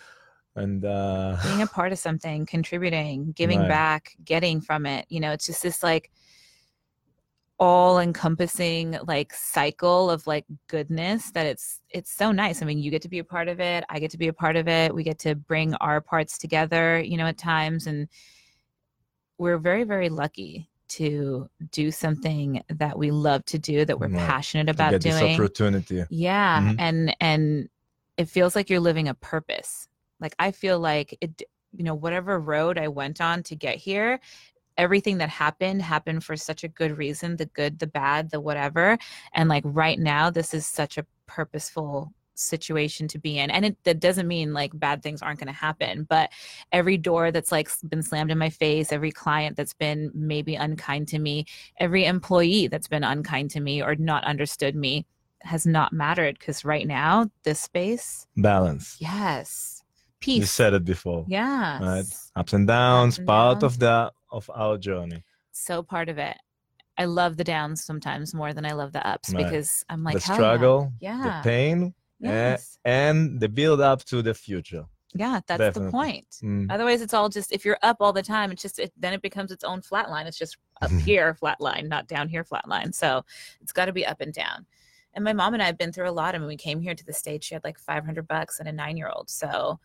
and 0.55 0.83
uh, 0.83 1.37
being 1.45 1.61
a 1.61 1.67
part 1.67 1.91
of 1.93 1.99
something, 1.99 2.45
contributing, 2.45 3.31
giving 3.33 3.59
Right. 3.59 3.67
back, 3.69 4.15
getting 4.25 4.59
from 4.61 4.85
it. 4.85 5.05
You 5.09 5.19
know, 5.19 5.31
it's 5.31 5.45
just 5.45 5.63
this 5.63 5.83
like 5.83 6.11
all 7.59 7.99
encompassing 7.99 8.97
like 9.05 9.33
cycle 9.33 10.09
of 10.09 10.25
like 10.27 10.45
goodness 10.67 11.31
that 11.31 11.45
it's 11.45 11.81
it's 11.89 12.11
so 12.11 12.31
nice. 12.31 12.61
I 12.61 12.65
mean, 12.65 12.79
you 12.79 12.89
get 12.89 13.01
to 13.01 13.09
be 13.09 13.19
a 13.19 13.23
part 13.23 13.47
of 13.49 13.59
it, 13.59 13.83
I 13.89 13.99
get 13.99 14.11
to 14.11 14.17
be 14.17 14.29
a 14.29 14.33
part 14.33 14.55
of 14.55 14.67
it. 14.67 14.93
We 14.95 15.03
get 15.03 15.19
to 15.19 15.35
bring 15.35 15.73
our 15.75 15.99
parts 16.01 16.37
together, 16.37 16.99
you 16.99 17.17
know, 17.17 17.25
at 17.27 17.37
times 17.37 17.85
and 17.87 18.07
we're 19.37 19.57
very 19.57 19.83
very 19.83 20.09
lucky 20.09 20.68
to 20.89 21.49
do 21.71 21.91
something 21.91 22.61
that 22.69 22.97
we 22.97 23.11
love 23.11 23.45
to 23.45 23.57
do 23.59 23.85
that 23.85 23.99
we're 23.99 24.09
passionate 24.09 24.65
to 24.65 24.71
about 24.71 24.91
get 24.91 25.01
this 25.01 25.19
doing 25.19 25.33
opportunity. 25.35 26.03
yeah 26.09 26.61
Mhm. 26.61 26.75
and 26.79 27.15
and 27.21 27.69
it 28.17 28.27
feels 28.29 28.55
like 28.55 28.69
you're 28.69 28.79
living 28.79 29.07
a 29.07 29.13
purpose 29.13 29.87
like 30.19 30.35
i 30.39 30.51
feel 30.51 30.79
like 30.79 31.17
it 31.21 31.41
you 31.73 31.83
know 31.83 31.95
whatever 31.95 32.39
road 32.39 32.77
i 32.77 32.87
went 32.87 33.21
on 33.21 33.43
to 33.43 33.55
get 33.55 33.77
here 33.77 34.19
everything 34.77 35.17
that 35.19 35.29
happened 35.29 35.81
happened 35.81 36.23
for 36.23 36.35
such 36.35 36.63
a 36.63 36.67
good 36.67 36.97
reason 36.97 37.35
the 37.37 37.45
good 37.47 37.79
the 37.79 37.87
bad 37.87 38.29
the 38.31 38.39
whatever 38.39 38.97
and 39.33 39.47
like 39.49 39.63
right 39.65 39.99
now 39.99 40.29
this 40.29 40.53
is 40.53 40.65
such 40.65 40.97
a 40.97 41.05
purposeful 41.27 42.11
situation 42.39 43.07
to 43.07 43.19
be 43.19 43.37
in 43.37 43.49
and 43.51 43.65
it 43.65 43.77
that 43.83 43.99
doesn't 43.99 44.27
mean 44.27 44.53
like 44.53 44.71
bad 44.79 45.03
things 45.03 45.21
aren't 45.21 45.39
going 45.39 45.47
to 45.47 45.53
happen 45.53 46.05
but 46.09 46.29
every 46.71 46.97
door 46.97 47.31
that's 47.31 47.51
like 47.51 47.69
been 47.89 48.01
slammed 48.01 48.31
in 48.31 48.37
my 48.37 48.49
face 48.49 48.91
every 48.91 49.11
client 49.11 49.57
that's 49.57 49.73
been 49.73 50.09
maybe 50.13 50.55
unkind 50.55 51.07
to 51.07 51.19
me 51.19 51.45
every 51.79 52.05
employee 52.05 52.67
that's 52.67 52.87
been 52.87 53.03
unkind 53.03 53.51
to 53.51 53.59
me 53.59 53.81
or 53.83 53.95
not 53.95 54.23
understood 54.23 54.75
me 54.75 55.05
has 55.41 55.65
not 55.65 55.91
mattered 55.93 56.37
because 56.39 56.63
right 56.65 56.87
now 56.87 57.29
this 57.43 57.59
space 57.59 58.25
Balance. 58.37 58.97
yes 58.99 59.83
peace 60.21 60.39
You 60.39 60.45
said 60.45 60.73
it 60.73 60.85
before. 60.85 61.25
yeah 61.27 62.01
Ups 62.35 62.53
and 62.53 62.67
downs, 62.67 63.17
and 63.17 63.27
part 63.27 63.59
downs. 63.61 63.63
of 63.63 63.79
the 63.79 64.11
of 64.31 64.49
our 64.53 64.77
journey. 64.77 65.23
so 65.51 65.81
part 65.83 66.07
of 66.09 66.17
it 66.17 66.37
i 66.97 67.05
love 67.05 67.37
the 67.37 67.43
downs 67.43 67.83
sometimes 67.83 68.33
more 68.33 68.53
than 68.53 68.65
i 68.65 68.73
love 68.73 68.91
the 68.91 69.05
ups 69.07 69.33
Right. 69.33 69.43
because 69.45 69.83
i'm 69.89 70.03
like 70.03 70.15
the 70.15 70.19
struggle, 70.21 70.91
yeah, 70.99 71.23
the 71.41 71.49
pain, 71.49 71.93
yes. 72.19 72.77
and 72.85 73.39
the 73.39 73.49
build 73.49 73.81
up 73.81 74.03
to 74.05 74.21
the 74.21 74.33
future. 74.33 74.85
yeah 75.15 75.39
that's 75.47 75.59
definitely. 75.59 75.85
the 75.85 75.91
point 75.91 76.27
Mm. 76.43 76.67
otherwise 76.71 77.01
it's 77.01 77.13
all 77.13 77.29
just 77.29 77.51
if 77.51 77.65
you're 77.65 77.79
up 77.81 77.97
all 77.99 78.13
the 78.13 78.21
time 78.21 78.51
it's 78.51 78.61
just 78.61 78.77
it, 78.79 78.91
then 78.97 79.13
it 79.13 79.21
becomes 79.21 79.51
its 79.51 79.63
own 79.63 79.81
flat 79.81 80.09
line 80.09 80.27
it's 80.27 80.37
just 80.37 80.57
up 80.81 80.91
here 81.07 81.33
flat 81.33 81.59
line 81.59 81.87
not 81.87 82.07
down 82.07 82.29
here 82.29 82.43
flat 82.43 82.67
line 82.67 82.93
so 82.93 83.23
it's 83.61 83.71
got 83.71 83.85
to 83.85 83.93
be 83.93 84.05
up 84.05 84.21
and 84.21 84.33
down 84.33 84.65
and 85.15 85.23
my 85.23 85.33
mom 85.33 85.53
and 85.53 85.63
i 85.63 85.65
have 85.65 85.77
been 85.79 85.91
through 85.91 86.09
a 86.09 86.11
lot 86.21 86.35
and 86.35 86.43
when 86.43 86.49
we 86.49 86.57
came 86.57 86.79
here 86.79 86.93
to 86.93 87.05
the 87.05 87.13
states 87.13 87.47
she 87.47 87.55
had 87.55 87.63
like 87.63 87.79
500 87.79 88.27
bucks 88.27 88.59
and 88.59 88.69
a 88.69 88.71
nine 88.71 88.97
year 88.97 89.09
old 89.09 89.29
so 89.29 89.79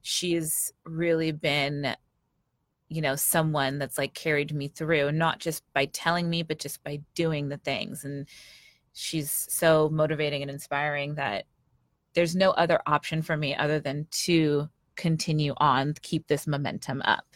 she's 0.00 0.72
really 0.84 1.30
been 1.32 1.94
you 2.88 3.02
know 3.02 3.16
someone 3.16 3.78
that's 3.78 3.98
like 3.98 4.14
carried 4.14 4.54
me 4.54 4.66
through 4.68 5.12
not 5.12 5.38
just 5.38 5.62
by 5.74 5.84
telling 5.86 6.28
me 6.30 6.42
but 6.42 6.58
just 6.58 6.82
by 6.82 7.00
doing 7.14 7.48
the 7.50 7.58
things 7.58 8.04
and 8.04 8.26
she's 8.94 9.30
so 9.50 9.88
motivating 9.92 10.42
and 10.42 10.50
inspiring 10.50 11.14
that 11.16 11.44
there's 12.14 12.34
no 12.36 12.50
other 12.50 12.80
option 12.86 13.22
for 13.22 13.36
me 13.36 13.54
other 13.54 13.80
than 13.80 14.06
to 14.10 14.68
continue 14.96 15.54
on 15.58 15.94
keep 16.02 16.26
this 16.26 16.46
momentum 16.46 17.00
up 17.04 17.29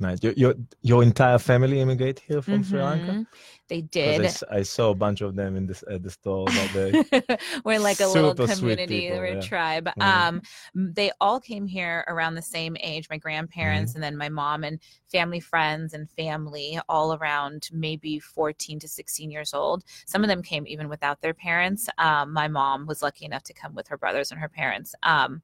Nice. 0.00 0.22
Your, 0.24 0.32
your 0.32 0.54
your 0.82 1.02
entire 1.04 1.38
family 1.38 1.80
immigrate 1.80 2.18
here 2.18 2.42
from 2.42 2.64
Sri 2.64 2.82
Lanka. 2.82 3.24
They 3.68 3.80
did 3.82 4.26
I, 4.50 4.62
saw 4.62 4.90
a 4.90 4.94
bunch 4.94 5.20
of 5.20 5.36
them 5.36 5.56
in 5.56 5.66
this 5.66 5.84
at 5.88 6.02
the 6.02 6.10
store 6.10 6.46
we're 7.64 7.78
like 7.78 8.00
a 8.00 8.06
little 8.06 8.34
community 8.34 9.02
people, 9.02 9.18
we're 9.18 9.24
a 9.26 9.34
yeah. 9.36 9.40
tribe 9.40 9.88
Mhm. 9.98 10.02
um 10.02 10.42
they 10.74 11.10
all 11.20 11.40
came 11.40 11.66
here 11.66 12.04
around 12.08 12.34
the 12.34 12.42
same 12.42 12.76
age 12.80 13.08
my 13.08 13.16
grandparents 13.18 13.92
Mm-hmm. 13.92 13.96
and 13.96 14.04
then 14.04 14.16
my 14.16 14.28
mom 14.28 14.64
and 14.64 14.78
family 15.10 15.40
friends 15.40 15.94
and 15.94 16.10
family 16.10 16.78
all 16.88 17.14
around 17.14 17.68
maybe 17.72 18.18
14 18.18 18.78
to 18.80 18.88
16 18.88 19.30
years 19.30 19.54
old 19.54 19.84
some 20.06 20.22
of 20.22 20.28
them 20.28 20.42
came 20.42 20.66
even 20.66 20.88
without 20.88 21.20
their 21.20 21.34
parents 21.34 21.88
um, 21.98 22.32
my 22.32 22.48
mom 22.48 22.86
was 22.86 23.00
lucky 23.02 23.24
enough 23.24 23.44
to 23.44 23.54
come 23.54 23.74
with 23.74 23.88
her 23.88 23.96
brothers 23.96 24.30
and 24.30 24.40
her 24.40 24.48
parents 24.48 24.94
um, 25.04 25.40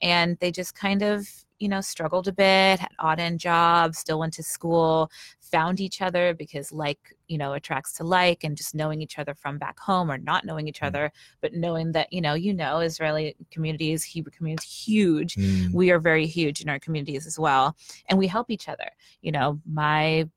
and 0.00 0.38
they 0.40 0.50
just 0.50 0.74
kind 0.74 1.02
of 1.02 1.28
you 1.64 1.70
know 1.70 1.80
struggled 1.80 2.28
a 2.28 2.32
bit 2.32 2.78
had 2.78 2.92
odd 2.98 3.18
end 3.18 3.40
jobs 3.40 3.96
still 3.98 4.18
went 4.18 4.34
to 4.34 4.42
school 4.42 5.10
found 5.40 5.80
each 5.80 6.02
other 6.02 6.34
because 6.34 6.70
like 6.70 7.16
you 7.26 7.38
know 7.38 7.54
attracts 7.54 7.94
to 7.94 8.04
like 8.04 8.44
and 8.44 8.54
just 8.54 8.74
knowing 8.74 9.00
each 9.00 9.18
other 9.18 9.34
from 9.34 9.56
back 9.56 9.80
home 9.80 10.10
or 10.10 10.18
not 10.18 10.44
knowing 10.44 10.68
each 10.68 10.80
Mm. 10.80 10.88
other 10.88 11.12
but 11.40 11.54
knowing 11.54 11.92
that 11.92 12.12
you 12.12 12.20
know 12.20 12.34
you 12.34 12.52
know 12.52 12.80
israeli 12.80 13.34
communities 13.50 14.04
hebrew 14.04 14.30
communities 14.30 14.70
huge 14.86 15.36
Mm. 15.36 15.72
we 15.72 15.90
are 15.90 15.98
very 15.98 16.26
huge 16.26 16.60
in 16.60 16.68
our 16.68 16.78
communities 16.78 17.26
as 17.26 17.38
well 17.38 17.74
and 18.08 18.18
we 18.18 18.26
help 18.26 18.50
each 18.50 18.68
other 18.68 18.90
you 19.22 19.32
know 19.32 19.58
my 19.64 20.28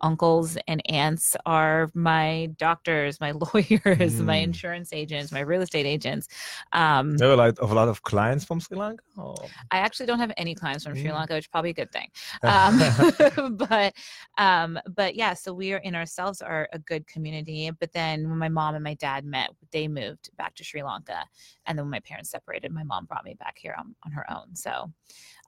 uncles 0.00 0.56
and 0.68 0.80
aunts 0.90 1.36
are 1.46 1.90
my 1.94 2.48
doctors 2.58 3.20
my 3.20 3.30
lawyers 3.54 4.20
my 4.20 4.38
Mm. 4.38 4.44
insurance 4.44 4.92
agents 4.92 5.30
my 5.32 5.40
real 5.40 5.62
estate 5.62 5.86
agents 5.86 6.28
um, 6.72 7.16
There 7.16 7.28
were 7.28 7.36
like 7.36 7.60
a 7.60 7.66
lot 7.66 7.88
of 7.88 8.02
clients 8.02 8.44
from 8.44 8.60
Sri 8.60 8.76
Lanka. 8.76 9.02
Or? 9.16 9.48
i 9.70 9.78
actually 9.78 10.06
don't 10.06 10.18
have 10.20 10.32
any 10.36 10.54
clients 10.54 10.84
from 10.84 10.94
sri 10.94 11.10
Mm. 11.10 11.14
lanka 11.14 11.34
which 11.34 11.44
is 11.44 11.48
probably 11.48 11.70
a 11.70 11.74
good 11.82 11.92
thing 11.92 12.08
um, 12.42 13.56
but 13.56 13.92
um, 14.38 14.78
but 14.96 15.14
yeah 15.14 15.34
so 15.34 15.52
we 15.52 15.72
are 15.74 15.78
in 15.88 15.94
ourselves 15.94 16.40
are 16.42 16.68
a 16.72 16.78
good 16.78 17.06
community 17.06 17.70
but 17.80 17.92
then 17.92 18.28
when 18.28 18.38
my 18.38 18.48
mom 18.48 18.74
and 18.74 18.84
my 18.84 18.94
dad 18.94 19.24
met 19.24 19.50
they 19.72 19.86
moved 19.88 20.30
back 20.36 20.54
to 20.54 20.64
sri 20.64 20.82
lanka 20.82 21.24
and 21.66 21.76
then 21.76 21.84
when 21.84 21.90
my 21.90 22.00
parents 22.00 22.30
separated 22.30 22.72
my 22.72 22.84
mom 22.84 23.04
brought 23.04 23.24
me 23.24 23.34
back 23.34 23.56
here 23.58 23.74
on, 23.78 23.94
on 24.04 24.12
her 24.12 24.24
own 24.30 24.54
so 24.54 24.90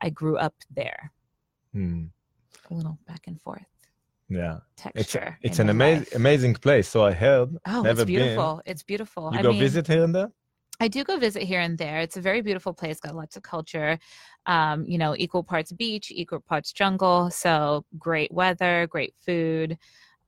i 0.01 0.11
grew 0.11 0.37
up 0.37 0.55
there 0.75 1.13
Hmm. 1.73 2.05
a 2.71 2.75
little 2.75 2.99
back 3.07 3.23
and 3.27 3.41
forth 3.41 3.65
Yeah, 4.35 4.59
it's 4.75 4.83
texture 4.83 5.39
it's 5.43 5.59
in 5.59 5.67
an 5.69 5.71
amazing 5.71 6.07
amazing 6.15 6.55
place. 6.55 6.89
So 6.89 7.05
I 7.05 7.13
heard. 7.13 7.51
oh 7.67 7.85
it's 7.85 7.99
been. 7.99 8.07
beautiful 8.07 8.63
it's 8.67 8.83
beautiful 8.83 9.31
You 9.33 9.39
I 9.39 9.43
go 9.43 9.51
mean, 9.51 9.61
visit 9.61 9.87
here 9.87 10.05
and 10.05 10.15
there. 10.15 10.31
I 10.81 10.89
do 10.89 11.05
go 11.05 11.17
visit 11.17 11.45
here 11.45 11.61
and 11.61 11.79
there. 11.79 12.01
It's 12.01 12.17
a 12.17 12.21
very 12.21 12.41
beautiful 12.41 12.73
place, 12.73 12.99
got 12.99 13.15
lots 13.15 13.37
of 13.37 13.45
culture. 13.45 13.99
Um, 14.47 14.85
you 14.85 14.99
know, 14.99 15.15
equal 15.17 15.45
parts 15.45 15.71
beach, 15.71 16.11
equal 16.11 16.41
parts 16.41 16.73
jungle. 16.73 17.31
So 17.31 17.85
great 17.99 18.33
weather, 18.33 18.89
great 18.89 19.15
food. 19.25 19.79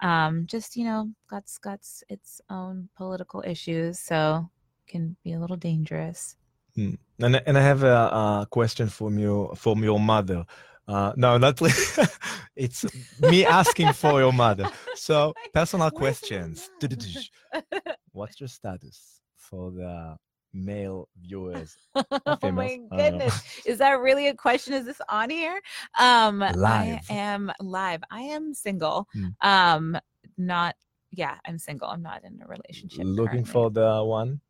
Um, 0.00 0.46
just, 0.46 0.76
you 0.76 0.84
know, 0.84 1.10
got 1.28 1.44
got 1.60 1.80
its 2.08 2.40
own 2.50 2.88
political 2.96 3.42
issues, 3.44 3.98
so 3.98 4.48
can 4.86 5.16
be 5.24 5.32
a 5.32 5.40
little 5.40 5.56
dangerous. 5.56 6.36
And 6.76 6.98
and 7.18 7.58
I 7.58 7.60
have 7.60 7.82
a, 7.82 7.96
a 8.42 8.46
question 8.50 8.88
from 8.88 9.18
you 9.18 9.52
from 9.56 9.82
your 9.82 9.98
mother. 9.98 10.44
Uh, 10.86 11.12
no, 11.16 11.38
not 11.38 11.60
really. 11.60 11.72
it's 12.56 12.84
me 13.20 13.44
asking 13.44 13.92
for 13.92 14.20
your 14.20 14.32
mother. 14.32 14.68
So 14.94 15.34
personal 15.54 15.90
questions. 15.90 16.70
What's 18.12 18.40
your 18.40 18.48
status 18.48 19.20
for 19.36 19.70
the 19.70 20.16
male 20.52 21.08
viewers? 21.20 21.76
oh 21.94 22.04
my 22.24 22.24
I 22.30 22.40
don't 22.42 22.90
know. 22.90 22.96
goodness. 22.96 23.42
Is 23.66 23.78
that 23.78 24.00
really 24.00 24.28
a 24.28 24.34
question? 24.34 24.74
Is 24.74 24.84
this 24.84 25.00
on 25.08 25.30
here? 25.30 25.60
Um 25.98 26.42
I 26.42 27.00
am 27.08 27.50
live. 27.60 28.02
I 28.10 28.20
am 28.20 28.54
single. 28.54 29.08
Hmm. 29.12 29.26
Um 29.40 29.98
not 30.36 30.76
yeah, 31.10 31.38
I'm 31.46 31.58
single. 31.58 31.88
I'm 31.88 32.02
not 32.02 32.24
in 32.24 32.40
a 32.42 32.46
relationship. 32.46 33.04
Looking 33.04 33.44
currently. 33.44 33.52
for 33.52 33.70
the 33.70 34.04
one. 34.04 34.40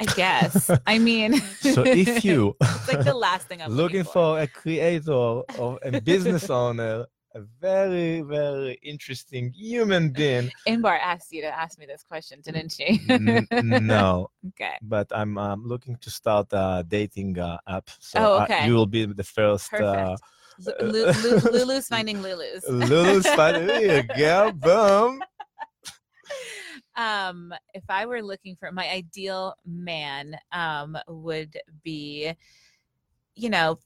I 0.00 0.04
guess. 0.04 0.70
I 0.86 0.98
mean 0.98 1.40
So 1.60 1.82
if 1.84 2.24
you 2.28 2.56
it's 2.60 2.88
like 2.88 3.04
the 3.04 3.14
last 3.14 3.48
thing 3.48 3.60
I'm 3.62 3.72
looking 3.72 4.04
for 4.04 4.40
a 4.40 4.46
creator 4.46 5.12
or 5.12 5.78
a 5.82 6.00
business 6.00 6.48
owner, 6.50 7.06
a 7.34 7.40
very 7.60 8.20
very 8.22 8.78
interesting 8.82 9.52
human 9.52 10.10
being. 10.10 10.50
Inbar 10.66 10.98
asked 11.02 11.32
you 11.32 11.42
to 11.42 11.48
ask 11.58 11.78
me 11.78 11.86
this 11.86 12.02
question, 12.02 12.40
didn't 12.40 12.72
she? 12.72 13.00
N- 13.08 13.46
no, 13.50 14.30
okay. 14.48 14.76
but 14.82 15.06
I'm 15.10 15.36
um, 15.36 15.64
looking 15.66 15.96
to 15.96 16.10
start 16.10 16.46
a 16.52 16.84
dating 16.86 17.38
uh, 17.38 17.58
app. 17.68 17.90
So 18.00 18.18
Oh, 18.20 18.38
uh, 18.38 18.42
okay. 18.44 18.66
you 18.66 18.74
will 18.74 18.86
be 18.86 19.04
the 19.06 19.24
first. 19.24 19.72
Uh, 19.74 20.16
Perfect. 20.16 20.22
Lu- 20.80 20.90
Lu- 20.90 21.12
Lu- 21.22 21.50
Lulu's 21.52 21.86
finding 21.86 22.20
Lulu's. 22.22 22.64
Lulu's 22.68 23.26
finding 23.28 23.68
here, 23.68 24.02
girl. 24.02 24.50
Boom. 24.52 25.20
Um 26.98 27.54
if 27.72 27.84
i 27.88 28.04
were 28.04 28.22
looking 28.22 28.56
for 28.56 28.70
my 28.70 28.86
ideal 28.90 29.54
man 29.64 30.36
um 30.52 30.98
would 31.08 31.56
be 31.82 32.32
you 33.34 33.48
know 33.48 33.78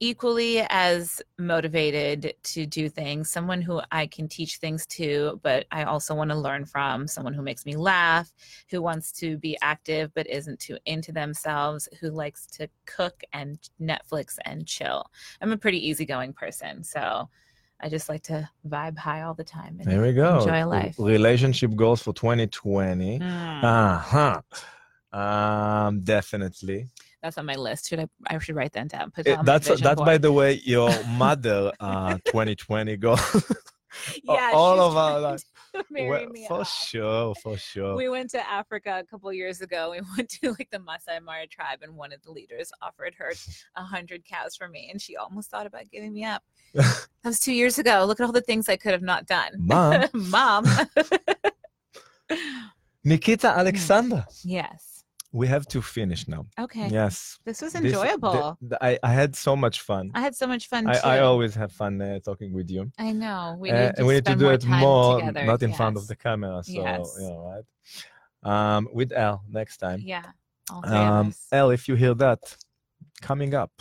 equally 0.00 0.60
as 0.70 1.20
motivated 1.38 2.32
to 2.44 2.64
do 2.64 2.88
things 2.88 3.30
someone 3.30 3.60
who 3.60 3.80
i 3.90 4.06
can 4.06 4.28
teach 4.28 4.58
things 4.58 4.86
to 4.86 5.38
but 5.42 5.66
i 5.72 5.82
also 5.82 6.14
want 6.14 6.30
to 6.30 6.36
learn 6.36 6.64
from 6.64 7.06
someone 7.06 7.34
who 7.34 7.42
makes 7.42 7.66
me 7.66 7.76
laugh 7.76 8.32
who 8.70 8.80
wants 8.80 9.10
to 9.10 9.36
be 9.38 9.58
active 9.60 10.10
but 10.14 10.26
isn't 10.28 10.58
too 10.60 10.78
into 10.86 11.10
themselves 11.10 11.88
who 12.00 12.10
likes 12.10 12.46
to 12.46 12.68
cook 12.86 13.22
and 13.32 13.58
netflix 13.80 14.36
and 14.44 14.66
chill. 14.66 15.04
I'm 15.40 15.52
a 15.52 15.56
pretty 15.56 15.84
easygoing 15.88 16.32
person 16.32 16.84
so 16.84 17.28
i 17.80 17.88
just 17.88 18.08
like 18.08 18.22
to 18.22 18.48
vibe 18.68 18.98
high 18.98 19.22
all 19.22 19.34
the 19.34 19.44
time 19.44 19.78
and 19.80 19.90
There 19.90 20.02
we 20.02 20.12
go. 20.12 20.38
enjoy 20.40 20.64
life 20.66 20.96
Relationship 20.98 21.74
goals 21.76 22.02
for 22.02 22.12
2020. 22.12 23.18
Mm. 23.20 23.64
Uh 23.64 23.98
huh. 23.98 24.40
Um, 25.18 26.00
definitely. 26.00 26.88
That's 27.22 27.38
on 27.38 27.46
my 27.46 27.54
list. 27.54 27.88
Should 27.88 28.00
I? 28.00 28.08
I 28.28 28.38
should 28.38 28.54
write 28.54 28.72
that 28.74 28.88
down. 28.88 29.10
Put 29.10 29.26
it 29.26 29.38
that's 29.44 29.68
that's 29.80 30.00
by 30.00 30.18
the 30.18 30.32
way 30.32 30.60
your 30.64 30.90
mother 31.08 31.72
uh 31.80 32.18
2020 32.26 32.96
goal. 32.96 33.18
yeah, 34.24 34.52
all 34.54 34.80
of 34.80 34.96
our 34.96 35.20
life. 35.20 35.42
marry 35.90 36.08
Well, 36.08 36.28
me 36.28 36.46
for 36.48 36.60
off. 36.60 36.72
sure, 36.72 37.34
for 37.36 37.56
sure. 37.56 37.96
We 37.96 38.08
went 38.08 38.30
to 38.30 38.48
Africa 38.50 39.02
a 39.02 39.04
couple 39.04 39.32
years 39.32 39.60
ago. 39.60 39.90
We 39.90 40.00
went 40.16 40.28
to 40.30 40.50
like 40.52 40.68
the 40.70 40.78
Masai 40.78 41.20
Mara 41.20 41.46
tribe, 41.46 41.80
and 41.82 41.96
one 41.96 42.12
of 42.12 42.22
the 42.22 42.30
leaders 42.30 42.70
offered 42.82 43.14
her 43.18 43.32
a 43.76 43.82
hundred 43.82 44.24
cows 44.24 44.56
for 44.56 44.68
me, 44.68 44.88
and 44.90 45.00
she 45.00 45.16
almost 45.16 45.50
thought 45.50 45.66
about 45.66 45.90
giving 45.90 46.12
me 46.12 46.24
up. 46.24 46.42
that 46.74 47.06
was 47.24 47.40
two 47.40 47.52
years 47.52 47.78
ago. 47.78 48.04
Look 48.06 48.20
at 48.20 48.26
all 48.26 48.32
the 48.32 48.40
things 48.40 48.68
I 48.68 48.76
could 48.76 48.92
have 48.92 49.02
not 49.02 49.26
done. 49.26 49.52
Mom. 49.58 50.04
Mom. 50.12 50.64
Nikita 53.04 53.48
mm. 53.48 53.56
Alexander. 53.56 54.26
yes. 54.44 54.87
We 55.32 55.46
have 55.46 55.66
to 55.68 55.82
finish 55.82 56.26
now. 56.26 56.46
Okay. 56.58 56.88
Yes. 56.88 57.38
This 57.44 57.60
was 57.60 57.72
This- 57.74 57.82
the- 57.82 57.88
enjoyable. 57.88 58.56
the- 58.62 58.82
I, 58.82 58.98
I 59.02 59.12
had 59.12 59.36
so 59.36 59.54
much 59.54 59.82
fun. 59.82 60.10
I 60.14 60.20
had 60.22 60.34
so 60.34 60.46
much 60.46 60.68
fun 60.68 60.86
I, 60.86 60.94
too. 60.94 61.00
I 61.06 61.18
always 61.20 61.54
have 61.54 61.70
fun 61.70 62.00
uh, 62.00 62.18
talking 62.20 62.52
with 62.54 62.70
you. 62.70 62.90
I 62.98 63.12
know. 63.12 63.56
We 63.58 63.70
Uh, 63.70 63.74
need 63.74 63.80
and 63.88 63.96
to 63.98 64.04
we 64.06 64.14
need 64.14 64.24
to 64.24 64.34
do 64.36 64.44
more 64.44 64.54
it 64.54 64.64
more, 64.66 65.18
together. 65.20 65.44
not 65.44 65.62
in 65.62 65.74
front 65.74 65.96
of 65.98 66.06
the 66.06 66.16
camera. 66.16 66.62
So, 66.64 66.72
Yes. 66.72 67.16
you 67.20 67.28
know, 67.28 67.38
right? 67.50 67.66
Um, 68.76 68.88
with 68.92 69.12
Al 69.12 69.42
next 69.50 69.76
time. 69.78 70.00
Yeah. 70.00 70.24
All 70.70 70.80
three 70.82 70.96
of 70.96 71.12
Um. 71.12 71.34
Al, 71.52 71.70
if 71.70 71.88
you 71.88 71.94
hear 71.94 72.14
that, 72.14 72.40
coming 73.20 73.54
up, 73.54 73.72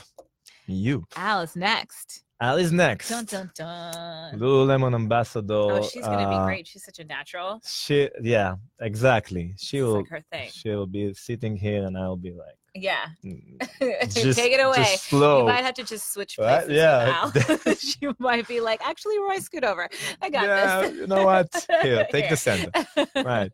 you. 0.65 1.05
Al 1.15 1.41
is 1.41 1.55
next. 1.55 2.23
Al 2.39 2.57
is 2.57 2.71
next. 2.71 3.09
Dun 3.09 3.25
dun 3.25 3.51
dun. 3.55 4.39
Lululemon 4.39 4.93
ambassador. 4.93 5.53
Oh, 5.55 5.81
she's 5.81 6.03
gonna 6.03 6.29
uh, 6.29 6.39
be 6.41 6.45
great. 6.45 6.67
She's 6.67 6.83
such 6.83 6.99
a 6.99 7.03
natural. 7.03 7.59
She, 7.65 8.09
yeah, 8.21 8.55
exactly. 8.79 9.55
She 9.57 9.81
will. 9.81 9.95
like 9.97 10.09
her 10.09 10.23
thing. 10.31 10.49
She'll 10.53 10.85
be 10.85 11.13
sitting 11.15 11.55
here, 11.57 11.85
and 11.85 11.97
I'll 11.97 12.15
be 12.15 12.33
like, 12.33 12.55
Yeah. 12.75 13.05
mm, 13.25 13.59
Take 14.35 14.51
it 14.53 14.59
away. 14.63 14.75
Just 14.77 15.05
slow. 15.05 15.39
You 15.39 15.45
might 15.45 15.63
have 15.63 15.73
to 15.75 15.83
just 15.83 16.13
switch 16.13 16.35
places. 16.37 16.69
Right? 16.69 16.75
Yeah. 16.75 17.31
she 17.79 18.07
might 18.19 18.47
be 18.47 18.59
like, 18.59 18.81
actually, 18.87 19.17
Roy, 19.19 19.39
scoot 19.39 19.63
over. 19.63 19.89
I 20.21 20.29
got 20.29 20.43
yeah, 20.45 20.81
this. 20.81 20.93
you 20.93 21.07
know 21.07 21.25
what? 21.25 21.47
Here, 21.81 22.05
take 22.11 22.25
Here. 22.25 22.29
the 22.29 22.37
center. 22.37 22.71
Right. 23.15 23.51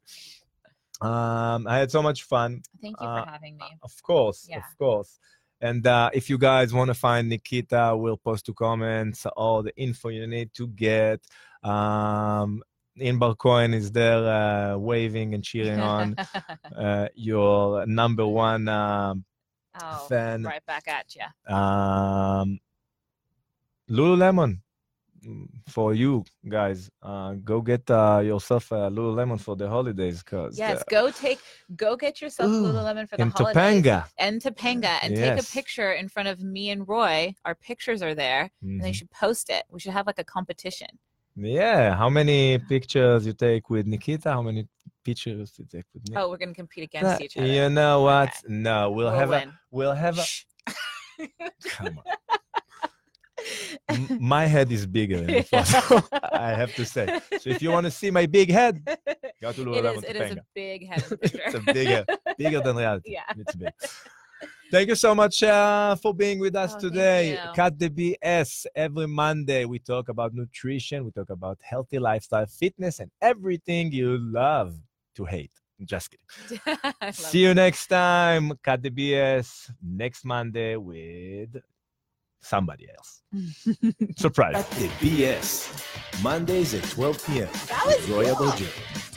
Um, 0.99 1.67
I 1.67 1.77
had 1.79 1.89
so 1.89 2.01
much 2.01 2.23
fun. 2.23 2.61
Thank 2.81 2.99
you 2.99 3.07
Uh, 3.07 3.23
for 3.23 3.29
having 3.31 3.55
me. 3.57 3.65
Of 3.81 4.01
course, 4.03 4.45
Yeah. 4.49 4.57
of 4.57 4.77
course. 4.77 5.19
And 5.63 5.87
uh, 5.87 6.09
if 6.13 6.29
you 6.29 6.37
guys 6.37 6.73
want 6.73 6.89
to 6.89 6.93
find 6.93 7.29
Nikita, 7.29 7.95
we'll 7.95 8.17
post 8.17 8.45
to 8.47 8.53
comments 8.53 9.25
all 9.25 9.63
the 9.63 9.73
info 9.77 10.09
you 10.09 10.27
need 10.27 10.53
to 10.55 10.67
get. 10.67 11.21
Um, 11.63 12.61
Inbar 12.99 13.37
Cohen 13.37 13.73
is 13.73 13.89
there 13.89 14.27
uh, 14.27 14.77
waving 14.77 15.33
and 15.33 15.41
cheering 15.41 15.79
on 15.79 16.17
uh, 16.77 17.07
your 17.15 17.85
number 17.85 18.27
one 18.27 18.67
um, 18.67 19.23
oh, 19.81 20.05
fan. 20.09 20.43
right 20.43 20.65
back 20.65 20.85
at 20.89 21.15
you. 21.15 21.55
Um, 21.55 22.59
Lululemon 23.89 24.62
for 25.67 25.93
you 25.93 26.23
guys. 26.47 26.89
Uh, 27.01 27.33
go 27.43 27.61
get 27.61 27.89
uh, 27.89 28.21
yourself 28.23 28.71
a 28.71 28.89
Lululemon 28.89 29.39
for 29.39 29.55
the 29.55 29.67
holidays, 29.69 30.21
cause 30.23 30.57
Yes, 30.57 30.81
uh, 30.81 30.83
go 30.89 31.09
take, 31.11 31.39
go 31.75 31.95
get 31.95 32.21
yourself 32.21 32.49
Ooh, 32.49 32.63
Lululemon 32.65 33.07
for 33.09 33.17
the 33.17 33.23
in 33.23 33.29
holidays. 33.29 33.55
Topanga. 33.83 34.05
And 34.17 34.41
Topanga, 34.41 34.97
and 35.01 35.15
take 35.15 35.39
a 35.39 35.43
picture 35.51 35.91
in 35.93 36.07
front 36.09 36.27
of 36.29 36.41
me 36.41 36.69
and 36.69 36.87
Roy. 36.87 37.33
Our 37.45 37.55
pictures 37.55 38.01
are 38.01 38.15
there, 38.15 38.51
and 38.61 38.81
they 38.83 38.91
Mhm. 38.91 38.95
should 38.95 39.11
post 39.11 39.49
it. 39.49 39.63
We 39.69 39.79
should 39.79 39.93
have 39.93 40.07
like 40.07 40.19
a 40.19 40.23
competition. 40.23 40.87
Yeah. 41.35 41.95
How 41.95 42.09
many 42.09 42.59
pictures 42.59 43.25
you 43.25 43.33
take 43.33 43.69
with 43.69 43.87
Nikita? 43.87 44.29
How 44.31 44.41
many 44.43 44.67
pictures 45.03 45.53
you 45.57 45.65
take 45.65 45.85
with 45.93 46.07
me? 46.09 46.15
Oh, 46.17 46.29
we're 46.29 46.37
gonna 46.37 46.53
compete 46.53 46.83
against 46.83 47.21
each 47.21 47.37
other. 47.37 47.47
You 47.47 47.69
know 47.69 48.01
what? 48.03 48.29
Okay. 48.29 48.53
No, 48.53 48.91
we'll, 48.91 49.07
We'll 49.09 49.19
have 49.19 49.29
win. 49.29 49.49
a. 49.49 49.59
We'll 49.71 49.93
have 50.05 50.19
a. 50.19 50.25
Come 51.63 51.97
on. 51.99 52.03
My 54.19 54.45
head 54.45 54.71
is 54.71 54.85
bigger 54.85 55.17
than 55.21 55.27
the 55.27 55.43
photo. 55.43 56.07
I 56.31 56.49
have 56.51 56.73
to 56.75 56.85
say. 56.85 57.19
So 57.39 57.49
if 57.49 57.61
you 57.61 57.71
want 57.71 57.85
to 57.85 57.91
see 57.91 58.11
my 58.11 58.25
big 58.25 58.49
head, 58.51 58.83
go 59.41 59.51
to 59.51 59.61
it 59.61 59.65
Lululemon 59.65 59.97
is. 59.97 60.03
It 60.03 60.15
is 60.15 60.31
a 60.31 60.45
big 60.53 60.87
head 60.87 61.03
It's 61.21 61.55
a 61.55 61.59
bigger, 61.59 62.05
bigger 62.37 62.61
than 62.61 62.75
reality. 62.77 63.11
Yeah. 63.11 63.21
It's 63.37 63.55
big. 63.55 63.73
Thank 64.71 64.89
you 64.89 64.95
so 64.95 65.13
much 65.13 65.43
uh, 65.43 65.95
for 65.97 66.15
being 66.15 66.39
with 66.39 66.55
us 66.55 66.73
Oh, 66.75 66.79
today. 66.79 67.39
Cut 67.55 67.77
the 67.77 67.89
BS. 67.89 68.65
Every 68.75 69.07
Monday, 69.07 69.65
we 69.65 69.77
talk 69.77 70.09
about 70.09 70.33
nutrition, 70.33 71.05
we 71.05 71.11
talk 71.11 71.29
about 71.29 71.59
healthy 71.61 71.99
lifestyle, 71.99 72.47
fitness, 72.47 72.99
and 72.99 73.11
everything 73.21 73.91
you 73.91 74.17
love 74.17 74.73
to 75.15 75.25
hate. 75.25 75.51
Just 75.85 76.09
kidding. 76.09 77.11
See 77.11 77.41
you 77.41 77.53
next 77.53 77.87
time. 77.87 78.53
Cut 78.63 78.81
the 78.81 78.89
BS 78.89 79.69
next 79.83 80.23
Monday 80.25 80.75
with 80.75 81.55
somebody 82.43 82.87
else. 82.95 83.21
Surprise. 84.17 84.55
At 84.55 84.69
the 84.71 84.87
BS. 84.99 86.21
Mondays 86.21 86.73
at 86.73 86.83
12 86.83 87.25
p.m. 87.25 87.47
That 87.67 87.83
was 87.85 88.09
Roy 88.09 88.25
cool. 88.33 88.47
Abergil. 88.47 89.12